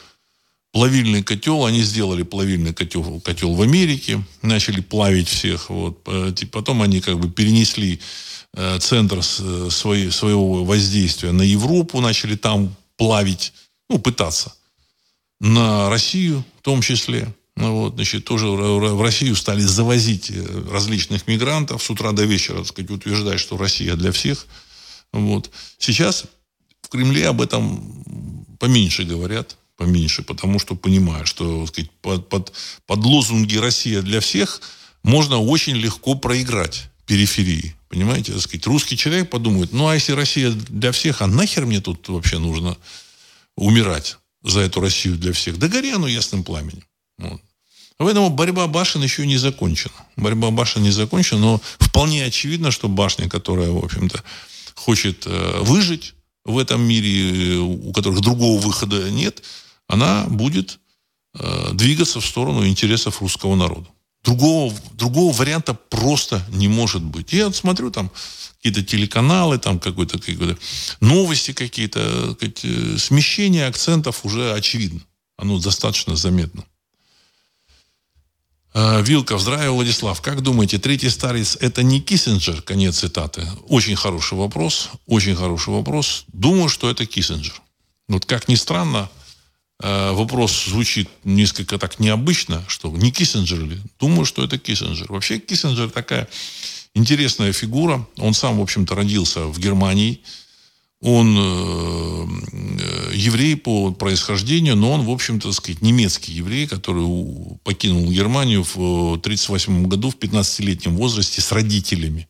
Плавильный 0.71 1.23
котел, 1.23 1.65
они 1.65 1.81
сделали 1.81 2.23
плавильный 2.23 2.73
котел, 2.73 3.19
котел 3.21 3.55
в 3.55 3.61
Америке, 3.61 4.23
начали 4.43 4.81
плавить 4.81 5.27
всех. 5.27 5.69
Вот. 5.69 6.01
Э, 6.05 6.31
потом 6.51 6.81
они 6.81 7.01
как 7.01 7.19
бы 7.19 7.29
перенесли 7.29 7.99
э, 8.53 8.77
центр 8.79 9.23
своей, 9.23 10.11
своего 10.11 10.63
воздействия 10.63 11.31
на 11.31 11.41
Европу, 11.41 12.01
начали 12.01 12.35
там 12.35 12.75
плавить, 12.97 13.53
ну, 13.89 13.97
пытаться. 13.97 14.53
На 15.39 15.89
Россию 15.89 16.43
в 16.59 16.61
том 16.61 16.81
числе. 16.81 17.33
Ну, 17.55 17.75
вот, 17.75 17.95
значит, 17.95 18.25
тоже 18.25 18.47
в 18.47 19.01
Россию 19.01 19.35
стали 19.35 19.61
завозить 19.61 20.31
э, 20.31 20.63
различных 20.71 21.27
мигрантов 21.27 21.83
с 21.83 21.89
утра 21.89 22.11
до 22.11 22.25
вечера, 22.25 22.59
так 22.59 22.67
сказать, 22.67 22.91
утверждать, 22.91 23.39
что 23.39 23.57
Россия 23.57 23.95
для 23.95 24.11
всех. 24.11 24.45
Вот. 25.11 25.49
Сейчас 25.77 26.25
в 26.81 26.89
Кремле 26.89 27.27
об 27.27 27.41
этом 27.41 28.28
поменьше 28.59 29.03
говорят, 29.03 29.57
поменьше, 29.77 30.21
потому 30.21 30.59
что 30.59 30.75
понимают, 30.75 31.27
что 31.27 31.65
сказать, 31.65 31.89
под, 32.01 32.29
под, 32.29 32.53
под 32.85 32.99
лозунги 33.05 33.55
«Россия 33.57 34.01
для 34.01 34.19
всех» 34.19 34.61
можно 35.03 35.39
очень 35.39 35.75
легко 35.75 36.15
проиграть 36.15 36.89
периферии. 37.05 37.75
Понимаете, 37.87 38.33
так 38.33 38.41
сказать, 38.41 38.67
русский 38.67 38.97
человек 38.97 39.29
подумает, 39.29 39.71
ну 39.71 39.87
а 39.87 39.95
если 39.95 40.11
Россия 40.11 40.51
для 40.51 40.91
всех, 40.91 41.21
а 41.21 41.27
нахер 41.27 41.65
мне 41.65 41.81
тут 41.81 42.07
вообще 42.09 42.37
нужно 42.37 42.77
умирать 43.55 44.17
за 44.43 44.59
эту 44.59 44.81
Россию 44.81 45.17
для 45.17 45.33
всех? 45.33 45.57
Да 45.57 45.67
гори 45.67 45.91
оно 45.91 46.07
ясным 46.07 46.43
пламенем. 46.43 46.83
Вот. 47.17 47.41
Поэтому 47.97 48.29
борьба 48.29 48.67
башен 48.67 49.01
еще 49.01 49.25
не 49.25 49.37
закончена. 49.37 49.93
Борьба 50.15 50.51
башен 50.51 50.83
не 50.83 50.91
закончена, 50.91 51.39
но 51.39 51.61
вполне 51.79 52.23
очевидно, 52.23 52.71
что 52.71 52.87
башня, 52.87 53.27
которая, 53.27 53.71
в 53.71 53.83
общем-то, 53.83 54.23
хочет 54.75 55.23
э, 55.25 55.59
выжить 55.61 56.13
в 56.45 56.57
этом 56.57 56.81
мире, 56.81 57.57
у 57.57 57.91
которых 57.91 58.21
другого 58.21 58.59
выхода 58.59 59.09
нет, 59.09 59.43
она 59.87 60.25
будет 60.25 60.79
э, 61.33 61.71
двигаться 61.73 62.19
в 62.21 62.25
сторону 62.25 62.65
интересов 62.65 63.21
русского 63.21 63.55
народа. 63.55 63.87
Другого, 64.23 64.73
другого 64.93 65.33
варианта 65.33 65.73
просто 65.73 66.45
не 66.49 66.67
может 66.67 67.01
быть. 67.01 67.31
Я 67.31 67.51
смотрю 67.53 67.89
там 67.89 68.11
какие-то 68.57 68.83
телеканалы, 68.83 69.57
там 69.57 69.79
какой-то, 69.79 70.19
какой 70.19 70.57
новости 70.99 71.53
какие-то, 71.53 72.37
э, 72.41 72.97
смещение 72.97 73.67
акцентов 73.67 74.25
уже 74.25 74.53
очевидно. 74.53 75.01
Оно 75.37 75.59
достаточно 75.59 76.15
заметно. 76.15 76.65
А, 78.73 79.01
Вилков, 79.01 79.41
здравия, 79.41 79.69
Владислав. 79.71 80.21
Как 80.21 80.41
думаете, 80.41 80.77
третий 80.77 81.09
старец– 81.09 81.57
это 81.59 81.83
не 81.83 82.01
Киссинджер? 82.01 82.61
Конец 82.61 82.99
цитаты. 82.99 83.47
Очень 83.67 83.95
хороший 83.95 84.37
вопрос. 84.37 84.89
Очень 85.07 85.35
хороший 85.35 85.73
вопрос. 85.73 86.25
Думаю, 86.33 86.69
что 86.69 86.89
это 86.89 87.05
Киссинджер. 87.05 87.61
Вот 88.07 88.25
как 88.25 88.47
ни 88.47 88.55
странно, 88.55 89.09
Э, 89.81 90.11
вопрос 90.11 90.65
звучит 90.65 91.09
несколько 91.23 91.77
так 91.77 91.99
необычно, 91.99 92.63
что 92.67 92.89
не 92.89 93.11
Киссинджер 93.11 93.59
ли? 93.59 93.77
Думаю, 93.99 94.25
что 94.25 94.43
это 94.43 94.57
Киссинджер. 94.57 95.09
Вообще 95.09 95.39
Киссинджер 95.39 95.89
такая 95.89 96.27
интересная 96.93 97.53
фигура. 97.53 98.05
Он 98.17 98.33
сам, 98.33 98.59
в 98.59 98.61
общем-то, 98.61 98.93
родился 98.93 99.45
в 99.45 99.57
Германии. 99.57 100.21
Он 101.01 101.37
э, 101.37 102.27
э 102.81 103.15
еврей 103.15 103.55
по 103.55 103.91
происхождению, 103.91 104.75
но 104.75 104.91
он, 104.91 105.03
в 105.03 105.09
общем-то, 105.09 105.51
сказать, 105.51 105.81
немецкий 105.81 106.31
еврей, 106.31 106.67
который 106.67 107.05
покинул 107.63 108.09
Германию 108.09 108.63
в 108.63 108.75
1938 108.75 109.87
году 109.87 110.09
в 110.09 110.15
15-летнем 110.15 110.95
возрасте 110.95 111.41
с 111.41 111.51
родителями. 111.51 112.27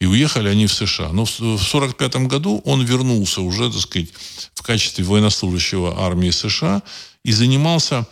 И 0.00 0.06
уехали 0.06 0.48
они 0.48 0.66
в 0.66 0.72
США. 0.72 1.10
Но 1.12 1.24
в 1.24 1.30
1945 1.40 2.16
году 2.26 2.60
он 2.64 2.84
вернулся 2.84 3.40
уже, 3.40 3.70
так 3.70 3.80
сказать, 3.80 4.08
в 4.54 4.62
качестве 4.62 5.04
военнослужащего 5.04 6.04
армии 6.04 6.30
США 6.30 6.82
и 7.24 7.32
занимался 7.32 8.06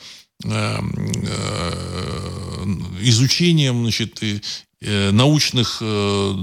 э, 0.45 0.49
э, 0.51 0.81
изучением 3.03 3.83
значит, 3.83 4.23
э, 4.23 5.11
научных 5.11 5.83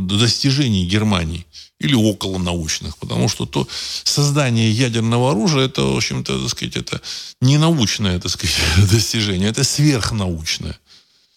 достижений 0.08 0.88
Германии 0.88 1.46
или 1.82 1.96
около 1.96 2.38
научных, 2.38 2.98
потому 2.98 3.30
что 3.30 3.46
то 3.46 3.68
создание 4.04 4.72
ядерного 4.72 5.32
оружия 5.32 5.66
это, 5.66 5.82
в 5.84 5.98
общем-то, 5.98 6.40
так 6.40 6.50
сказать, 6.50 6.76
это 6.76 7.02
не 7.42 7.58
научное, 7.58 8.20
так 8.20 8.32
сказать, 8.32 8.56
достижение, 8.92 9.50
это 9.50 9.64
сверхнаучное. 9.64 10.78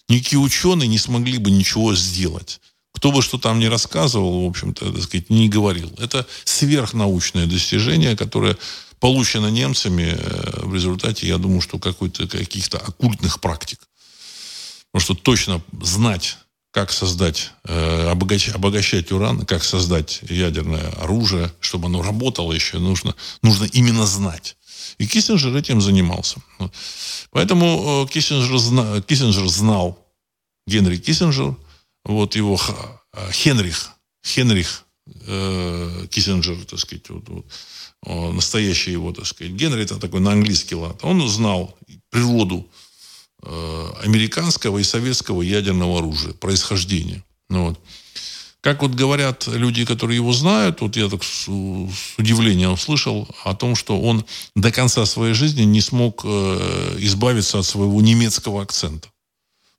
Никакие 0.09 0.39
ученые 0.39 0.89
не 0.89 0.99
смогли 0.99 1.39
бы 1.39 1.51
ничего 1.51 1.95
сделать 1.95 2.61
кто 2.95 3.11
бы 3.11 3.23
что 3.23 3.39
там 3.39 3.59
ни 3.59 3.67
рассказывал, 3.67 4.45
в 4.45 4.49
общем-то, 4.49 4.93
так 4.93 5.03
сказать, 5.03 5.29
не 5.29 5.49
говорил. 5.49 5.93
Это 5.99 6.27
сверхнаучное 6.45 7.47
достижение, 7.47 8.17
которое 8.17 8.57
получено 9.01 9.49
немцами 9.49 10.17
э, 10.17 10.61
в 10.63 10.73
результате, 10.73 11.27
я 11.27 11.39
думаю, 11.39 11.61
что 11.61 11.79
каких-то 11.79 12.79
оккультных 12.79 13.41
практик. 13.41 13.79
Потому 14.91 15.05
что 15.05 15.15
точно 15.15 15.63
знать, 15.83 16.39
как 16.75 16.91
создать, 16.91 17.53
э, 17.67 18.11
обогащать, 18.11 19.13
уран, 19.13 19.47
как 19.47 19.63
создать 19.63 20.21
ядерное 20.23 20.91
оружие, 21.01 21.53
чтобы 21.61 21.87
оно 21.87 22.03
работало 22.03 22.53
еще, 22.53 22.79
нужно, 22.79 23.15
нужно 23.43 23.67
именно 23.67 24.05
знать. 24.07 24.57
И 24.99 25.07
Киссинджер 25.07 25.55
этим 25.57 25.81
занимался. 25.81 26.43
Поэтому 27.31 28.07
э, 28.09 28.13
Киссинджер, 28.13 29.03
Киссинджер 29.03 29.47
знал, 29.47 30.05
Генри 30.67 30.97
Киссинджер 30.97 31.57
вот 32.05 32.35
его 32.35 32.59
Хенрих, 33.31 33.93
Хенрих 34.27 34.85
э, 35.07 36.07
Киссинджер, 36.11 36.65
так 36.65 36.81
сказать, 36.81 37.09
вот, 37.09 37.29
вот, 37.29 38.35
настоящий 38.35 38.91
его, 38.91 39.13
так 39.13 39.27
сказать, 39.27 39.53
Генри, 39.53 39.85
это 39.85 40.01
такой 40.01 40.19
на 40.19 40.33
английский 40.33 40.75
лад, 40.75 41.05
он 41.05 41.27
знал 41.29 41.79
природу 42.11 42.69
э, 42.69 42.84
американского 44.03 44.79
и 44.79 44.85
советского 44.85 45.43
ядерного 45.43 45.99
оружия, 45.99 46.33
происхождение. 46.33 47.25
Ну, 47.49 47.69
вот. 47.69 47.81
Как 48.61 48.81
вот 48.81 48.93
говорят 48.93 49.47
люди, 49.47 49.85
которые 49.85 50.17
его 50.17 50.33
знают, 50.33 50.81
вот 50.81 50.97
я 50.97 51.09
так 51.09 51.23
с, 51.23 51.45
с 51.45 52.19
удивлением 52.19 52.73
услышал 52.73 53.29
о 53.45 53.55
том, 53.55 53.77
что 53.77 54.01
он 54.01 54.25
до 54.55 54.73
конца 54.73 55.05
своей 55.05 55.35
жизни 55.35 55.63
не 55.63 55.83
смог 55.83 56.23
э, 56.25 56.97
избавиться 57.01 57.59
от 57.59 57.67
своего 57.67 58.01
немецкого 58.01 58.63
акцента. 58.63 59.09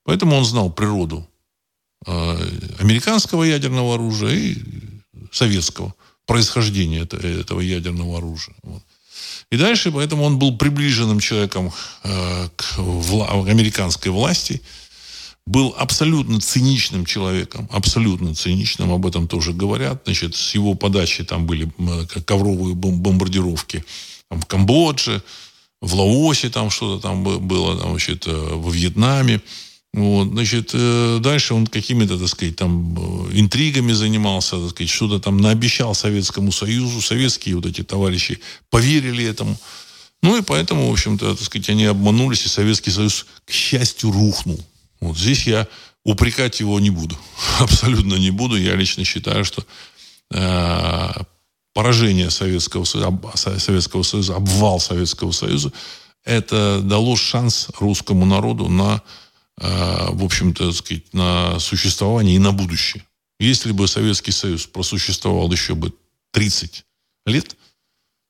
Поэтому 0.03 0.35
он 0.35 0.45
знал 0.45 0.71
природу 0.71 1.27
Э, 2.07 2.37
американского 2.79 3.43
ядерного 3.43 3.95
оружия 3.95 4.31
и 4.31 4.55
советского 5.31 5.95
происхождения 6.27 7.01
этого 7.01 7.61
ядерного 7.61 8.19
оружия. 8.19 8.55
Вот. 8.61 8.83
И 9.51 9.57
дальше, 9.57 9.91
поэтому 9.91 10.23
он 10.23 10.39
был 10.39 10.57
приближенным 10.57 11.19
человеком 11.19 11.71
э, 12.03 12.49
к 12.55 12.77
вла- 12.77 13.49
американской 13.49 14.11
власти, 14.11 14.61
был 15.45 15.75
абсолютно 15.77 16.41
циничным 16.41 17.05
человеком, 17.05 17.69
абсолютно 17.71 18.33
циничным, 18.33 18.91
об 18.91 19.05
этом 19.05 19.27
тоже 19.27 19.53
говорят. 19.53 20.01
Значит, 20.05 20.35
с 20.35 20.55
его 20.55 20.73
подачи 20.73 21.23
там 21.23 21.45
были 21.45 21.71
ковровые 22.25 22.73
бомбардировки 22.73 23.85
там, 24.29 24.41
в 24.41 24.45
Камбодже, 24.47 25.21
в 25.81 25.93
Лаосе 25.93 26.49
там 26.49 26.71
что-то 26.71 27.01
там 27.01 27.23
было, 27.23 27.77
там, 27.77 27.91
значит, 27.91 28.25
э, 28.27 28.31
во 28.31 28.71
Вьетнаме. 28.71 29.41
Вот, 29.95 30.27
значит, 30.27 30.71
э, 30.73 31.19
дальше 31.21 31.53
он 31.53 31.67
какими-то, 31.67 32.19
так 32.19 32.27
сказать, 32.27 32.57
там 32.57 33.29
э, 33.29 33.39
интригами 33.39 33.93
занимался, 33.93 34.59
так 34.59 34.71
сказать, 34.71 34.89
что-то 34.89 35.19
там 35.19 35.37
наобещал 35.37 35.95
Советскому 35.95 36.51
Союзу. 36.51 36.99
Советские 36.99 37.55
вот 37.55 37.65
эти 37.65 37.81
товарищи 37.81 38.41
поверили 38.69 39.23
этому. 39.23 39.57
Ну 40.21 40.37
и 40.37 40.41
поэтому, 40.41 40.89
в 40.89 40.91
общем-то, 40.91 41.35
так 41.35 41.45
сказать, 41.45 41.69
они 41.69 41.85
обманулись, 41.85 42.45
и 42.45 42.49
Советский 42.49 42.91
Союз, 42.91 43.25
к 43.45 43.51
счастью, 43.51 44.11
рухнул. 44.11 44.59
Вот 44.99 45.17
здесь 45.17 45.47
я 45.47 45.65
упрекать 46.03 46.59
его 46.59 46.77
не 46.81 46.89
буду. 46.89 47.17
Абсолютно 47.59 48.15
не 48.15 48.31
буду. 48.31 48.57
Я 48.57 48.75
лично 48.75 49.05
считаю, 49.05 49.45
что 49.45 49.63
э, 50.33 51.11
поражение 51.73 52.31
Советского 52.31 52.83
Союза, 52.83 53.17
Советского 53.59 54.03
Союза, 54.03 54.35
обвал 54.35 54.81
Советского 54.81 55.31
Союза, 55.31 55.71
это 56.25 56.81
дало 56.81 57.15
шанс 57.15 57.69
русскому 57.79 58.25
народу 58.25 58.67
на 58.67 59.01
в 59.57 60.23
общем-то, 60.23 60.71
сказать, 60.73 61.13
на 61.13 61.59
существование 61.59 62.35
и 62.35 62.39
на 62.39 62.51
будущее. 62.51 63.03
Если 63.39 63.71
бы 63.71 63.87
Советский 63.87 64.31
Союз 64.31 64.65
просуществовал 64.65 65.51
еще 65.51 65.75
бы 65.75 65.93
30 66.31 66.85
лет, 67.25 67.55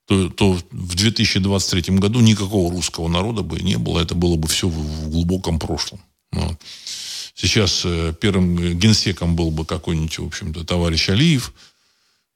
то, 0.07 0.29
то 0.29 0.53
в 0.71 0.95
2023 0.95 1.97
году 1.97 2.19
никакого 2.19 2.71
русского 2.71 3.07
народа 3.07 3.41
бы 3.41 3.59
не 3.59 3.77
было. 3.77 3.99
Это 3.99 4.13
было 4.13 4.35
бы 4.35 4.47
все 4.47 4.67
в, 4.67 4.73
в 4.73 5.09
глубоком 5.09 5.59
прошлом. 5.59 5.99
Вот. 6.31 6.61
Сейчас 7.33 7.81
э, 7.85 8.13
первым 8.19 8.77
генсеком 8.77 9.35
был 9.35 9.51
бы 9.51 9.65
какой-нибудь, 9.65 10.19
в 10.19 10.27
общем-то, 10.27 10.63
товарищ 10.63 11.09
Алиев, 11.09 11.53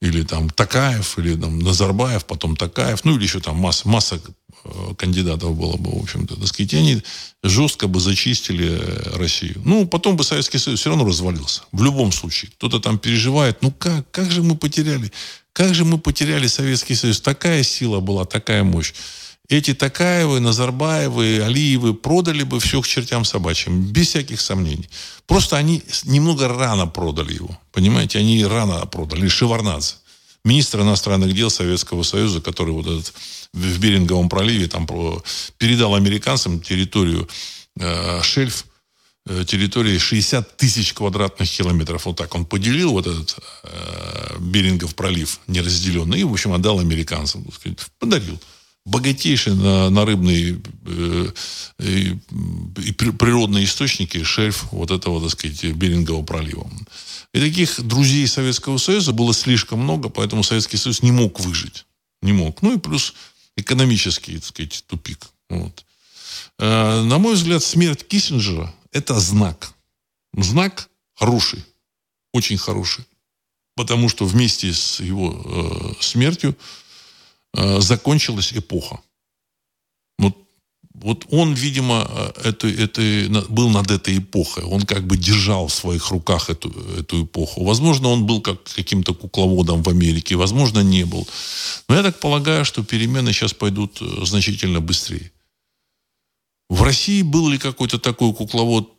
или 0.01 0.23
там 0.23 0.49
Такаев, 0.49 1.19
или 1.19 1.35
там 1.35 1.59
Назарбаев, 1.59 2.25
потом 2.25 2.55
Такаев, 2.55 3.05
ну 3.05 3.15
или 3.15 3.23
еще 3.23 3.39
там 3.39 3.57
масса, 3.57 3.87
масса 3.87 4.19
Э, 4.19 4.38
кандидатов 4.97 5.55
было 5.55 5.78
бы, 5.78 5.91
в 5.91 6.03
общем-то, 6.03 6.36
так 6.36 6.47
сказать, 6.47 6.74
они 6.74 7.01
жестко 7.43 7.88
бы 7.88 7.99
зачистили 7.99 8.80
Россию. 9.16 9.62
Ну, 9.66 9.88
потом 9.88 10.18
бы 10.18 10.24
Советский 10.24 10.57
Союз 10.57 10.80
все 10.80 10.89
равно 10.89 11.05
развалился. 11.05 11.64
В 11.72 11.84
любом 11.84 12.12
случае. 12.12 12.51
Кто-то 12.51 12.80
там 12.80 12.99
переживает, 12.99 13.62
ну 13.62 13.72
как, 13.72 14.10
как 14.12 14.32
же 14.32 14.43
мы 14.43 14.55
потеряли, 14.55 15.12
как 15.53 15.74
же 15.74 15.86
мы 15.86 15.97
потеряли 15.97 16.47
Советский 16.47 16.95
Союз. 16.95 17.22
Такая 17.22 17.64
сила 17.64 17.99
была, 17.99 18.26
такая 18.26 18.64
мощь. 18.64 18.93
Эти 19.47 19.74
Такаевы, 19.74 20.39
Назарбаевы, 20.39 21.41
Алиевы 21.41 21.95
продали 21.95 22.43
бы 22.43 22.60
все 22.60 22.82
к 22.82 22.88
чертям 22.88 23.26
собачьим, 23.26 23.82
без 23.82 24.10
всяких 24.10 24.41
сомнений. 24.41 24.88
Просто 25.26 25.57
они 25.57 25.82
немного 26.03 26.47
рано 26.47 26.86
продали 26.86 27.34
его. 27.34 27.60
Понимаете, 27.72 28.20
они 28.20 28.45
рано 28.45 28.86
продали. 28.86 29.28
Шеварнадзе 29.28 29.95
министр 30.43 30.81
иностранных 30.81 31.33
дел 31.33 31.49
Советского 31.49 32.03
Союза, 32.03 32.41
который 32.41 32.71
вот 32.71 32.87
этот 32.87 33.13
в 33.53 33.79
Беринговом 33.79 34.29
проливе 34.29 34.67
там 34.67 34.87
передал 35.57 35.95
американцам 35.95 36.61
территорию 36.61 37.27
э, 37.79 38.21
шельф, 38.21 38.65
э, 39.25 39.43
территории 39.45 39.97
60 39.97 40.57
тысяч 40.57 40.93
квадратных 40.93 41.49
километров. 41.49 42.05
Вот 42.05 42.17
так 42.17 42.33
он 42.35 42.45
поделил 42.45 42.91
вот 42.91 43.07
этот 43.07 43.37
э, 43.63 44.37
Берингов 44.39 44.95
пролив 44.95 45.39
неразделенный 45.47 46.21
и, 46.21 46.23
в 46.23 46.31
общем, 46.31 46.53
отдал 46.53 46.79
американцам. 46.79 47.45
Сказать, 47.51 47.79
подарил. 47.97 48.39
Богатейшие 48.85 49.55
на, 49.55 49.89
на 49.89 50.05
рыбные 50.05 50.59
э, 50.85 51.31
и, 51.79 52.17
и 52.77 52.91
природные 52.93 53.65
источники 53.65 54.23
шельф 54.23 54.71
вот 54.71 54.91
этого, 54.91 55.21
так 55.21 55.31
сказать, 55.31 55.63
Берингового 55.75 56.23
пролива. 56.23 56.69
И 57.34 57.39
таких 57.39 57.82
друзей 57.82 58.27
Советского 58.27 58.77
Союза 58.77 59.13
было 59.13 59.34
слишком 59.34 59.80
много, 59.80 60.09
поэтому 60.09 60.43
Советский 60.43 60.77
Союз 60.77 61.03
не 61.03 61.11
мог 61.11 61.39
выжить. 61.39 61.86
Не 62.21 62.34
мог. 62.34 62.61
Ну 62.61 62.75
и 62.75 62.80
плюс 62.80 63.13
экономический, 63.55 64.36
так 64.36 64.45
сказать, 64.45 64.84
тупик. 64.88 65.27
Вот. 65.49 65.86
э, 66.57 67.01
на 67.03 67.17
мой 67.17 67.36
взгляд, 67.36 67.63
смерть 67.63 68.07
Киссинджера– 68.07 68.73
это 68.91 69.19
знак. 69.19 69.73
Знак 70.34 70.89
хороший, 71.15 71.63
очень 72.34 72.57
хороший. 72.57 73.05
Потому 73.75 74.09
что 74.09 74.25
вместе 74.25 74.73
с 74.73 74.99
его 74.99 75.95
э, 75.99 76.01
смертью 76.01 76.57
э, 77.53 77.80
закончилась 77.80 78.53
эпоха. 78.53 78.99
Вот 81.02 81.26
он, 81.30 81.54
видимо, 81.54 82.10
это, 82.43 82.68
это, 82.68 83.02
был 83.50 83.70
над 83.70 83.89
этой 83.89 84.18
эпохой. 84.18 84.64
Он 84.64 84.82
как 84.82 85.08
бы 85.08 85.18
держал 85.18 85.68
в 85.68 85.74
своих 85.74 86.12
руках 86.12 86.50
эту, 86.50 86.70
эту 86.97 87.24
эпоху. 87.24 87.64
Возможно, 87.64 88.10
он 88.10 88.26
был 88.26 88.41
как 88.41 88.64
каким-то 88.64 89.14
кукловодом 89.14 89.82
в 89.82 89.89
Америке, 89.89 90.36
возможно, 90.36 90.80
не 90.80 91.06
был. 91.06 91.28
Но 91.88 91.95
я 91.95 92.04
так 92.04 92.20
полагаю, 92.20 92.66
что 92.66 92.84
перемены 92.84 93.32
сейчас 93.32 93.54
пойдут 93.54 94.02
э, 94.02 94.26
значительно 94.26 94.82
быстрее. 94.82 95.32
В 96.70 96.84
России 96.84 97.22
был 97.22 97.47
ли 97.50 97.58
какой-то 97.58 97.97
такой 97.97 98.34
кукловод? 98.34 98.91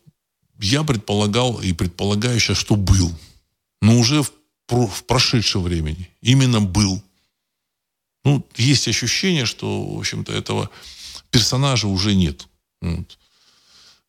Я 0.58 0.84
предполагал 0.84 1.60
и 1.60 1.72
предполагаю 1.72 2.40
сейчас, 2.40 2.56
что 2.56 2.76
был. 2.76 3.12
Но 3.82 3.98
уже 3.98 4.22
в, 4.22 4.32
в 4.68 5.04
прошедшем 5.04 5.62
времени. 5.62 6.08
Именно 6.22 6.60
был. 6.60 7.02
Ну, 8.24 8.46
есть 8.56 8.88
ощущение, 8.88 9.44
что, 9.44 9.84
в 9.84 9.98
общем-то, 9.98 10.32
этого 10.32 10.70
персонажа 11.30 11.88
уже 11.88 12.14
нет. 12.14 12.46
Вот. 12.80 13.18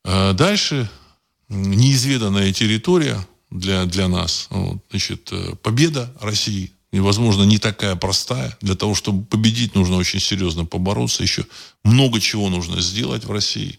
А 0.04 0.32
дальше 0.32 0.90
неизведанная 1.48 2.52
территория 2.52 3.26
для, 3.50 3.84
для 3.84 4.08
нас. 4.08 4.46
Вот, 4.50 4.78
значит, 4.90 5.28
э, 5.32 5.54
победа 5.62 6.12
России 6.20 6.72
и, 6.92 7.00
возможно, 7.00 7.44
не 7.44 7.58
такая 7.58 7.96
простая. 7.96 8.56
Для 8.60 8.74
того, 8.74 8.94
чтобы 8.94 9.24
победить, 9.24 9.74
нужно 9.74 9.96
очень 9.96 10.20
серьезно 10.20 10.64
побороться. 10.64 11.22
Еще 11.22 11.46
много 11.84 12.20
чего 12.20 12.48
нужно 12.48 12.80
сделать 12.80 13.24
в 13.24 13.30
России. 13.30 13.78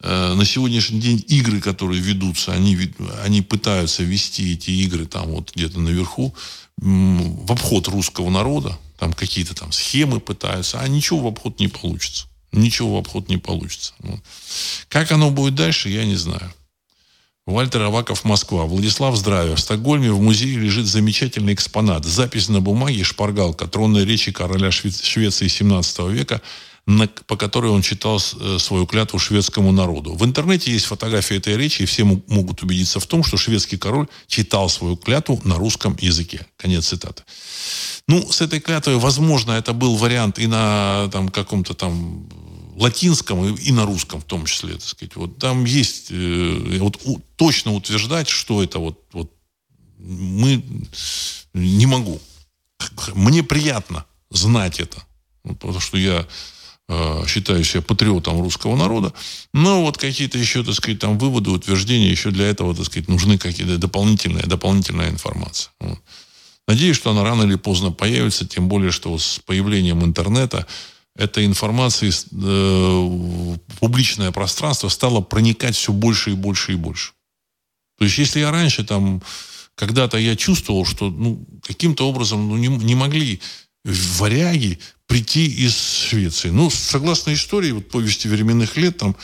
Э, 0.00 0.34
на 0.34 0.44
сегодняшний 0.44 1.00
день 1.00 1.24
игры, 1.28 1.60
которые 1.60 2.00
ведутся, 2.00 2.52
они, 2.52 2.78
они 3.22 3.42
пытаются 3.42 4.02
вести 4.02 4.54
эти 4.54 4.70
игры 4.70 5.06
там 5.06 5.28
вот 5.28 5.52
где-то 5.54 5.80
наверху 5.80 6.34
в 6.76 7.52
обход 7.52 7.88
русского 7.88 8.30
народа. 8.30 8.78
Там 8.98 9.12
какие-то 9.12 9.54
там 9.54 9.72
схемы 9.72 10.20
пытаются, 10.20 10.80
а 10.80 10.88
ничего 10.88 11.20
в 11.20 11.26
обход 11.26 11.60
не 11.60 11.68
получится. 11.68 12.26
Ничего 12.52 12.96
в 12.96 12.98
обход 12.98 13.28
не 13.28 13.36
получится. 13.36 13.92
Ну, 14.00 14.18
как 14.88 15.12
оно 15.12 15.30
будет 15.30 15.54
дальше, 15.54 15.88
я 15.88 16.04
не 16.04 16.16
знаю. 16.16 16.52
Вальтер 17.48 17.80
Аваков, 17.82 18.24
Москва. 18.24 18.66
Владислав, 18.66 19.16
здравия. 19.16 19.56
В 19.56 19.60
Стокгольме 19.60 20.12
в 20.12 20.20
музее 20.20 20.58
лежит 20.58 20.84
замечательный 20.84 21.54
экспонат. 21.54 22.04
Запись 22.04 22.50
на 22.50 22.60
бумаге 22.60 23.04
шпаргалка 23.04 23.66
тронной 23.66 24.04
речи 24.04 24.32
короля 24.32 24.70
Швеции 24.70 25.48
17 25.48 25.98
века, 26.10 26.42
на, 26.88 27.06
по 27.06 27.36
которой 27.36 27.70
он 27.70 27.82
читал 27.82 28.18
э, 28.18 28.58
свою 28.58 28.86
клятву 28.86 29.18
шведскому 29.18 29.72
народу. 29.72 30.14
В 30.14 30.24
интернете 30.24 30.72
есть 30.72 30.86
фотография 30.86 31.36
этой 31.36 31.54
речи, 31.54 31.82
и 31.82 31.84
все 31.84 32.02
могут 32.04 32.62
убедиться 32.62 32.98
в 32.98 33.06
том, 33.06 33.22
что 33.22 33.36
шведский 33.36 33.76
король 33.76 34.08
читал 34.26 34.70
свою 34.70 34.96
клятву 34.96 35.38
на 35.44 35.56
русском 35.56 35.98
языке. 36.00 36.46
Конец 36.56 36.86
цитаты. 36.86 37.24
Ну, 38.06 38.32
с 38.32 38.40
этой 38.40 38.60
клятвой, 38.60 38.96
возможно, 38.96 39.52
это 39.52 39.74
был 39.74 39.96
вариант 39.96 40.38
и 40.38 40.46
на 40.46 41.10
там, 41.12 41.28
каком-то 41.28 41.74
там 41.74 42.26
латинском 42.74 43.44
и, 43.44 43.68
и 43.68 43.70
на 43.70 43.84
русском 43.84 44.22
в 44.22 44.24
том 44.24 44.46
числе, 44.46 44.72
так 44.72 44.88
сказать. 44.88 45.14
Вот 45.16 45.36
там 45.36 45.66
есть, 45.66 46.06
э, 46.08 46.78
вот 46.80 47.00
у, 47.04 47.20
точно 47.36 47.74
утверждать, 47.74 48.30
что 48.30 48.62
это 48.62 48.78
вот, 48.78 48.98
вот 49.12 49.30
мы 49.98 50.64
не 51.52 51.84
могу. 51.84 52.18
Мне 53.14 53.42
приятно 53.42 54.06
знать 54.30 54.80
это, 54.80 55.04
потому 55.42 55.80
что 55.80 55.98
я 55.98 56.26
считаю 57.26 57.62
себя 57.64 57.82
патриотом 57.82 58.40
русского 58.40 58.76
народа, 58.76 59.12
но 59.52 59.82
вот 59.82 59.98
какие-то 59.98 60.38
еще, 60.38 60.64
так 60.64 60.74
сказать, 60.74 60.98
там 60.98 61.18
выводы, 61.18 61.50
утверждения, 61.50 62.10
еще 62.10 62.30
для 62.30 62.46
этого, 62.46 62.74
так 62.74 62.86
сказать, 62.86 63.08
нужны 63.08 63.36
какие-то 63.36 63.76
дополнительные, 63.78 64.44
дополнительная 64.44 65.10
информация. 65.10 65.70
Вот. 65.80 65.98
Надеюсь, 66.66 66.96
что 66.96 67.10
она 67.10 67.24
рано 67.24 67.42
или 67.42 67.56
поздно 67.56 67.92
появится, 67.92 68.46
тем 68.46 68.68
более, 68.68 68.90
что 68.90 69.18
с 69.18 69.40
появлением 69.44 70.04
интернета 70.04 70.66
эта 71.16 71.44
информация 71.44 72.10
э, 72.10 73.56
публичное 73.80 74.32
пространство 74.32 74.88
стала 74.88 75.20
проникать 75.20 75.76
все 75.76 75.92
больше 75.92 76.30
и 76.30 76.34
больше 76.34 76.72
и 76.72 76.76
больше. 76.76 77.12
То 77.98 78.04
есть, 78.04 78.16
если 78.18 78.40
я 78.40 78.50
раньше 78.50 78.84
там 78.84 79.20
когда-то 79.78 80.18
я 80.18 80.34
чувствовал, 80.34 80.84
что 80.84 81.08
ну, 81.08 81.46
каким-то 81.62 82.08
образом 82.08 82.48
ну, 82.48 82.56
не, 82.56 82.66
не 82.66 82.96
могли 82.96 83.40
варяги 83.84 84.80
прийти 85.08 85.46
из 85.46 85.74
Швеции. 86.08 86.50
Ну, 86.50 86.70
согласно 86.70 87.34
истории, 87.34 87.72
вот 87.72 87.88
повести 87.88 88.28
временных 88.28 88.76
лет, 88.76 88.98
там, 88.98 89.16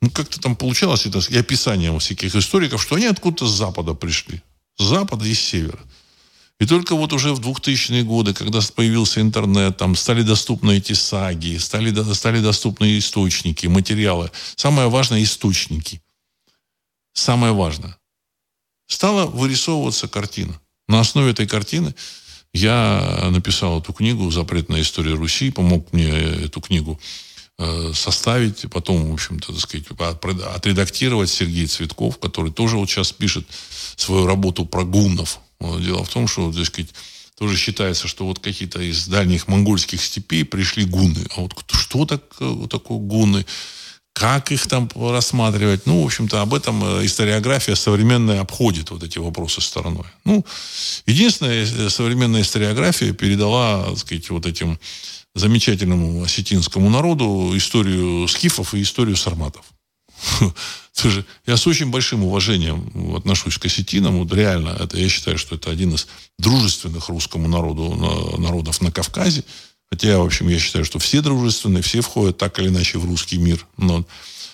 ну, 0.00 0.10
как-то 0.10 0.40
там 0.40 0.56
получалось, 0.56 1.06
это 1.06 1.20
и 1.28 1.36
описанием 1.36 1.98
всяких 2.00 2.34
историков, 2.34 2.82
что 2.82 2.96
они 2.96 3.06
откуда-то 3.06 3.46
с 3.46 3.52
запада 3.52 3.94
пришли. 3.94 4.42
С 4.78 4.84
запада 4.84 5.24
и 5.26 5.34
с 5.34 5.40
севера. 5.40 5.78
И 6.58 6.66
только 6.66 6.96
вот 6.96 7.12
уже 7.12 7.34
в 7.34 7.40
2000-е 7.40 8.02
годы, 8.02 8.32
когда 8.32 8.60
появился 8.74 9.20
интернет, 9.20 9.76
там 9.76 9.94
стали 9.94 10.22
доступны 10.22 10.78
эти 10.78 10.94
саги, 10.94 11.58
стали, 11.58 11.94
стали 12.14 12.40
доступны 12.40 12.98
источники, 12.98 13.66
материалы. 13.66 14.30
Самое 14.56 14.88
важное– 14.88 15.22
источники. 15.22 16.00
Самое 17.12 17.52
важное. 17.52 17.98
Стала 18.86 19.26
вырисовываться 19.26 20.08
картина. 20.08 20.58
На 20.88 21.00
основе 21.00 21.32
этой 21.32 21.46
картины 21.46 21.94
я 22.56 23.28
написал 23.30 23.80
эту 23.80 23.92
книгу 23.92 24.30
«Запретная 24.30 24.82
история 24.82 25.14
Руси», 25.14 25.50
помог 25.50 25.92
мне 25.92 26.08
эту 26.08 26.60
книгу 26.60 26.98
э, 27.58 27.92
составить, 27.94 28.64
потом, 28.70 29.10
в 29.10 29.14
общем-то, 29.14 29.52
так 29.52 29.60
сказать, 29.60 29.86
отредактировать 30.54 31.30
Сергей 31.30 31.66
Цветков, 31.66 32.18
который 32.18 32.52
тоже 32.52 32.76
вот 32.76 32.88
сейчас 32.88 33.12
пишет 33.12 33.46
свою 33.96 34.26
работу 34.26 34.64
про 34.66 34.84
гуннов, 34.84 35.40
Дело 35.58 36.04
в 36.04 36.08
том, 36.08 36.28
что, 36.28 36.52
так 36.52 36.66
сказать, 36.66 36.90
тоже 37.38 37.56
считается, 37.56 38.08
что 38.08 38.26
вот 38.26 38.38
какие-то 38.38 38.80
из 38.80 39.08
дальних 39.08 39.48
монгольских 39.48 40.02
степей 40.02 40.44
пришли 40.44 40.84
гуны. 40.84 41.26
А 41.36 41.42
вот 41.42 41.52
что 41.68 42.04
так, 42.04 42.22
э, 42.40 42.66
такое 42.70 42.98
гуны? 42.98 43.44
Как 44.16 44.50
их 44.50 44.66
там 44.66 44.88
рассматривать? 44.94 45.84
Ну, 45.84 46.02
в 46.02 46.06
общем-то, 46.06 46.40
об 46.40 46.54
этом 46.54 46.82
э, 46.82 47.04
историография 47.04 47.74
современная 47.74 48.40
обходит 48.40 48.90
вот 48.90 49.02
эти 49.02 49.18
вопросы 49.18 49.60
стороной. 49.60 50.06
Ну, 50.24 50.42
единственная 51.04 51.66
э, 51.66 51.90
современная 51.90 52.40
историография 52.40 53.12
передала, 53.12 53.84
так 53.84 53.98
сказать, 53.98 54.30
вот 54.30 54.46
этим 54.46 54.80
замечательному 55.34 56.24
осетинскому 56.24 56.88
народу 56.88 57.52
историю 57.54 58.26
скифов 58.26 58.72
и 58.72 58.80
историю 58.80 59.16
сарматов. 59.16 59.66
Я 61.46 61.58
с 61.58 61.66
очень 61.66 61.90
большим 61.90 62.24
уважением 62.24 63.16
отношусь 63.16 63.58
к 63.58 63.66
осетинам. 63.66 64.20
Вот 64.20 64.32
реально, 64.32 64.70
это, 64.80 64.96
я 64.96 65.10
считаю, 65.10 65.36
что 65.36 65.56
это 65.56 65.70
один 65.70 65.94
из 65.94 66.06
дружественных 66.38 67.10
русскому 67.10 67.48
народу 67.48 68.38
народов 68.38 68.80
на 68.80 68.90
Кавказе. 68.90 69.44
Хотя, 69.90 70.18
в 70.18 70.24
общем, 70.26 70.48
я 70.48 70.58
считаю, 70.58 70.84
что 70.84 70.98
все 70.98 71.22
дружественные, 71.22 71.82
все 71.82 72.00
входят 72.00 72.38
так 72.38 72.58
или 72.58 72.68
иначе 72.68 72.98
в 72.98 73.04
русский 73.04 73.38
мир. 73.38 73.66
Но, 73.76 74.04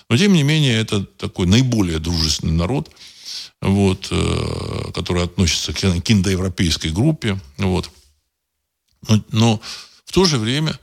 но 0.09 0.17
тем 0.17 0.33
не 0.33 0.43
менее, 0.43 0.79
это 0.79 1.03
такой 1.03 1.47
наиболее 1.47 1.99
дружественный 1.99 2.53
народ, 2.53 2.91
вот, 3.61 4.07
э, 4.11 4.91
который 4.93 5.23
относится 5.23 5.73
к, 5.73 5.83
индоевропейской 5.83 6.91
группе. 6.91 7.39
Вот. 7.57 7.89
Но, 9.07 9.23
но 9.31 9.61
в 10.05 10.11
то 10.11 10.25
же 10.25 10.37
время 10.37 10.79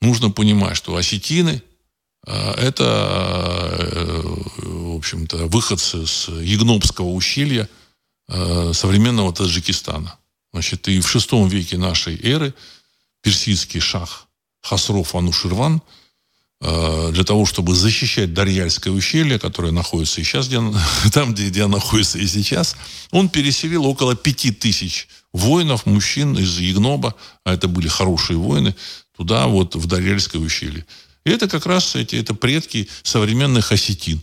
нужно 0.00 0.30
понимать, 0.30 0.76
что 0.76 0.96
осетины 0.96 1.62
а, 2.26 2.54
это, 2.54 3.76
э, 3.78 4.22
в 4.58 4.96
общем-то, 4.96 5.46
выходцы 5.46 6.06
с 6.06 6.28
Ягнобского 6.28 7.08
ущелья 7.08 7.68
э, 8.28 8.72
современного 8.74 9.32
Таджикистана. 9.32 10.16
Значит, 10.52 10.88
и 10.88 11.00
в 11.00 11.08
шестом 11.08 11.48
веке 11.48 11.78
нашей 11.78 12.20
эры 12.22 12.54
персидский 13.22 13.80
шах 13.80 14.26
Хасров 14.62 15.14
Ануширван 15.14 15.82
э, 16.60 17.10
для 17.12 17.24
того, 17.24 17.46
чтобы 17.46 17.74
защищать 17.74 18.34
Дарьяльское 18.34 18.92
ущелье, 18.92 19.38
которое 19.38 19.72
находится 19.72 20.20
и 20.20 20.24
сейчас, 20.24 20.48
где, 20.48 20.60
там, 21.12 21.32
где, 21.32 21.48
где 21.48 21.66
находится 21.66 22.18
и 22.18 22.26
сейчас, 22.26 22.76
он 23.10 23.28
переселил 23.28 23.86
около 23.86 24.14
пяти 24.14 24.50
тысяч 24.50 25.08
воинов, 25.32 25.86
мужчин 25.86 26.36
из 26.36 26.58
Ягноба, 26.58 27.14
а 27.44 27.54
это 27.54 27.68
были 27.68 27.88
хорошие 27.88 28.36
воины, 28.36 28.74
туда, 29.16 29.46
вот, 29.46 29.76
в 29.76 29.86
Дарьяльское 29.86 30.40
ущелье. 30.40 30.84
И 31.24 31.30
это 31.30 31.48
как 31.48 31.66
раз 31.66 31.94
эти, 31.96 32.16
это 32.16 32.34
предки 32.34 32.88
современных 33.02 33.72
осетин. 33.72 34.20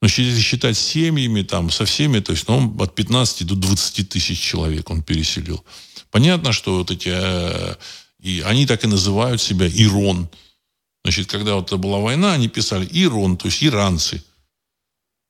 Значит, 0.00 0.26
если 0.26 0.40
считать 0.40 0.76
семьями, 0.76 1.42
там, 1.42 1.70
со 1.70 1.84
всеми, 1.84 2.20
то 2.20 2.32
есть, 2.32 2.46
ну, 2.48 2.74
от 2.78 2.94
15 2.94 3.46
до 3.46 3.54
20 3.54 4.08
тысяч 4.08 4.38
человек 4.38 4.90
он 4.90 5.02
переселил. 5.02 5.64
Понятно, 6.10 6.52
что 6.52 6.78
вот 6.78 6.90
эти, 6.90 7.10
э, 7.12 7.74
и 8.20 8.42
они 8.46 8.66
так 8.66 8.84
и 8.84 8.86
называют 8.86 9.40
себя 9.40 9.66
Ирон. 9.68 10.28
Значит, 11.04 11.30
когда 11.30 11.54
вот 11.54 11.72
была 11.74 11.98
война, 11.98 12.32
они 12.32 12.48
писали 12.48 12.88
Ирон, 12.90 13.36
то 13.36 13.46
есть 13.46 13.62
иранцы. 13.62 14.22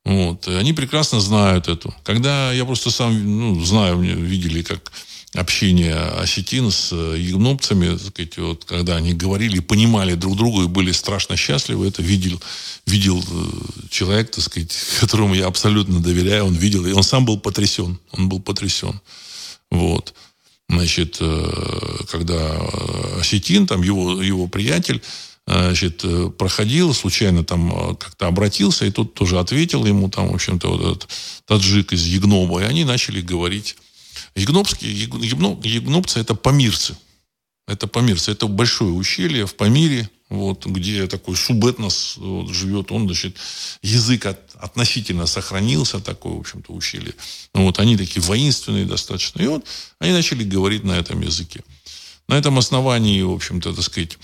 Вот. 0.05 0.47
Они 0.47 0.73
прекрасно 0.73 1.19
знают 1.19 1.67
эту. 1.67 1.93
Когда 2.03 2.53
я 2.53 2.63
просто 2.65 2.91
сам 2.91 3.13
ну, 3.13 3.63
знаю, 3.65 3.99
видели, 3.99 4.61
как 4.61 4.91
общение 5.33 5.95
осетин 5.95 6.71
с 6.71 6.93
егнопцами, 6.95 7.97
сказать, 7.97 8.37
вот, 8.37 8.65
когда 8.65 8.95
они 8.95 9.13
говорили, 9.13 9.59
понимали 9.59 10.15
друг 10.15 10.37
друга 10.37 10.63
и 10.63 10.67
были 10.67 10.91
страшно 10.91 11.35
счастливы, 11.35 11.87
это 11.87 12.01
видел, 12.01 12.41
видел 12.85 13.23
человек, 13.89 14.31
так 14.31 14.43
сказать, 14.43 14.75
которому 14.99 15.35
я 15.35 15.47
абсолютно 15.47 15.99
доверяю, 15.99 16.45
он 16.45 16.55
видел, 16.55 16.85
и 16.85 16.93
он 16.93 17.03
сам 17.03 17.25
был 17.25 17.39
потрясен, 17.39 17.99
он 18.11 18.29
был 18.29 18.39
потрясен. 18.39 18.99
Вот. 19.69 20.13
Значит, 20.69 21.21
когда 22.11 22.57
осетин, 23.19 23.67
там 23.67 23.81
его, 23.83 24.21
его 24.21 24.47
приятель, 24.47 25.01
значит, 25.45 26.03
проходил, 26.37 26.93
случайно 26.93 27.43
там 27.45 27.71
э, 27.71 27.95
как-то 27.95 28.27
обратился, 28.27 28.85
и 28.85 28.91
тут 28.91 29.13
тоже 29.13 29.39
ответил 29.39 29.85
ему, 29.85 30.09
там, 30.09 30.27
в 30.27 30.35
общем-то, 30.35 30.69
вот 30.69 30.81
этот 30.81 31.09
таджик 31.45 31.93
из 31.93 32.05
Егноба, 32.05 32.61
и 32.61 32.65
они 32.65 32.83
начали 32.83 33.21
говорить. 33.21 33.77
Егнобские, 34.35 34.93
егноб, 34.93 35.65
егнобцы– 35.65 36.19
это 36.21 36.35
памирцы. 36.35 36.97
Это 37.67 37.87
памирцы. 37.87 38.31
Это 38.31 38.47
большое 38.47 38.91
ущелье 38.91 39.45
в 39.45 39.55
Памире, 39.55 40.09
вот, 40.29 40.65
где 40.65 41.05
такой 41.07 41.35
субэтнос 41.35 42.15
вот, 42.17 42.49
живет. 42.49 42.91
Он, 42.91 43.05
значит, 43.05 43.37
язык 43.81 44.25
от, 44.25 44.39
относительно 44.55 45.25
сохранился, 45.25 45.99
такое, 45.99 46.33
в 46.33 46.39
общем-то, 46.39 46.71
ущелье. 46.71 47.13
Вот, 47.53 47.79
они 47.79 47.97
такие 47.97 48.21
воинственные 48.21 48.85
достаточно. 48.85 49.41
И 49.41 49.47
вот 49.47 49.65
они 49.99 50.13
начали 50.13 50.43
говорить 50.43 50.83
на 50.83 50.93
этом 50.93 51.21
языке. 51.21 51.61
На 52.27 52.37
этом 52.37 52.57
основании, 52.57 53.21
в 53.21 53.31
общем-то, 53.31 53.73
так 53.73 53.83
сказать, 53.83 54.17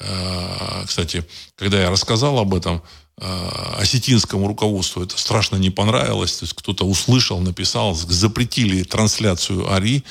Э, 0.00 0.84
кстати, 0.86 1.24
когда 1.56 1.80
я 1.80 1.90
рассказал 1.90 2.38
об 2.38 2.54
этом 2.54 2.82
э, 3.20 3.48
осетинскому 3.78 4.46
руководству, 4.46 5.02
это 5.02 5.18
страшно 5.18 5.56
не 5.56 5.70
понравилось. 5.70 6.36
То 6.36 6.44
есть 6.44 6.54
кто-то 6.54 6.84
услышал, 6.86 7.40
написал, 7.40 7.94
запретили 7.94 8.82
трансляцию 8.84 9.72
АРИ, 9.72 10.04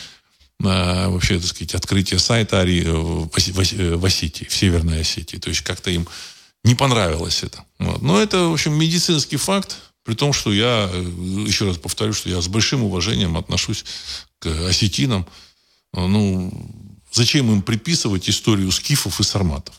вообще, 0.59 1.39
так 1.39 1.47
сказать, 1.47 1.75
открытие 1.75 2.19
сайта 2.19 2.61
АРИ 2.61 2.85
в 2.87 4.05
Осетии, 4.05 4.45
в 4.45 4.55
Северной 4.55 5.01
Осетии. 5.01 5.37
То 5.37 5.49
есть 5.49 5.61
как-то 5.61 5.91
им 5.91 6.07
не 6.63 6.75
понравилось 6.75 7.43
это. 7.43 7.63
Вот. 7.79 8.01
Но 8.01 8.19
это, 8.19 8.45
в 8.45 8.53
общем, 8.53 8.73
медицинский 8.73 9.37
факт, 9.37 9.77
при 10.03 10.15
том, 10.15 10.33
что 10.33 10.51
я, 10.51 10.89
еще 11.45 11.65
раз 11.65 11.77
повторю, 11.77 12.13
что 12.13 12.29
я 12.29 12.41
с 12.41 12.47
большим 12.47 12.83
уважением 12.83 13.37
отношусь 13.37 13.85
к 14.39 14.47
осетинам. 14.67 15.27
Ну, 15.93 16.51
Зачем 17.11 17.51
им 17.51 17.61
приписывать 17.61 18.29
историю 18.29 18.71
скифов 18.71 19.19
и 19.19 19.23
сарматов? 19.23 19.73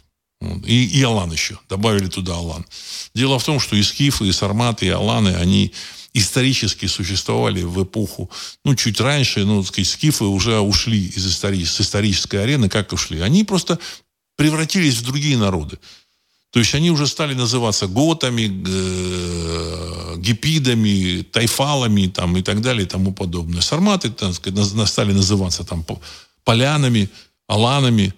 И, 0.64 0.86
и 0.86 1.02
Алан 1.02 1.30
еще. 1.30 1.58
Добавили 1.68 2.08
туда 2.08 2.34
Алан. 2.34 2.66
Дело 3.14 3.38
в 3.38 3.44
том, 3.44 3.60
что 3.60 3.76
и 3.76 3.82
скифы, 3.82 4.26
и 4.26 4.32
сарматы, 4.32 4.86
и 4.86 4.90
Аланы, 4.90 5.34
они 5.34 5.72
исторически 6.14 6.86
существовали 6.86 7.62
в 7.62 7.82
эпоху, 7.82 8.30
ну, 8.64 8.74
чуть 8.74 9.00
раньше, 9.00 9.44
ну, 9.44 9.62
так 9.62 9.68
сказать, 9.72 9.88
скифы 9.88 10.24
уже 10.24 10.58
ушли 10.60 11.06
из 11.06 11.26
истории, 11.26 11.64
с 11.64 11.80
исторической 11.80 12.36
арены. 12.36 12.68
Как 12.68 12.92
ушли? 12.92 13.20
Они 13.20 13.44
просто 13.44 13.78
превратились 14.36 14.96
в 14.96 15.02
другие 15.02 15.36
народы. 15.36 15.78
То 16.50 16.60
есть 16.60 16.74
они 16.74 16.90
уже 16.90 17.06
стали 17.06 17.34
называться 17.34 17.86
готами, 17.86 18.46
гипидами, 20.16 21.22
тайфалами 21.22 22.06
там, 22.06 22.36
и 22.36 22.42
так 22.42 22.60
далее 22.62 22.84
и 22.84 22.88
тому 22.88 23.12
подобное. 23.12 23.60
Сарматы 23.60 24.10
так 24.10 24.34
сказать, 24.34 24.88
стали 24.88 25.12
называться 25.12 25.64
там 25.64 25.84
полянами, 26.44 27.10
аланами. 27.46 28.14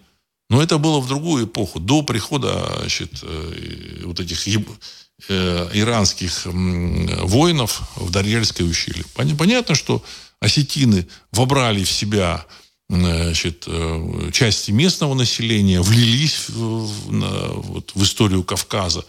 Но 0.51 0.61
это 0.61 0.79
было 0.79 1.01
в 1.01 1.07
другую 1.07 1.47
эпоху, 1.47 1.79
до 1.79 2.03
прихода 2.03 2.77
значит, 2.81 3.21
э, 3.23 4.03
вот 4.05 4.19
этих 4.19 4.49
э, 4.49 5.71
иранских 5.73 6.43
воинов 6.45 7.83
в 7.95 8.11
Дарьельское 8.11 8.65
ущелье. 8.65 9.05
Понятно, 9.15 9.77
что 9.77 10.03
осетины 10.41 11.07
вобрали 11.31 11.85
в 11.85 11.91
себя 11.91 12.45
значит, 12.89 13.65
э, 13.69 14.31
части 14.33 14.73
местного 14.73 15.15
населения, 15.15 15.81
влились 15.81 16.49
в, 16.49 16.91
вот, 17.63 17.93
в 17.95 18.03
историю 18.03 18.43
Кавказа. 18.43 19.05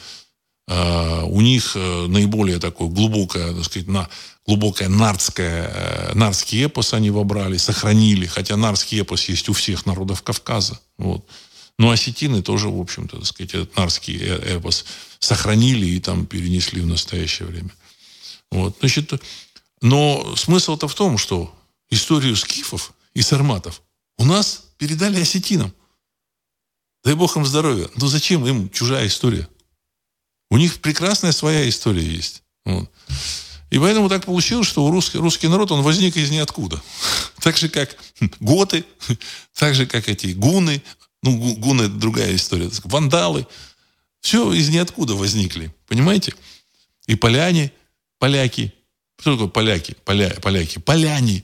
У 0.68 1.42
них 1.42 1.76
наиболее 1.76 2.60
такое 2.60 2.88
глубокое, 2.88 3.54
так 3.54 3.66
сказать, 3.66 3.90
на, 3.90 4.08
глубокое 4.46 4.90
нардское, 4.90 5.68
э, 5.68 6.14
нардский 6.14 6.66
эпос 6.66 6.94
они 6.94 7.10
вобрали, 7.12 7.58
сохранили, 7.58 8.26
хотя 8.26 8.58
нардский 8.58 9.02
эпос 9.02 9.30
есть 9.30 9.50
у 9.50 9.54
всех 9.54 9.86
народов 9.86 10.24
Кавказа. 10.24 10.80
Вот. 10.98 11.26
Но 11.78 11.90
осетины 11.92 12.42
тоже, 12.42 12.70
в 12.70 12.80
общем-то, 12.80 13.18
так 13.18 13.26
сказать, 13.26 13.54
этот 13.54 13.76
нардский 13.76 14.18
э, 14.20 14.58
эпос 14.58 14.86
сохранили 15.20 15.86
и 15.86 16.00
там 16.00 16.26
перенесли 16.26 16.82
в 16.82 16.88
настоящее 16.88 17.48
время. 17.48 17.72
Вот. 18.52 18.78
Значит, 18.80 19.14
но 19.82 20.36
смысл-то 20.36 20.88
в 20.88 20.96
том, 20.96 21.18
что 21.18 21.54
историю 21.90 22.36
скифов 22.36 22.94
и 23.14 23.22
сарматов 23.22 23.82
у 24.18 24.26
нас 24.26 24.66
передали 24.78 25.20
осетинам. 25.22 25.74
Дай 27.04 27.16
бог 27.16 27.36
им 27.36 27.46
здоровья. 27.46 27.90
Но 27.96 28.08
зачем 28.08 28.46
им 28.46 28.70
чужая 28.70 29.08
история? 29.08 29.48
У 30.50 30.58
них 30.58 30.82
прекрасная 30.82 31.32
своя 31.32 31.68
история 31.68 32.06
есть. 32.06 32.44
Вот. 32.66 32.92
И 33.72 33.80
поэтому 33.80 34.10
так 34.10 34.26
получилось, 34.26 34.68
что 34.68 34.92
русский, 34.92 35.18
русский 35.18 35.48
народ, 35.48 35.72
он 35.72 35.82
возник 35.82 36.18
из 36.18 36.30
ниоткуда. 36.30 36.82
Так 37.42 37.58
же, 37.58 37.70
как 37.70 37.98
готы, 38.40 38.86
так 39.56 39.74
же, 39.74 39.88
как 39.88 40.08
эти 40.08 40.28
гуны. 40.28 40.84
Ну, 41.24 41.56
гуны– 41.56 41.84
это 41.84 41.94
другая 41.94 42.36
история. 42.36 42.70
Вандалы. 42.84 43.48
Все 44.20 44.54
из 44.54 44.70
ниоткуда 44.70 45.16
возникли. 45.16 45.74
Понимаете? 45.88 46.36
И 47.08 47.16
поляне, 47.16 47.72
поляки. 48.20 48.74
Что 49.20 49.34
такое 49.34 49.48
поляки? 49.48 49.96
Поля, 50.06 50.30
поляки. 50.42 50.78
Поляне. 50.78 51.44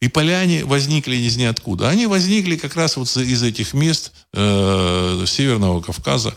И 0.00 0.08
поляне 0.08 0.64
возникли 0.64 1.16
из 1.16 1.36
ниоткуда. 1.36 1.88
Они 1.88 2.06
возникли 2.06 2.56
как 2.56 2.74
раз 2.74 2.96
вот 2.96 3.14
из 3.16 3.42
этих 3.42 3.72
мест 3.72 4.12
э, 4.32 5.24
Северного 5.26 5.80
Кавказа, 5.80 6.34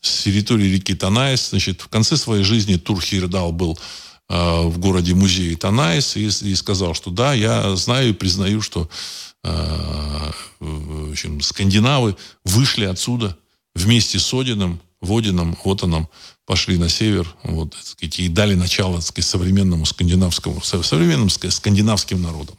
с 0.00 0.22
территории 0.24 0.66
реки 0.66 0.94
Танайс. 0.94 1.50
Значит, 1.50 1.80
в 1.80 1.88
конце 1.88 2.16
своей 2.16 2.44
жизни 2.44 2.76
Тур 2.76 2.95
Хейердал 2.95 3.52
был 3.52 3.78
в 4.28 4.78
городе 4.78 5.14
музее 5.14 5.56
Танайс 5.56 6.16
и, 6.16 6.26
и 6.26 6.54
сказал, 6.54 6.94
что 6.94 7.10
да, 7.10 7.34
я 7.34 7.76
знаю 7.76 8.10
и 8.10 8.14
признаю, 8.14 8.62
что 8.62 8.88
э, 9.42 10.30
в 10.60 11.10
общем, 11.10 11.40
скандинавы 11.40 12.16
вышли 12.44 12.86
отсюда 12.86 13.36
вместе 13.74 14.18
с 14.18 14.32
Одином, 14.32 14.80
Водином, 15.00 15.56
Отоном, 15.64 16.08
пошли 16.46 16.78
на 16.78 16.88
север 16.88 17.34
вот, 17.42 17.72
так 17.72 17.84
сказать, 17.84 18.18
и 18.18 18.28
дали 18.28 18.54
начало 18.54 18.96
так 18.96 19.06
сказать, 19.06 19.28
современному 19.28 19.84
скандинавскому, 19.86 20.62
современным 20.62 21.28
скандинавским 21.28 22.20
народам. 22.22 22.56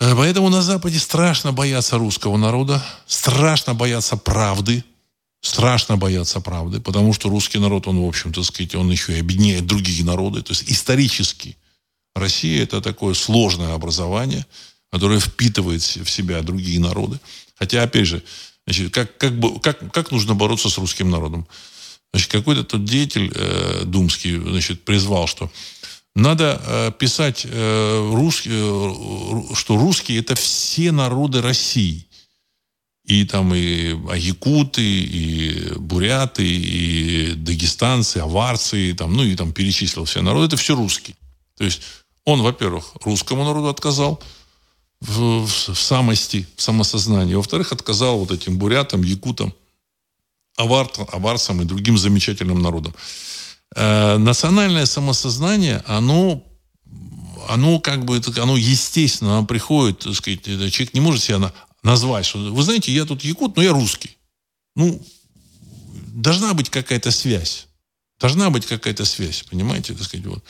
Э, 0.00 0.14
поэтому 0.16 0.48
на 0.48 0.62
Западе 0.62 0.98
страшно 0.98 1.52
бояться 1.52 1.98
русского 1.98 2.36
народа, 2.36 2.84
страшно 3.06 3.74
бояться 3.74 4.16
правды, 4.16 4.84
страшно 5.40 5.96
бояться 5.96 6.40
правды, 6.40 6.80
потому 6.80 7.12
что 7.12 7.28
русский 7.28 7.58
народ, 7.58 7.86
он, 7.86 8.00
в 8.00 8.06
общем-то, 8.06 8.42
сказать, 8.42 8.74
он 8.74 8.90
еще 8.90 9.16
и 9.16 9.20
объединяет 9.20 9.66
другие 9.66 10.04
народы. 10.04 10.42
То 10.42 10.52
есть 10.52 10.64
исторически 10.70 11.56
Россия– 12.14 12.62
это 12.64 12.80
такое 12.80 13.14
сложное 13.14 13.74
образование, 13.74 14.44
которое 14.92 15.18
впитывает 15.18 15.82
в 15.82 16.08
себя 16.10 16.42
другие 16.42 16.80
народы. 16.80 17.18
Хотя, 17.56 17.82
опять 17.82 18.06
же, 18.06 18.22
значит, 18.66 18.92
как, 18.92 19.16
как, 19.16 19.32
как, 19.62 19.92
как 19.92 20.10
нужно 20.10 20.34
бороться 20.34 20.68
с 20.68 20.78
русским 20.78 21.10
народом? 21.10 21.46
Значит, 22.12 22.30
какой-то 22.30 22.64
тот 22.64 22.84
деятель 22.84 23.30
э, 23.34 23.84
думский 23.84 24.36
значит, 24.36 24.84
призвал, 24.84 25.26
что 25.26 25.50
надо 26.14 26.60
э, 26.62 26.92
писать, 26.98 27.46
э, 27.48 28.10
русский, 28.12 28.50
э, 28.52 29.54
что 29.54 29.78
русские– 29.78 30.18
это 30.20 30.34
все 30.34 30.92
народы 30.92 31.40
России– 31.40 32.06
и 33.04 33.24
там 33.24 33.54
и 33.54 33.96
якуты, 34.16 34.82
и 34.82 35.72
буряты, 35.78 36.46
и 36.46 37.34
дагестанцы, 37.34 38.18
аварцы, 38.18 38.90
и 38.90 38.92
там, 38.92 39.14
ну 39.14 39.24
и 39.24 39.34
там 39.34 39.52
перечислил 39.52 40.04
все 40.04 40.22
народы. 40.22 40.46
Это 40.46 40.56
все 40.56 40.74
русские. 40.74 41.16
То 41.56 41.64
есть 41.64 41.82
он, 42.24 42.42
во-первых, 42.42 42.92
русскому 43.04 43.44
народу 43.44 43.68
отказал 43.68 44.22
в, 45.00 45.46
в, 45.46 45.74
в 45.74 45.80
самости, 45.80 46.46
в 46.56 46.62
самосознании. 46.62 47.34
Во-вторых, 47.34 47.72
отказал 47.72 48.18
вот 48.18 48.30
этим 48.30 48.58
бурятам, 48.58 49.02
якутам, 49.02 49.54
авар, 50.56 50.90
аварцам 51.12 51.62
и 51.62 51.64
другим 51.64 51.98
замечательным 51.98 52.60
народам. 52.60 52.94
Э, 53.74 54.18
национальное 54.18 54.86
самосознание, 54.86 55.82
оно 55.86 56.44
оно 57.48 57.80
как 57.80 58.04
бы, 58.04 58.20
оно 58.36 58.56
естественно, 58.56 59.38
оно 59.38 59.46
приходит, 59.46 60.00
так 60.00 60.14
сказать, 60.14 60.44
человек 60.44 60.94
не 60.94 61.00
может 61.00 61.22
себя 61.22 61.52
назвать, 61.82 62.26
что, 62.26 62.38
вы 62.38 62.62
знаете, 62.62 62.92
я 62.92 63.04
тут 63.04 63.24
якут, 63.24 63.56
но 63.56 63.62
я 63.62 63.72
русский. 63.72 64.16
Ну, 64.76 65.04
должна 66.12 66.54
быть 66.54 66.70
какая-то 66.70 67.10
связь. 67.10 67.66
Должна 68.18 68.50
быть 68.50 68.66
какая-то 68.66 69.04
связь, 69.04 69.42
понимаете, 69.42 69.94
так 69.94 70.04
сказать, 70.04 70.26
вот. 70.26 70.44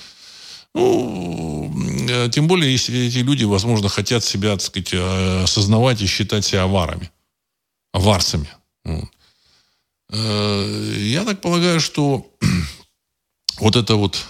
Ну, 0.74 1.72
э, 2.08 2.28
тем 2.30 2.46
более, 2.46 2.72
если 2.72 3.06
эти 3.06 3.18
люди, 3.18 3.44
возможно, 3.44 3.88
хотят 3.88 4.24
себя, 4.24 4.52
так 4.52 4.62
сказать, 4.62 4.92
э, 4.92 5.42
осознавать 5.42 6.00
и 6.00 6.06
считать 6.06 6.44
себя 6.44 6.64
аварами, 6.64 7.10
аварцами. 7.92 8.48
Э, 10.12 10.94
я 10.98 11.24
так 11.24 11.40
полагаю, 11.40 11.80
что 11.80 12.32
вот 13.58 13.76
это 13.76 13.94
вот 13.96 14.24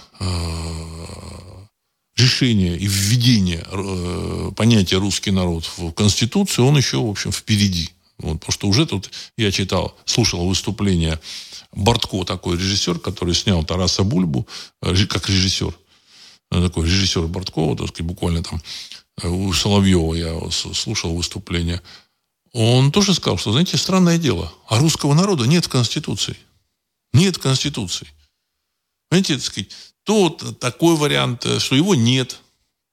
решение 2.21 2.77
и 2.77 2.85
введение 2.85 3.65
э, 3.69 4.51
понятия 4.55 4.97
русский 4.97 5.31
народ 5.31 5.69
в 5.77 5.91
Конституцию, 5.91 6.67
он 6.67 6.77
еще, 6.77 6.97
в 6.97 7.09
общем, 7.09 7.31
впереди. 7.31 7.89
Вот, 8.17 8.39
потому 8.39 8.51
что 8.51 8.67
уже 8.67 8.85
тут 8.85 9.11
я 9.37 9.51
читал, 9.51 9.97
слушал 10.05 10.47
выступление 10.47 11.19
Бортко, 11.71 12.23
такой 12.23 12.57
режиссер, 12.57 12.99
который 12.99 13.33
снял 13.33 13.63
Тараса 13.63 14.03
Бульбу, 14.03 14.47
э, 14.81 15.05
как 15.07 15.29
режиссер. 15.29 15.73
Э, 16.51 16.61
такой 16.61 16.85
режиссер 16.85 17.27
Бортко, 17.27 17.75
так 17.75 17.87
сказать, 17.87 18.07
буквально 18.07 18.43
там 18.43 18.61
э, 19.23 19.27
у 19.27 19.51
Соловьева 19.53 20.13
я 20.13 20.51
слушал 20.51 21.15
выступление. 21.15 21.81
Он 22.53 22.91
тоже 22.91 23.13
сказал, 23.13 23.37
что, 23.37 23.51
знаете, 23.53 23.77
странное 23.77 24.17
дело, 24.17 24.53
а 24.67 24.79
русского 24.79 25.13
народа 25.13 25.45
нет 25.45 25.65
в 25.65 25.69
Конституции. 25.69 26.35
Нет 27.13 27.37
в 27.37 27.41
Конституции. 27.41 28.07
Знаете, 29.09 29.35
так 29.35 29.43
сказать, 29.43 29.71
то 30.03 30.29
такой 30.29 30.95
вариант, 30.95 31.45
что 31.59 31.75
его 31.75 31.95
нет, 31.95 32.39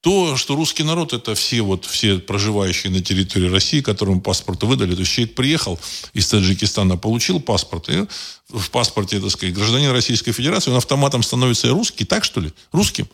то, 0.01 0.37
что 0.37 0.55
русский 0.55 0.83
народ 0.83 1.11
это 1.11 1.35
все 1.35 1.61
вот 1.61 1.85
все 1.85 2.19
проживающие 2.19 2.91
на 2.91 3.01
территории 3.01 3.49
России, 3.49 3.81
которым 3.81 4.21
паспорт 4.21 4.63
выдали, 4.63 4.93
то 4.93 5.01
есть 5.01 5.11
человек 5.11 5.35
приехал 5.35 5.77
из 6.13 6.27
Таджикистана, 6.29 6.95
получил 6.95 7.41
паспорт, 7.41 7.89
и 7.89 8.05
в 8.47 8.69
паспорте, 8.71 9.19
так 9.19 9.31
сказать, 9.31 9.53
гражданин 9.53 9.91
Российской 9.91 10.31
Федерации, 10.31 10.71
он 10.71 10.77
автоматом 10.77 11.21
становится 11.21 11.69
русский, 11.69 12.05
так 12.05 12.23
что 12.23 12.39
ли? 12.39 12.53
Русским. 12.71 13.09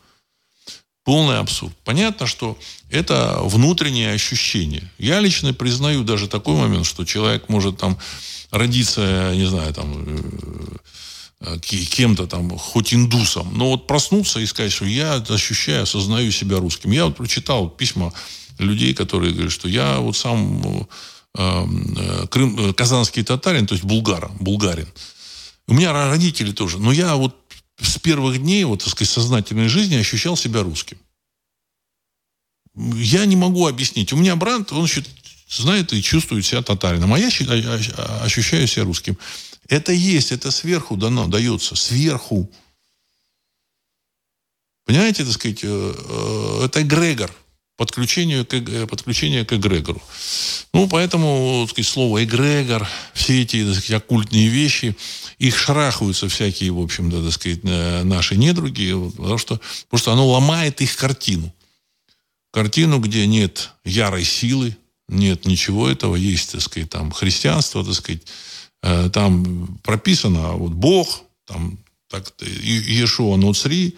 Полный 1.04 1.40
абсурд. 1.40 1.74
Понятно, 1.84 2.26
что 2.26 2.58
это 2.90 3.40
внутреннее 3.42 4.14
ощущение. 4.14 4.92
Я 4.98 5.20
лично 5.20 5.54
признаю 5.54 6.04
даже 6.04 6.28
такой 6.28 6.56
момент, 6.56 6.86
что 6.86 7.06
человек 7.06 7.48
может 7.48 7.78
там 7.78 7.98
родиться, 8.50 9.32
не 9.36 9.46
знаю, 9.46 9.72
там 9.74 10.04
э, 10.08 10.78
Э, 10.78 10.78
кем-то 11.62 12.28
там, 12.28 12.58
хоть 12.58 12.94
индусом, 12.94 13.58
но 13.58 13.72
вот 13.72 13.88
проснуться 13.88 14.40
и 14.40 14.46
сказать, 14.46 14.72
что 14.72 14.86
я 14.86 15.16
ощущаю, 15.16 15.84
осознаю 15.84 16.32
себя 16.32 16.58
русским. 16.58 16.92
Я 16.92 17.06
вот 17.06 17.18
прочитал 17.18 17.70
письма 17.70 18.14
людей, 18.58 18.94
которые 18.94 19.34
говорят, 19.34 19.52
что 19.52 19.68
я 19.68 20.00
вот 20.00 20.16
сам 20.16 20.62
э, 20.64 20.86
э, 21.38 22.28
крым, 22.28 22.74
казанский 22.74 23.24
татарин, 23.24 23.68
то 23.68 23.74
есть 23.74 23.84
булгар, 23.84 24.32
булгарин. 24.40 24.88
У 25.68 25.74
меня 25.74 25.92
родители 25.92 26.52
тоже. 26.52 26.80
Но 26.80 26.92
я 26.92 27.16
вот 27.16 27.36
с 27.82 27.98
первых 28.00 28.38
дней, 28.38 28.64
вот, 28.64 28.84
так 28.84 28.90
сказать, 28.90 29.12
сознательной 29.12 29.68
жизни 29.68 29.96
ощущал 29.96 30.38
себя 30.38 30.64
русским. 30.64 30.98
Я 32.76 33.26
не 33.26 33.36
могу 33.36 33.68
объяснить. 33.68 34.14
У 34.14 34.18
меня 34.18 34.36
брат, 34.36 34.72
он 34.72 34.88
знает 35.50 35.94
и 35.94 36.02
чувствует 36.02 36.46
себя 36.46 36.62
татарином, 36.62 37.14
а 37.14 37.20
я 37.20 37.28
ощущаю 37.28 38.68
себя 38.68 38.84
русским. 38.84 39.18
Это 39.68 39.92
есть, 39.92 40.32
это 40.32 40.52
сверху 40.52 40.96
дано, 40.96 41.28
дается, 41.28 41.76
сверху. 41.76 42.50
Понимаете, 44.86 45.24
так 45.24 45.34
сказать, 45.34 45.64
э, 45.64 45.68
э, 45.68 46.66
это 46.66 46.84
эгрегор, 46.84 47.32
подключение 47.76 48.46
к, 48.46 48.54
э, 48.54 48.86
подключение 48.86 49.44
к 49.44 49.54
эгрегору. 49.54 50.02
Ну, 50.74 50.88
поэтому, 50.88 51.64
так 51.66 51.72
сказать, 51.72 51.92
слово 51.92 52.24
эгрегор, 52.24 52.88
все 53.16 53.42
эти, 53.42 53.66
так 53.66 53.76
сказать, 53.76 54.04
оккультные 54.04 54.48
вещи, 54.48 54.96
их 55.40 55.58
шарахаются 55.58 56.30
всякие, 56.30 56.72
в 56.72 56.80
общем-то, 56.80 57.24
так 57.24 57.34
сказать, 57.34 57.64
наши 57.64 58.38
недруги, 58.38 58.94
потому 59.18 59.40
что, 59.40 59.60
потому 59.86 60.00
что 60.00 60.12
оно 60.12 60.28
ломает 60.28 60.82
их 60.82 60.96
картину. 60.96 61.52
Картину, 62.52 63.00
где 63.00 63.26
нет 63.26 63.72
ярой 63.84 64.24
силы, 64.24 64.78
нет 65.08 65.46
ничего 65.46 65.90
этого, 65.90 66.16
есть, 66.16 66.52
так 66.52 66.62
сказать, 66.62 66.90
там 66.92 67.12
христианство, 67.12 67.84
так 67.84 67.96
сказать, 67.96 68.22
там 69.12 69.80
прописано 69.84 70.54
вот 70.54 70.72
Бог, 70.74 71.22
там 71.46 71.80
так, 72.10 72.32
Иешуа 72.42 73.36
Нуцри, 73.38 73.96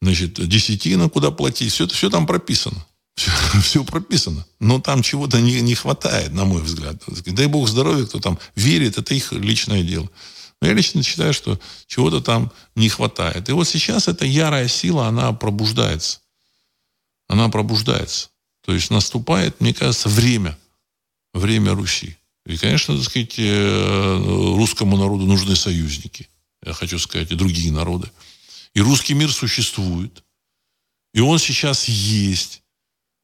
значит, 0.00 0.34
десятина, 0.48 1.08
куда 1.08 1.30
платить, 1.30 1.72
все, 1.72 1.86
все 1.86 2.10
там 2.10 2.26
прописано. 2.26 2.86
Все, 3.14 3.30
все 3.62 3.84
прописано. 3.84 4.46
Но 4.58 4.80
там 4.80 5.02
чего-то 5.02 5.40
не, 5.40 5.60
не 5.60 5.74
хватает, 5.74 6.32
на 6.32 6.44
мой 6.44 6.62
взгляд. 6.62 7.02
Дай 7.26 7.46
Бог 7.46 7.68
здоровья, 7.68 8.06
кто 8.06 8.20
там 8.20 8.38
верит, 8.56 8.98
это 8.98 9.14
их 9.14 9.32
личное 9.32 9.82
дело. 9.82 10.08
Но 10.60 10.68
я 10.68 10.74
лично 10.74 11.02
считаю, 11.02 11.32
что 11.32 11.58
чего-то 11.86 12.20
там 12.20 12.52
не 12.74 12.88
хватает. 12.88 13.48
И 13.48 13.52
вот 13.52 13.66
сейчас 13.66 14.08
эта 14.08 14.26
ярая 14.26 14.68
сила, 14.68 15.06
она 15.06 15.32
пробуждается. 15.32 16.20
Она 17.28 17.48
пробуждается. 17.48 18.28
То 18.64 18.74
есть 18.74 18.90
наступает, 18.90 19.60
мне 19.60 19.72
кажется, 19.72 20.08
время. 20.08 20.58
Время 21.32 21.74
Руси. 21.74 22.16
И, 22.50 22.56
конечно, 22.56 22.96
так 22.96 23.04
сказать, 23.04 23.34
э, 23.38 24.54
русскому 24.56 24.96
народу 24.96 25.24
нужны 25.24 25.54
союзники. 25.54 26.28
Я 26.66 26.72
хочу 26.72 26.98
сказать, 26.98 27.30
и 27.30 27.36
другие 27.36 27.70
народы. 27.70 28.10
И 28.74 28.80
русский 28.80 29.14
мир 29.14 29.32
существует. 29.32 30.24
И 31.14 31.20
он 31.20 31.38
сейчас 31.38 31.88
есть. 31.88 32.62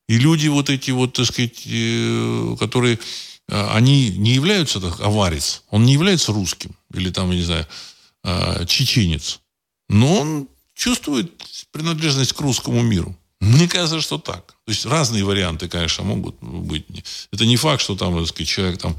И 0.08 0.18
люди 0.18 0.46
вот 0.46 0.70
эти 0.70 0.92
вот, 0.92 1.14
так 1.14 1.26
сказать, 1.26 1.62
э, 1.66 2.56
которые, 2.58 3.00
э, 3.48 3.68
они 3.70 4.10
не 4.10 4.34
являются 4.34 4.80
так, 4.80 5.00
аварец, 5.00 5.64
он 5.70 5.84
не 5.84 5.94
является 5.94 6.32
русским, 6.32 6.76
или 6.94 7.10
там, 7.10 7.30
я 7.32 7.36
не 7.36 7.44
знаю, 7.44 7.66
чеченец. 8.66 9.40
Но 9.88 10.20
он 10.20 10.48
чувствует 10.74 11.32
принадлежность 11.70 12.32
к 12.32 12.40
русскому 12.40 12.82
миру. 12.82 13.16
Мне 13.40 13.68
кажется, 13.68 14.00
что 14.00 14.18
так. 14.18 14.46
То 14.64 14.72
есть 14.72 14.86
разные 14.86 15.24
варианты, 15.24 15.68
конечно, 15.68 16.04
могут 16.04 16.36
быть. 16.40 16.86
Это 17.32 17.44
не 17.44 17.56
факт, 17.56 17.82
что 17.82 17.96
там, 17.96 18.26
сказать, 18.26 18.48
человек 18.48 18.78
там 18.78 18.96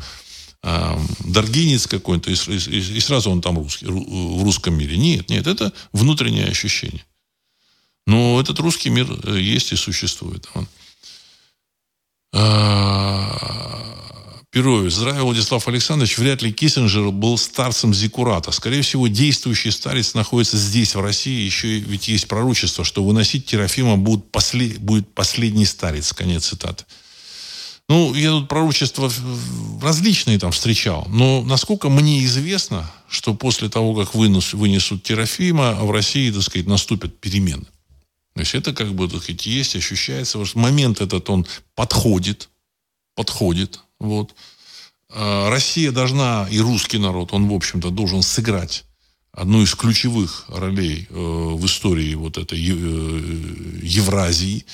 э, 0.63 0.99
даргинец 1.19 1.87
какой-то, 1.87 2.29
и, 2.29 2.35
и, 2.35 2.97
и 2.97 2.99
сразу 2.99 3.31
он 3.31 3.41
там 3.41 3.57
русский, 3.57 3.87
в 3.87 4.43
русском 4.43 4.75
мире. 4.75 4.97
Нет, 4.97 5.29
нет, 5.29 5.47
это 5.47 5.73
внутреннее 5.91 6.45
ощущение. 6.45 7.03
Но 8.05 8.39
этот 8.39 8.59
русский 8.59 8.89
мир 8.89 9.07
э, 9.23 9.39
есть 9.39 9.71
и 9.71 9.75
существует. 9.75 10.47
Он. 10.53 10.67
Перович. 14.57 14.93
Здравия, 14.93 15.21
Владислав 15.21 15.67
Александрович. 15.67 16.17
Вряд 16.17 16.41
ли 16.41 16.51
Киссинджер 16.51 17.11
был 17.11 17.37
старцем 17.37 17.93
Зикурата. 17.93 18.51
Скорее 18.51 18.81
всего, 18.81 19.07
действующий 19.07 19.69
старец 19.69 20.15
находится 20.15 20.57
здесь, 20.57 20.95
в 20.95 20.99
России. 20.99 21.45
Еще 21.45 21.77
ведь 21.77 22.07
есть 22.07 22.27
пророчество, 22.27 22.83
что 22.83 23.03
выносить 23.03 23.45
Терафима 23.45 23.97
будет, 23.97 24.31
послед... 24.31 24.79
будет 24.79 25.13
последний 25.13 25.65
старец. 25.65 26.11
Конец 26.11 26.47
цитаты. 26.47 26.85
Ну, 27.87 28.15
я 28.15 28.31
тут 28.31 28.47
пророчества 28.47 29.11
различные 29.79 30.39
там 30.39 30.51
встречал. 30.51 31.05
Но 31.07 31.43
насколько 31.43 31.89
мне 31.89 32.25
известно, 32.25 32.91
что 33.07 33.35
после 33.35 33.69
того, 33.69 33.93
как 33.93 34.15
вынес, 34.15 34.53
вынесут 34.53 35.03
Терафима, 35.03 35.75
в 35.75 35.91
России, 35.91 36.31
так 36.31 36.41
сказать, 36.41 36.65
наступят 36.65 37.19
перемены. 37.19 37.67
То 38.33 38.39
есть 38.39 38.55
это 38.55 38.73
как 38.73 38.95
бы, 38.95 39.07
так 39.07 39.21
сказать, 39.21 39.45
есть, 39.45 39.75
ощущается. 39.75 40.43
Момент 40.55 40.99
этот, 40.99 41.29
он 41.29 41.45
подходит, 41.75 42.49
подходит. 43.13 43.81
Вот. 43.99 44.35
А, 45.09 45.49
Россия 45.49 45.91
должна, 45.91 46.47
и 46.49 46.59
русский 46.59 46.97
народ, 46.97 47.33
он, 47.33 47.47
в 47.47 47.53
общем-то, 47.53 47.89
должен 47.89 48.21
сыграть 48.21 48.85
одну 49.37 49.61
из 49.61 49.75
ключевых 49.75 50.45
ролей 50.49 51.07
э, 51.09 51.13
в 51.13 51.63
истории 51.65 52.15
вот 52.15 52.37
этой 52.37 52.59
э, 52.59 53.79
Евразии. 53.83 54.65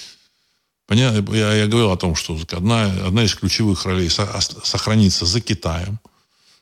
Понятно, 0.88 1.36
я, 1.36 1.54
я 1.54 1.68
говорил 1.68 1.92
о 1.92 1.98
том, 1.98 2.16
что 2.16 2.40
одна, 2.52 2.86
одна 3.06 3.26
из 3.26 3.36
ключевых 3.36 3.86
ролей 3.86 4.10
сохранится 4.10 5.26
за 5.26 5.42
Китаем, 5.42 6.00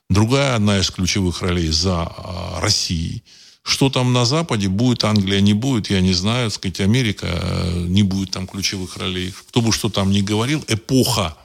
другая 0.10 0.56
одна 0.56 0.80
из 0.80 0.90
ключевых 0.90 1.42
ролей 1.42 1.70
за 1.70 2.04
а, 2.04 2.60
Россией. 2.60 3.24
Что 3.64 3.92
там 3.92 4.14
на 4.14 4.26
Западе, 4.26 4.68
будет 4.68 5.04
Англия, 5.04 5.40
не 5.40 5.54
будет, 5.54 5.92
я 5.92 6.02
не 6.02 6.14
знаю. 6.14 6.50
сказать, 6.50 6.80
Америка, 6.80 7.28
э, 7.30 7.86
не 7.88 8.02
будет 8.02 8.32
там 8.32 8.48
ключевых 8.48 8.98
ролей. 8.98 9.32
Кто 9.50 9.62
бы 9.62 9.72
что 9.72 9.90
там 9.90 10.10
ни 10.10 10.22
говорил, 10.22 10.66
эпоха 10.68 11.38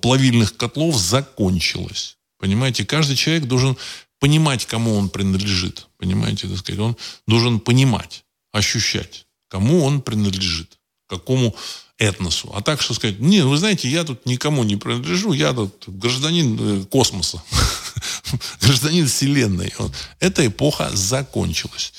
плавильных 0.00 0.56
котлов 0.56 0.96
закончилась. 0.96 2.16
Понимаете, 2.38 2.84
каждый 2.84 3.16
человек 3.16 3.44
должен 3.44 3.76
понимать, 4.20 4.66
кому 4.66 4.96
он 4.96 5.08
принадлежит. 5.08 5.88
Понимаете, 5.98 6.48
так 6.48 6.58
сказать, 6.58 6.80
он 6.80 6.96
должен 7.26 7.60
понимать, 7.60 8.24
ощущать, 8.52 9.26
кому 9.48 9.84
он 9.84 10.00
принадлежит, 10.00 10.78
какому 11.08 11.54
этносу. 11.98 12.52
А 12.54 12.62
так, 12.62 12.80
что 12.80 12.94
сказать, 12.94 13.18
не, 13.18 13.44
вы 13.44 13.56
знаете, 13.56 13.88
я 13.88 14.04
тут 14.04 14.24
никому 14.24 14.62
не 14.62 14.76
принадлежу, 14.76 15.32
я 15.32 15.52
тут 15.52 15.84
гражданин 15.86 16.58
э, 16.60 16.84
космоса, 16.84 17.42
гражданин 18.60 19.06
Вселенной. 19.08 19.72
Эта 20.20 20.46
эпоха 20.46 20.90
закончилась. 20.94 21.92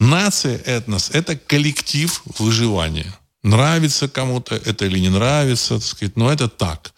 Нация, 0.00 0.58
этнос– 0.58 1.10
это 1.12 1.36
коллектив 1.36 2.22
выживания. 2.38 3.16
Нравится 3.42 4.08
кому-то 4.08 4.56
это 4.56 4.86
или 4.86 4.98
не 4.98 5.10
нравится, 5.10 5.74
так 5.74 5.84
сказать, 5.84 6.16
но 6.16 6.32
это 6.32 6.48
так. 6.48 6.92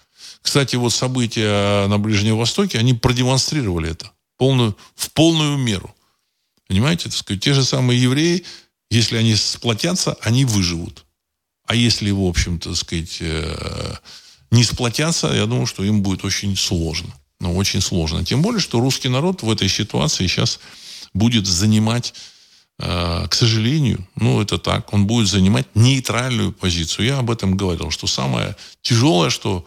Кстати, 0.49 0.76
вот 0.76 0.94
события 0.94 1.86
на 1.88 1.99
Ближнем 1.99 2.38
Востоке, 2.38 2.78
они 2.78 2.94
продемонстрировали 2.94 3.90
это 3.90 4.11
полную, 4.38 4.74
в 4.94 5.11
полную 5.11 5.59
меру. 5.59 5.94
Понимаете, 6.68 7.11
так 7.11 7.12
сказать, 7.12 7.42
те 7.42 7.53
же 7.53 7.62
самые 7.62 8.01
евреи, 8.01 8.46
если 8.90 9.18
они 9.18 9.36
сплотятся, 9.36 10.16
они 10.22 10.46
выживут. 10.46 11.05
А 11.66 11.74
если, 11.74 12.11
в 12.11 12.22
общем-то, 12.22 12.74
сказать, 12.76 13.18
э, 13.20 13.96
не 14.51 14.64
сплотятся, 14.64 15.26
я 15.34 15.44
думаю, 15.44 15.66
что 15.66 15.84
им 15.84 16.01
будет 16.01 16.24
очень 16.24 16.57
сложно. 16.57 17.12
Ну, 17.40 17.55
очень 17.55 17.82
сложно. 17.82 18.24
Тем 18.24 18.40
более, 18.40 18.61
что 18.61 18.80
русский 18.80 19.11
народ 19.11 19.42
в 19.42 19.51
этой 19.51 19.68
ситуации 19.68 20.26
сейчас 20.26 20.61
будет 21.12 21.46
занимать 21.46 22.14
к 22.80 23.30
сожалению, 23.32 24.07
ну 24.14 24.40
это 24.40 24.57
так, 24.57 24.94
он 24.94 25.09
будет 25.09 25.26
занимать 25.26 25.66
нейтральную 25.74 26.53
позицию. 26.53 27.07
Я 27.07 27.18
об 27.18 27.28
этом 27.28 27.57
говорил, 27.57 27.90
что 27.90 28.07
самое 28.07 28.55
тяжелое, 28.82 29.30
что 29.30 29.66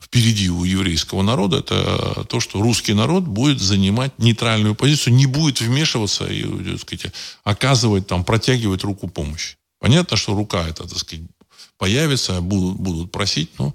впереди 0.00 0.48
у 0.48 0.64
еврейского 0.64 1.22
народа, 1.22 1.58
это 1.58 2.24
то, 2.28 2.40
что 2.40 2.62
русский 2.62 2.94
народ 2.94 3.24
будет 3.24 3.60
занимать 3.60 4.18
нейтральную 4.18 4.74
позицию, 4.74 5.14
не 5.14 5.26
будет 5.26 5.60
вмешиваться 5.60 6.26
и, 6.26 6.42
так 6.42 6.80
сказать, 6.80 7.12
оказывать, 7.44 8.06
там, 8.06 8.24
протягивать 8.24 8.84
руку 8.84 9.08
помощи. 9.08 9.56
Понятно, 9.80 10.16
что 10.16 10.34
рука 10.34 10.66
это, 10.68 10.88
так 10.88 10.98
сказать, 10.98 11.24
появится, 11.78 12.40
будут, 12.40 12.78
будут 12.78 13.12
просить, 13.12 13.50
но 13.58 13.74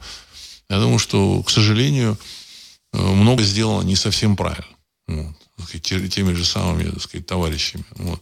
я 0.69 0.79
думаю, 0.79 0.99
что, 0.99 1.43
к 1.43 1.49
сожалению, 1.49 2.17
э, 2.93 2.97
много 2.97 3.43
сделано 3.43 3.85
не 3.85 3.95
совсем 3.95 4.35
правильно. 4.35 4.65
Вот, 5.07 5.35
сказать, 5.63 6.13
теми 6.13 6.33
же 6.33 6.45
самыми, 6.45 6.89
так 6.89 7.01
сказать, 7.01 7.27
товарищами. 7.27 7.85
Вот. 7.91 8.21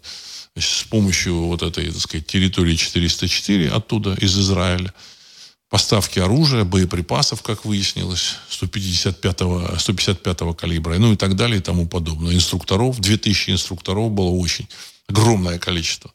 с 0.55 0.83
помощью 0.83 1.35
вот 1.45 1.61
этой, 1.61 1.91
так 1.91 2.01
сказать, 2.01 2.27
территории 2.27 2.75
404 2.75 3.69
оттуда, 3.69 4.15
из 4.15 4.37
Израиля, 4.37 4.93
поставки 5.71 6.19
оружия, 6.19 6.65
боеприпасов, 6.65 7.41
как 7.41 7.63
выяснилось, 7.63 8.35
155-го, 8.49 9.79
155 9.79 10.57
калибра, 10.57 10.97
ну 10.97 11.13
и 11.13 11.15
так 11.15 11.37
далее 11.37 11.59
и 11.59 11.61
тому 11.61 11.87
подобное. 11.87 12.35
Инструкторов, 12.35 12.99
2000 12.99 13.51
инструкторов 13.51 14.11
было 14.11 14.29
очень 14.31 14.67
огромное 15.07 15.59
количество. 15.59 16.11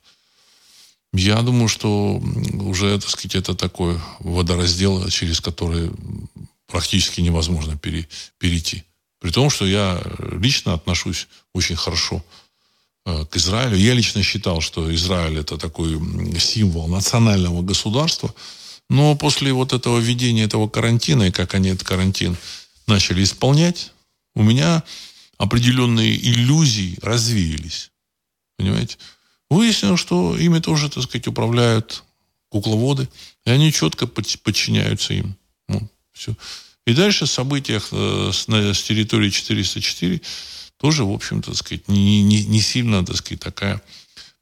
Я 1.15 1.41
думаю, 1.41 1.69
что 1.69 2.23
уже, 2.53 2.99
так 2.99 3.09
сказать, 3.09 3.35
это 3.35 3.55
такой 3.55 3.99
водораздел, 4.21 5.09
через 5.09 5.41
который 5.41 5.91
практически 6.67 7.23
невозможно 7.23 7.79
пере, 7.79 8.07
перейти. 8.39 8.85
При 9.21 9.31
том, 9.31 9.49
что 9.49 9.67
я 9.67 10.03
лично 10.39 10.75
отношусь 10.75 11.29
очень 11.55 11.77
хорошо 11.77 12.23
э, 13.07 13.25
к 13.25 13.37
Израилю. 13.39 13.79
Я 13.79 13.95
лично 13.95 14.23
считал, 14.23 14.61
что 14.61 14.95
Израиль 14.95 15.39
это 15.39 15.57
такой 15.57 15.99
символ 16.39 16.89
национального 16.89 17.63
государства– 17.63 18.35
но 18.89 19.17
после 19.17 19.53
вот 19.53 19.73
этого 19.73 19.99
введения 19.99 20.45
этого 20.45 20.69
карантина, 20.69 21.25
и 21.25 21.31
как 21.31 21.55
они 21.55 21.71
этот 21.71 21.87
карантин 21.87 22.37
начали 22.87 23.23
исполнять, 23.25 23.93
у 24.35 24.43
меня 24.43 24.85
определенные 25.39 26.17
иллюзии 26.17 26.99
развеялись. 27.03 27.91
Понимаете? 28.57 28.99
Выяснилось, 29.51 30.01
что 30.01 30.37
ими 30.37 30.59
тоже, 30.59 30.89
так 30.89 31.05
сказать, 31.05 31.27
управляют 31.27 32.05
кукловоды, 32.49 33.09
и 33.45 33.51
они 33.51 33.73
четко 33.73 34.07
подчиняются 34.07 35.15
им. 35.15 35.37
Ну, 35.69 35.89
все. 36.13 36.35
И 36.87 36.95
дальше 36.95 37.27
в 37.27 37.31
событиях 37.31 37.89
э, 37.91 38.31
с, 38.33 38.47
территории 38.83 39.31
404 39.31 40.21
тоже, 40.79 41.05
в 41.05 41.13
общем-то, 41.13 41.55
сказать, 41.55 41.89
не, 41.89 42.23
не, 42.23 42.45
не 42.45 42.61
сильно, 42.61 43.05
так 43.05 43.17
сказать, 43.17 43.41
такая 43.41 43.83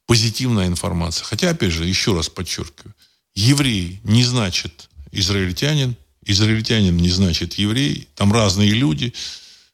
позитивная 0.06 0.66
информация. 0.66 1.24
Хотя, 1.24 1.50
опять 1.50 1.72
же, 1.72 1.86
еще 1.86 2.14
раз 2.14 2.28
подчеркиваю, 2.28 2.94
еврей 3.34 4.00
не 4.04 4.24
значит 4.24 4.88
израильтянин, 5.12 5.96
израильтянин 6.24 6.96
не 6.96 7.10
значит 7.10 7.54
еврей, 7.54 8.08
там 8.14 8.32
разные 8.32 8.70
люди, 8.70 9.12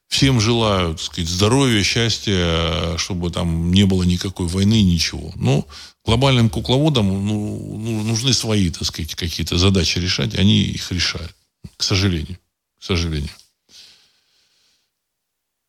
всем 0.07 0.41
желаю, 0.41 0.95
так 0.95 1.01
сказать, 1.01 1.29
здоровья, 1.29 1.81
счастья, 1.83 2.97
чтобы 2.97 3.31
там 3.31 3.71
не 3.71 3.85
было 3.85 4.03
никакой 4.03 4.47
войны, 4.47 4.83
ничего. 4.83 5.31
Но 5.35 5.67
глобальным 6.03 6.49
кукловодам 6.49 7.07
ну, 7.25 7.77
ну, 7.77 8.03
нужны 8.03 8.33
свои, 8.33 8.69
так 8.69 8.83
сказать, 8.83 9.15
какие-то 9.15 9.57
задачи 9.57 9.99
решать, 9.99 10.35
они 10.35 10.61
их 10.61 10.91
решают, 10.91 11.33
к 11.77 11.83
сожалению, 11.83 12.37
к 12.79 12.83
сожалению. 12.83 13.31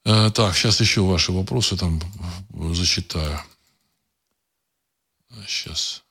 Э, 0.05 0.31
так, 0.35 0.57
сейчас 0.57 0.81
еще 0.81 1.03
ваши 1.03 1.31
вопросы 1.31 1.77
там 1.77 2.01
зачитаю. 2.75 3.41
Сейчас. 5.47 6.03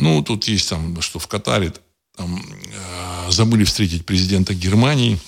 Ну, 0.00 0.22
тут 0.22 0.48
есть 0.48 0.68
там, 0.68 1.00
что 1.02 1.18
в 1.18 1.26
Катаре 1.28 1.74
там, 2.16 2.42
э, 2.42 3.30
забыли 3.30 3.64
встретить 3.64 4.06
президента 4.06 4.54
Германии. 4.54 5.18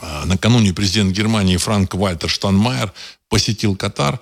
Э, 0.00 0.24
накануне 0.24 0.72
президент 0.72 1.14
Германии 1.14 1.58
Франк 1.58 1.94
Вальтер 1.94 2.30
Штанмайер 2.30 2.94
посетил 3.28 3.76
Катар. 3.76 4.20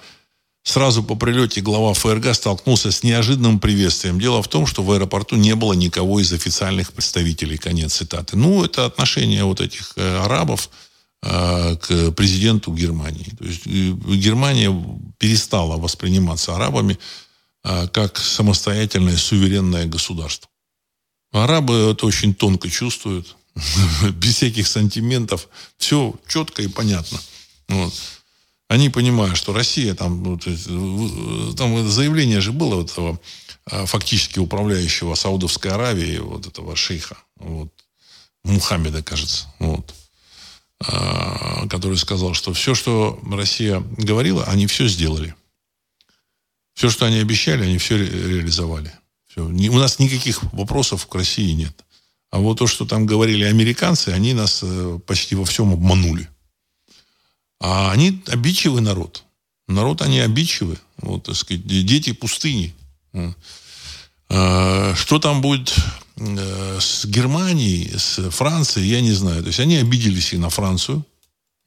Сразу 0.65 1.05
по 1.05 1.15
прилете 1.15 1.61
глава 1.61 1.95
ФРГ 1.95 2.35
столкнулся 2.35 2.91
с 2.91 3.05
неожиданным 3.05 3.61
приветствием. 3.61 4.19
Дело 4.19 4.43
в 4.43 4.49
том, 4.49 4.67
что 4.67 4.83
в 4.83 4.91
аэропорту 4.91 5.37
не 5.37 5.55
было 5.55 5.75
никого 5.75 6.19
из 6.19 6.33
официальных 6.33 6.93
представителей. 6.93 7.57
Конец 7.57 7.95
цитаты. 7.95 8.37
Ну, 8.37 8.65
это 8.65 8.85
отношение 8.85 9.45
вот 9.45 9.61
этих 9.61 9.93
э, 9.95 10.19
арабов 10.25 10.71
э, 11.23 11.77
к 11.77 12.11
президенту 12.11 12.75
Германии. 12.75 13.33
То 13.39 13.45
есть 13.45 13.63
э, 13.65 14.17
Германия 14.17 14.75
перестала 15.19 15.77
восприниматься 15.77 16.57
арабами 16.57 16.99
как 17.93 18.19
самостоятельное 18.19 19.17
суверенное 19.17 19.87
государство. 19.87 20.49
Арабы 21.33 21.91
это 21.93 22.07
очень 22.07 22.35
тонко 22.35 22.71
чувствуют, 22.71 23.37
без 24.13 24.37
всяких 24.37 24.67
сантиментов, 24.67 25.49
все 25.79 26.15
четко 26.29 26.63
и 26.63 26.69
понятно. 26.69 27.19
Вот. 27.69 27.93
Они 28.69 28.89
понимают, 28.89 29.37
что 29.37 29.53
Россия, 29.53 29.95
там, 29.95 30.39
там 30.39 31.89
заявление 31.89 32.41
же 32.41 32.53
было 32.53 32.83
этого 32.83 33.21
а, 33.71 33.87
фактически 33.87 34.41
управляющего 34.41 35.15
Саудовской 35.15 35.71
Аравией, 35.71 36.19
вот 36.19 36.47
этого 36.47 36.75
шейха, 36.75 37.17
вот, 37.37 37.69
Мухаммеда, 38.45 39.03
кажется, 39.05 39.47
вот, 39.61 39.95
а, 40.81 41.69
который 41.69 41.97
сказал, 41.97 42.35
что 42.35 42.53
все, 42.53 42.75
что 42.75 43.21
Россия 43.31 43.81
говорила, 43.99 44.45
они 44.45 44.67
все 44.67 44.89
сделали. 44.89 45.35
Все, 46.77 46.91
что 46.91 47.07
они 47.07 47.17
обещали, 47.17 47.65
они 47.65 47.79
все 47.79 47.97
реализовали. 47.97 48.93
Все. 49.27 49.47
У 49.47 49.79
нас 49.79 49.99
никаких 49.99 50.43
вопросов 50.53 51.07
к 51.07 51.15
России 51.15 51.53
нет. 51.53 51.75
А 52.31 52.39
вот 52.39 52.59
то, 52.59 52.67
что 52.67 52.85
там 52.85 53.07
говорили 53.07 53.45
американцы, 53.45 54.11
они 54.11 54.35
нас 54.35 54.61
э, 54.63 54.99
почти 55.07 55.35
во 55.35 55.47
всем 55.47 55.73
обманули. 55.73 56.29
А 57.61 57.91
они 57.93 58.23
обидчивый 58.27 58.83
народ. 58.83 59.25
Народ 59.69 60.03
они 60.03 60.21
обидчивы. 60.21 60.79
Вот, 60.99 61.25
так 61.25 61.37
сказать, 61.37 61.67
дети 61.67 62.13
пустыни. 62.13 62.75
А, 64.29 64.95
что 64.97 65.19
там 65.19 65.41
будет 65.41 65.75
э, 66.17 66.79
с 66.79 67.07
Германией, 67.07 67.91
с 67.97 68.29
Францией, 68.29 68.91
я 68.91 69.01
не 69.01 69.13
знаю. 69.13 69.43
То 69.43 69.49
есть 69.49 69.61
они 69.61 69.77
обиделись 69.77 70.35
и 70.35 70.37
на 70.37 70.51
Францию. 70.51 71.07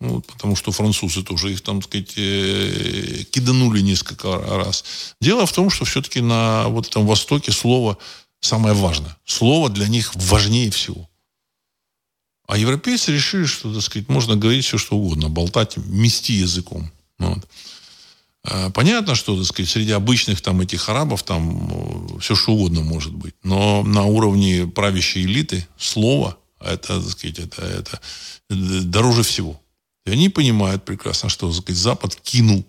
Ну, 0.02 0.16
вот, 0.16 0.28
потому 0.28 0.56
что 0.56 0.72
французы 0.72 1.24
тоже 1.24 1.52
их, 1.52 1.62
там, 1.62 1.82
сказать, 1.82 2.14
э, 2.16 3.24
киданули 3.32 3.82
несколько 3.82 4.38
раз. 4.38 4.86
Дело 5.20 5.46
в 5.46 5.52
том, 5.52 5.70
что 5.70 5.84
все-таки 5.84 6.22
на 6.22 6.70
вот 6.70 6.88
этом 6.88 7.06
Востоке 7.06 7.52
слово 7.52 7.98
самое 8.40 8.74
важное. 8.74 9.18
Слово 9.26 9.70
для 9.70 9.88
них 9.88 10.12
важнее 10.16 10.72
всего. 10.72 11.10
А 12.48 12.58
европейцы 12.58 13.12
решили, 13.12 13.46
что, 13.46 13.74
так 13.74 13.84
сказать, 13.84 14.10
можно 14.10 14.36
говорить 14.36 14.66
все, 14.66 14.78
что 14.78 14.96
угодно, 14.96 15.30
болтать, 15.30 15.78
мести 15.78 16.32
языком. 16.32 16.90
Вот. 17.20 17.46
А, 18.44 18.70
понятно, 18.72 19.16
что, 19.16 19.38
так 19.38 19.46
сказать, 19.46 19.70
среди 19.70 19.92
обычных 19.92 20.42
там 20.42 20.62
этих 20.62 20.90
арабов 20.90 21.24
там 21.24 22.16
э, 22.16 22.20
все, 22.20 22.36
что 22.36 22.54
угодно 22.54 22.82
может 22.82 23.14
быть. 23.14 23.36
Но 23.44 23.84
на 23.84 24.06
уровне 24.06 24.66
правящей 24.66 25.26
элиты 25.26 25.68
слово, 25.78 26.38
это, 26.60 27.02
так 27.02 27.10
сказать, 27.12 27.40
это, 27.40 27.62
это 27.62 28.02
дороже 28.50 29.24
всего. 29.24 29.62
И 30.06 30.12
они 30.12 30.30
понимают 30.30 30.86
прекрасно, 30.86 31.30
что 31.30 31.52
сказать, 31.54 31.80
Запад 31.80 32.16
кинул, 32.16 32.66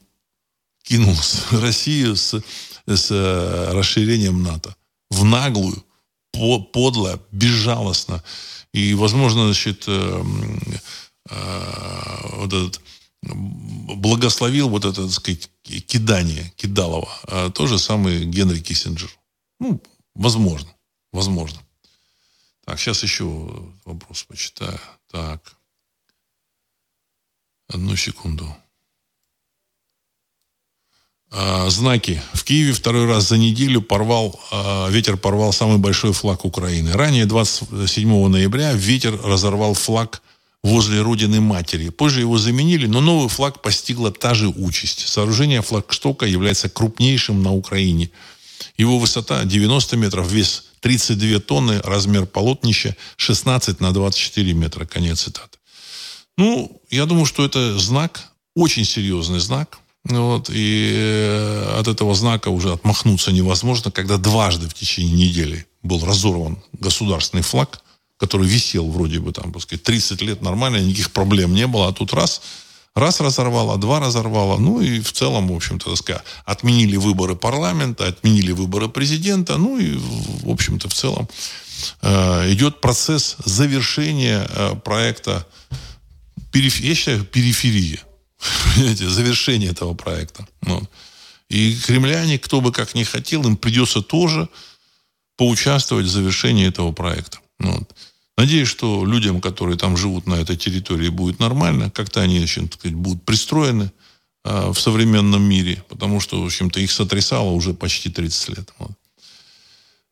кинул 0.83 1.15
Россию 1.51 2.17
с, 2.17 2.41
с 2.87 3.11
э, 3.11 3.73
расширением 3.73 4.43
НАТО 4.43 4.75
в 5.11 5.25
наглую, 5.25 5.85
подло, 6.33 7.21
безжалостно. 7.33 8.23
И, 8.73 8.95
возможно, 8.95 9.47
значит, 9.47 9.85
э, 9.87 10.25
э, 11.29 12.37
вот 12.37 12.53
этот 12.53 12.81
благословил 13.23 14.69
вот 14.69 14.85
это, 14.85 15.03
так 15.03 15.13
сказать, 15.13 15.51
кидание 15.63 16.53
Кидалова. 16.57 17.11
А 17.25 17.51
то 17.51 17.67
же 17.67 17.79
самое 17.79 18.25
Генри 18.25 18.61
Киссинджер. 18.61 19.11
Ну, 19.59 19.83
возможно. 20.15 20.75
Возможно. 21.13 21.61
Так, 22.65 22.79
сейчас 22.79 23.03
еще 23.03 23.25
вопрос 23.85 24.25
почитаю. 24.25 24.81
Так. 25.11 25.57
Одну 27.73 27.95
секунду. 27.97 28.57
А, 31.31 31.71
знаки. 31.71 32.21
В 32.33 32.43
Киеве 32.43 32.73
второй 32.73 33.07
раз 33.07 33.29
за 33.29 33.39
неделю 33.39 33.81
порвал, 33.81 34.39
а, 34.51 34.89
ветер 34.89 35.17
порвал 35.17 35.53
самый 35.53 35.79
большой 35.79 36.13
флаг 36.13 36.45
Украины. 36.45 36.93
Ранее, 36.93 37.27
27 37.27 38.29
ноября, 38.29 38.73
ветер 38.73 39.21
разорвал 39.23 39.75
флаг 39.75 40.21
возле 40.65 41.01
родины 41.01 41.41
матери. 41.41 41.91
Позже 41.91 42.21
его 42.21 42.39
заменили, 42.39 42.87
но 42.87 43.01
новый 43.01 43.29
флаг 43.29 43.63
постигла 43.63 44.11
та 44.11 44.35
же 44.35 44.49
участь. 44.49 45.07
Сооружение 45.07 45.63
флагштока 45.63 46.27
является 46.27 46.69
крупнейшим 46.69 47.41
на 47.41 47.53
Украине. 47.55 48.11
Его 48.77 48.99
высота 48.99 49.45
90 49.45 49.97
метров, 49.97 50.31
вес 50.31 50.65
32 50.81 51.39
тонны, 51.39 51.81
размер 51.85 52.27
полотнища 52.27 52.97
16 53.17 53.81
на 53.81 53.93
24 53.93 54.53
метра. 54.55 54.87
Конец 54.87 55.21
цитаты. 55.21 55.60
Ну, 56.41 56.81
я 56.89 57.05
думаю, 57.05 57.27
что 57.27 57.45
это 57.45 57.79
знак, 57.79 58.33
очень 58.55 58.87
серьезный 58.87 59.41
знак, 59.41 59.79
Вот, 60.05 60.49
и 60.49 60.91
э, 60.95 61.77
от 61.79 61.87
этого 61.87 62.15
знака 62.15 62.49
уже 62.49 62.73
отмахнуться 62.73 63.31
невозможно, 63.31 63.91
когда 63.91 64.17
дважды 64.17 64.67
в 64.67 64.73
течение 64.73 65.29
недели 65.29 65.67
был 65.83 66.03
разорван 66.03 66.57
государственный 66.73 67.43
флаг, 67.43 67.83
который 68.17 68.47
висел 68.47 68.91
вроде 68.91 69.19
бы 69.21 69.33
там, 69.33 69.53
сказать, 69.61 69.83
30 69.83 70.23
лет 70.23 70.41
нормально, 70.41 70.79
никаких 70.79 71.11
проблем 71.11 71.53
не 71.53 71.67
было, 71.67 71.89
а 71.89 71.93
тут 71.93 72.15
раз, 72.15 72.41
раз 72.95 73.21
разорвало, 73.21 73.77
два 73.77 74.01
разорвало, 74.01 74.57
ну 74.57 74.81
и 74.81 75.01
в 75.01 75.13
целом, 75.13 75.49
в 75.49 75.53
общем-то, 75.55 75.91
так 75.91 75.99
сказать, 75.99 76.23
отменили 76.47 76.97
выборы 76.97 77.37
парламента, 77.37 78.07
отменили 78.07 78.53
выборы 78.53 78.89
президента, 78.89 79.59
ну 79.59 79.79
и, 79.79 79.99
в 80.45 80.49
общем-то, 80.49 80.89
в 80.89 80.95
целом 80.95 81.29
э, 82.01 82.53
идет 82.53 82.81
процесс 82.81 83.37
завершения 83.45 84.49
э, 84.49 84.75
проекта, 84.83 85.47
периф... 86.51 86.81
я 86.81 86.95
считаю, 86.95 87.25
периферии 87.25 88.01
Понимаете, 88.75 89.09
завершение 89.09 89.71
этого 89.71 89.95
проекта. 89.95 90.47
Вот. 90.63 90.89
И 91.49 91.77
кремляне, 91.77 92.39
кто 92.39 92.61
бы 92.61 92.73
как 92.73 92.95
ни 92.95 93.05
хотел, 93.05 93.45
им 93.47 93.57
придется 93.57 94.03
тоже 94.03 94.49
поучаствовать 95.37 96.07
в 96.07 96.11
завершении 96.11 96.67
этого 96.67 96.93
проекта. 96.93 97.39
Вот. 97.59 97.95
Надеюсь, 98.37 98.69
что 98.69 99.05
людям, 99.05 99.41
которые 99.41 99.77
там 99.77 99.97
живут 99.97 100.27
на 100.27 100.35
этой 100.35 100.57
территории, 100.57 101.09
будет 101.09 101.41
нормально. 101.41 101.91
Как-то 101.91 102.21
они, 102.21 102.39
еще, 102.39 102.63
так 102.63 102.75
сказать, 102.75 102.97
будут 102.97 103.25
пристроены 103.25 103.93
э, 104.45 104.71
в 104.71 104.79
современном 104.79 105.43
мире, 105.43 105.85
потому 105.89 106.21
что, 106.21 106.41
в 106.41 106.47
общем-то, 106.47 106.81
их 106.81 106.91
сотрясало 106.91 107.51
уже 107.51 107.75
почти 107.75 108.11
30 108.11 108.49
лет. 108.51 108.73
Вот. 108.79 108.93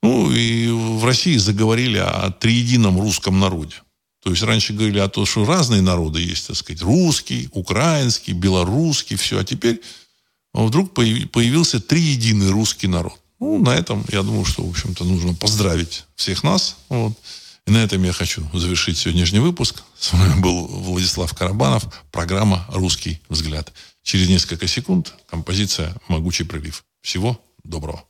Ну, 0.03 0.30
и 0.30 0.68
в 0.70 1.05
России 1.05 1.36
заговорили 1.36 1.99
о 1.99 2.30
триедином 2.30 3.01
русском 3.01 3.41
народе. 3.41 3.76
То 4.23 4.31
есть 4.31 4.43
раньше 4.43 4.73
говорили 4.73 4.99
о 4.99 5.09
том, 5.09 5.27
что 5.27 5.45
разные 5.45 5.81
народы 5.81 6.21
есть, 6.21 6.49
так 6.49 6.57
сказать, 6.57 6.83
русский, 6.83 7.49
украинский, 7.53 8.33
белорусский, 8.33 9.16
все. 9.16 9.39
А 9.39 9.45
теперь 9.45 9.81
вдруг 10.53 10.93
появился 10.93 11.81
триединый 11.81 12.51
русский 12.51 12.89
народ. 12.89 13.19
Ну, 13.41 13.59
на 13.59 13.71
этом, 13.71 14.05
я 14.11 14.23
думаю, 14.23 14.45
что, 14.45 14.64
в 14.64 14.71
общем-то, 14.71 15.05
нужно 15.05 15.35
поздравить 15.35 16.05
всех 16.16 16.43
нас. 16.43 16.77
Вот. 16.89 17.12
И 17.66 17.71
на 17.71 17.79
этом 17.79 18.03
я 18.03 18.12
хочу 18.12 18.43
завершить 18.53 18.99
сегодняшний 18.99 19.39
выпуск. 19.39 19.85
С 19.99 20.12
вами 20.12 20.41
был 20.41 20.66
Владислав 20.66 21.33
Карабанов, 21.35 21.85
программа 22.11 22.64
«Русский 22.71 23.21
взгляд». 23.29 23.73
Через 24.03 24.29
несколько 24.29 24.66
секунд 24.66 25.14
композиция 25.31 25.95
«Могучий 26.09 26.45
прилив». 26.45 26.83
Всего 27.03 27.39
доброго. 27.62 28.08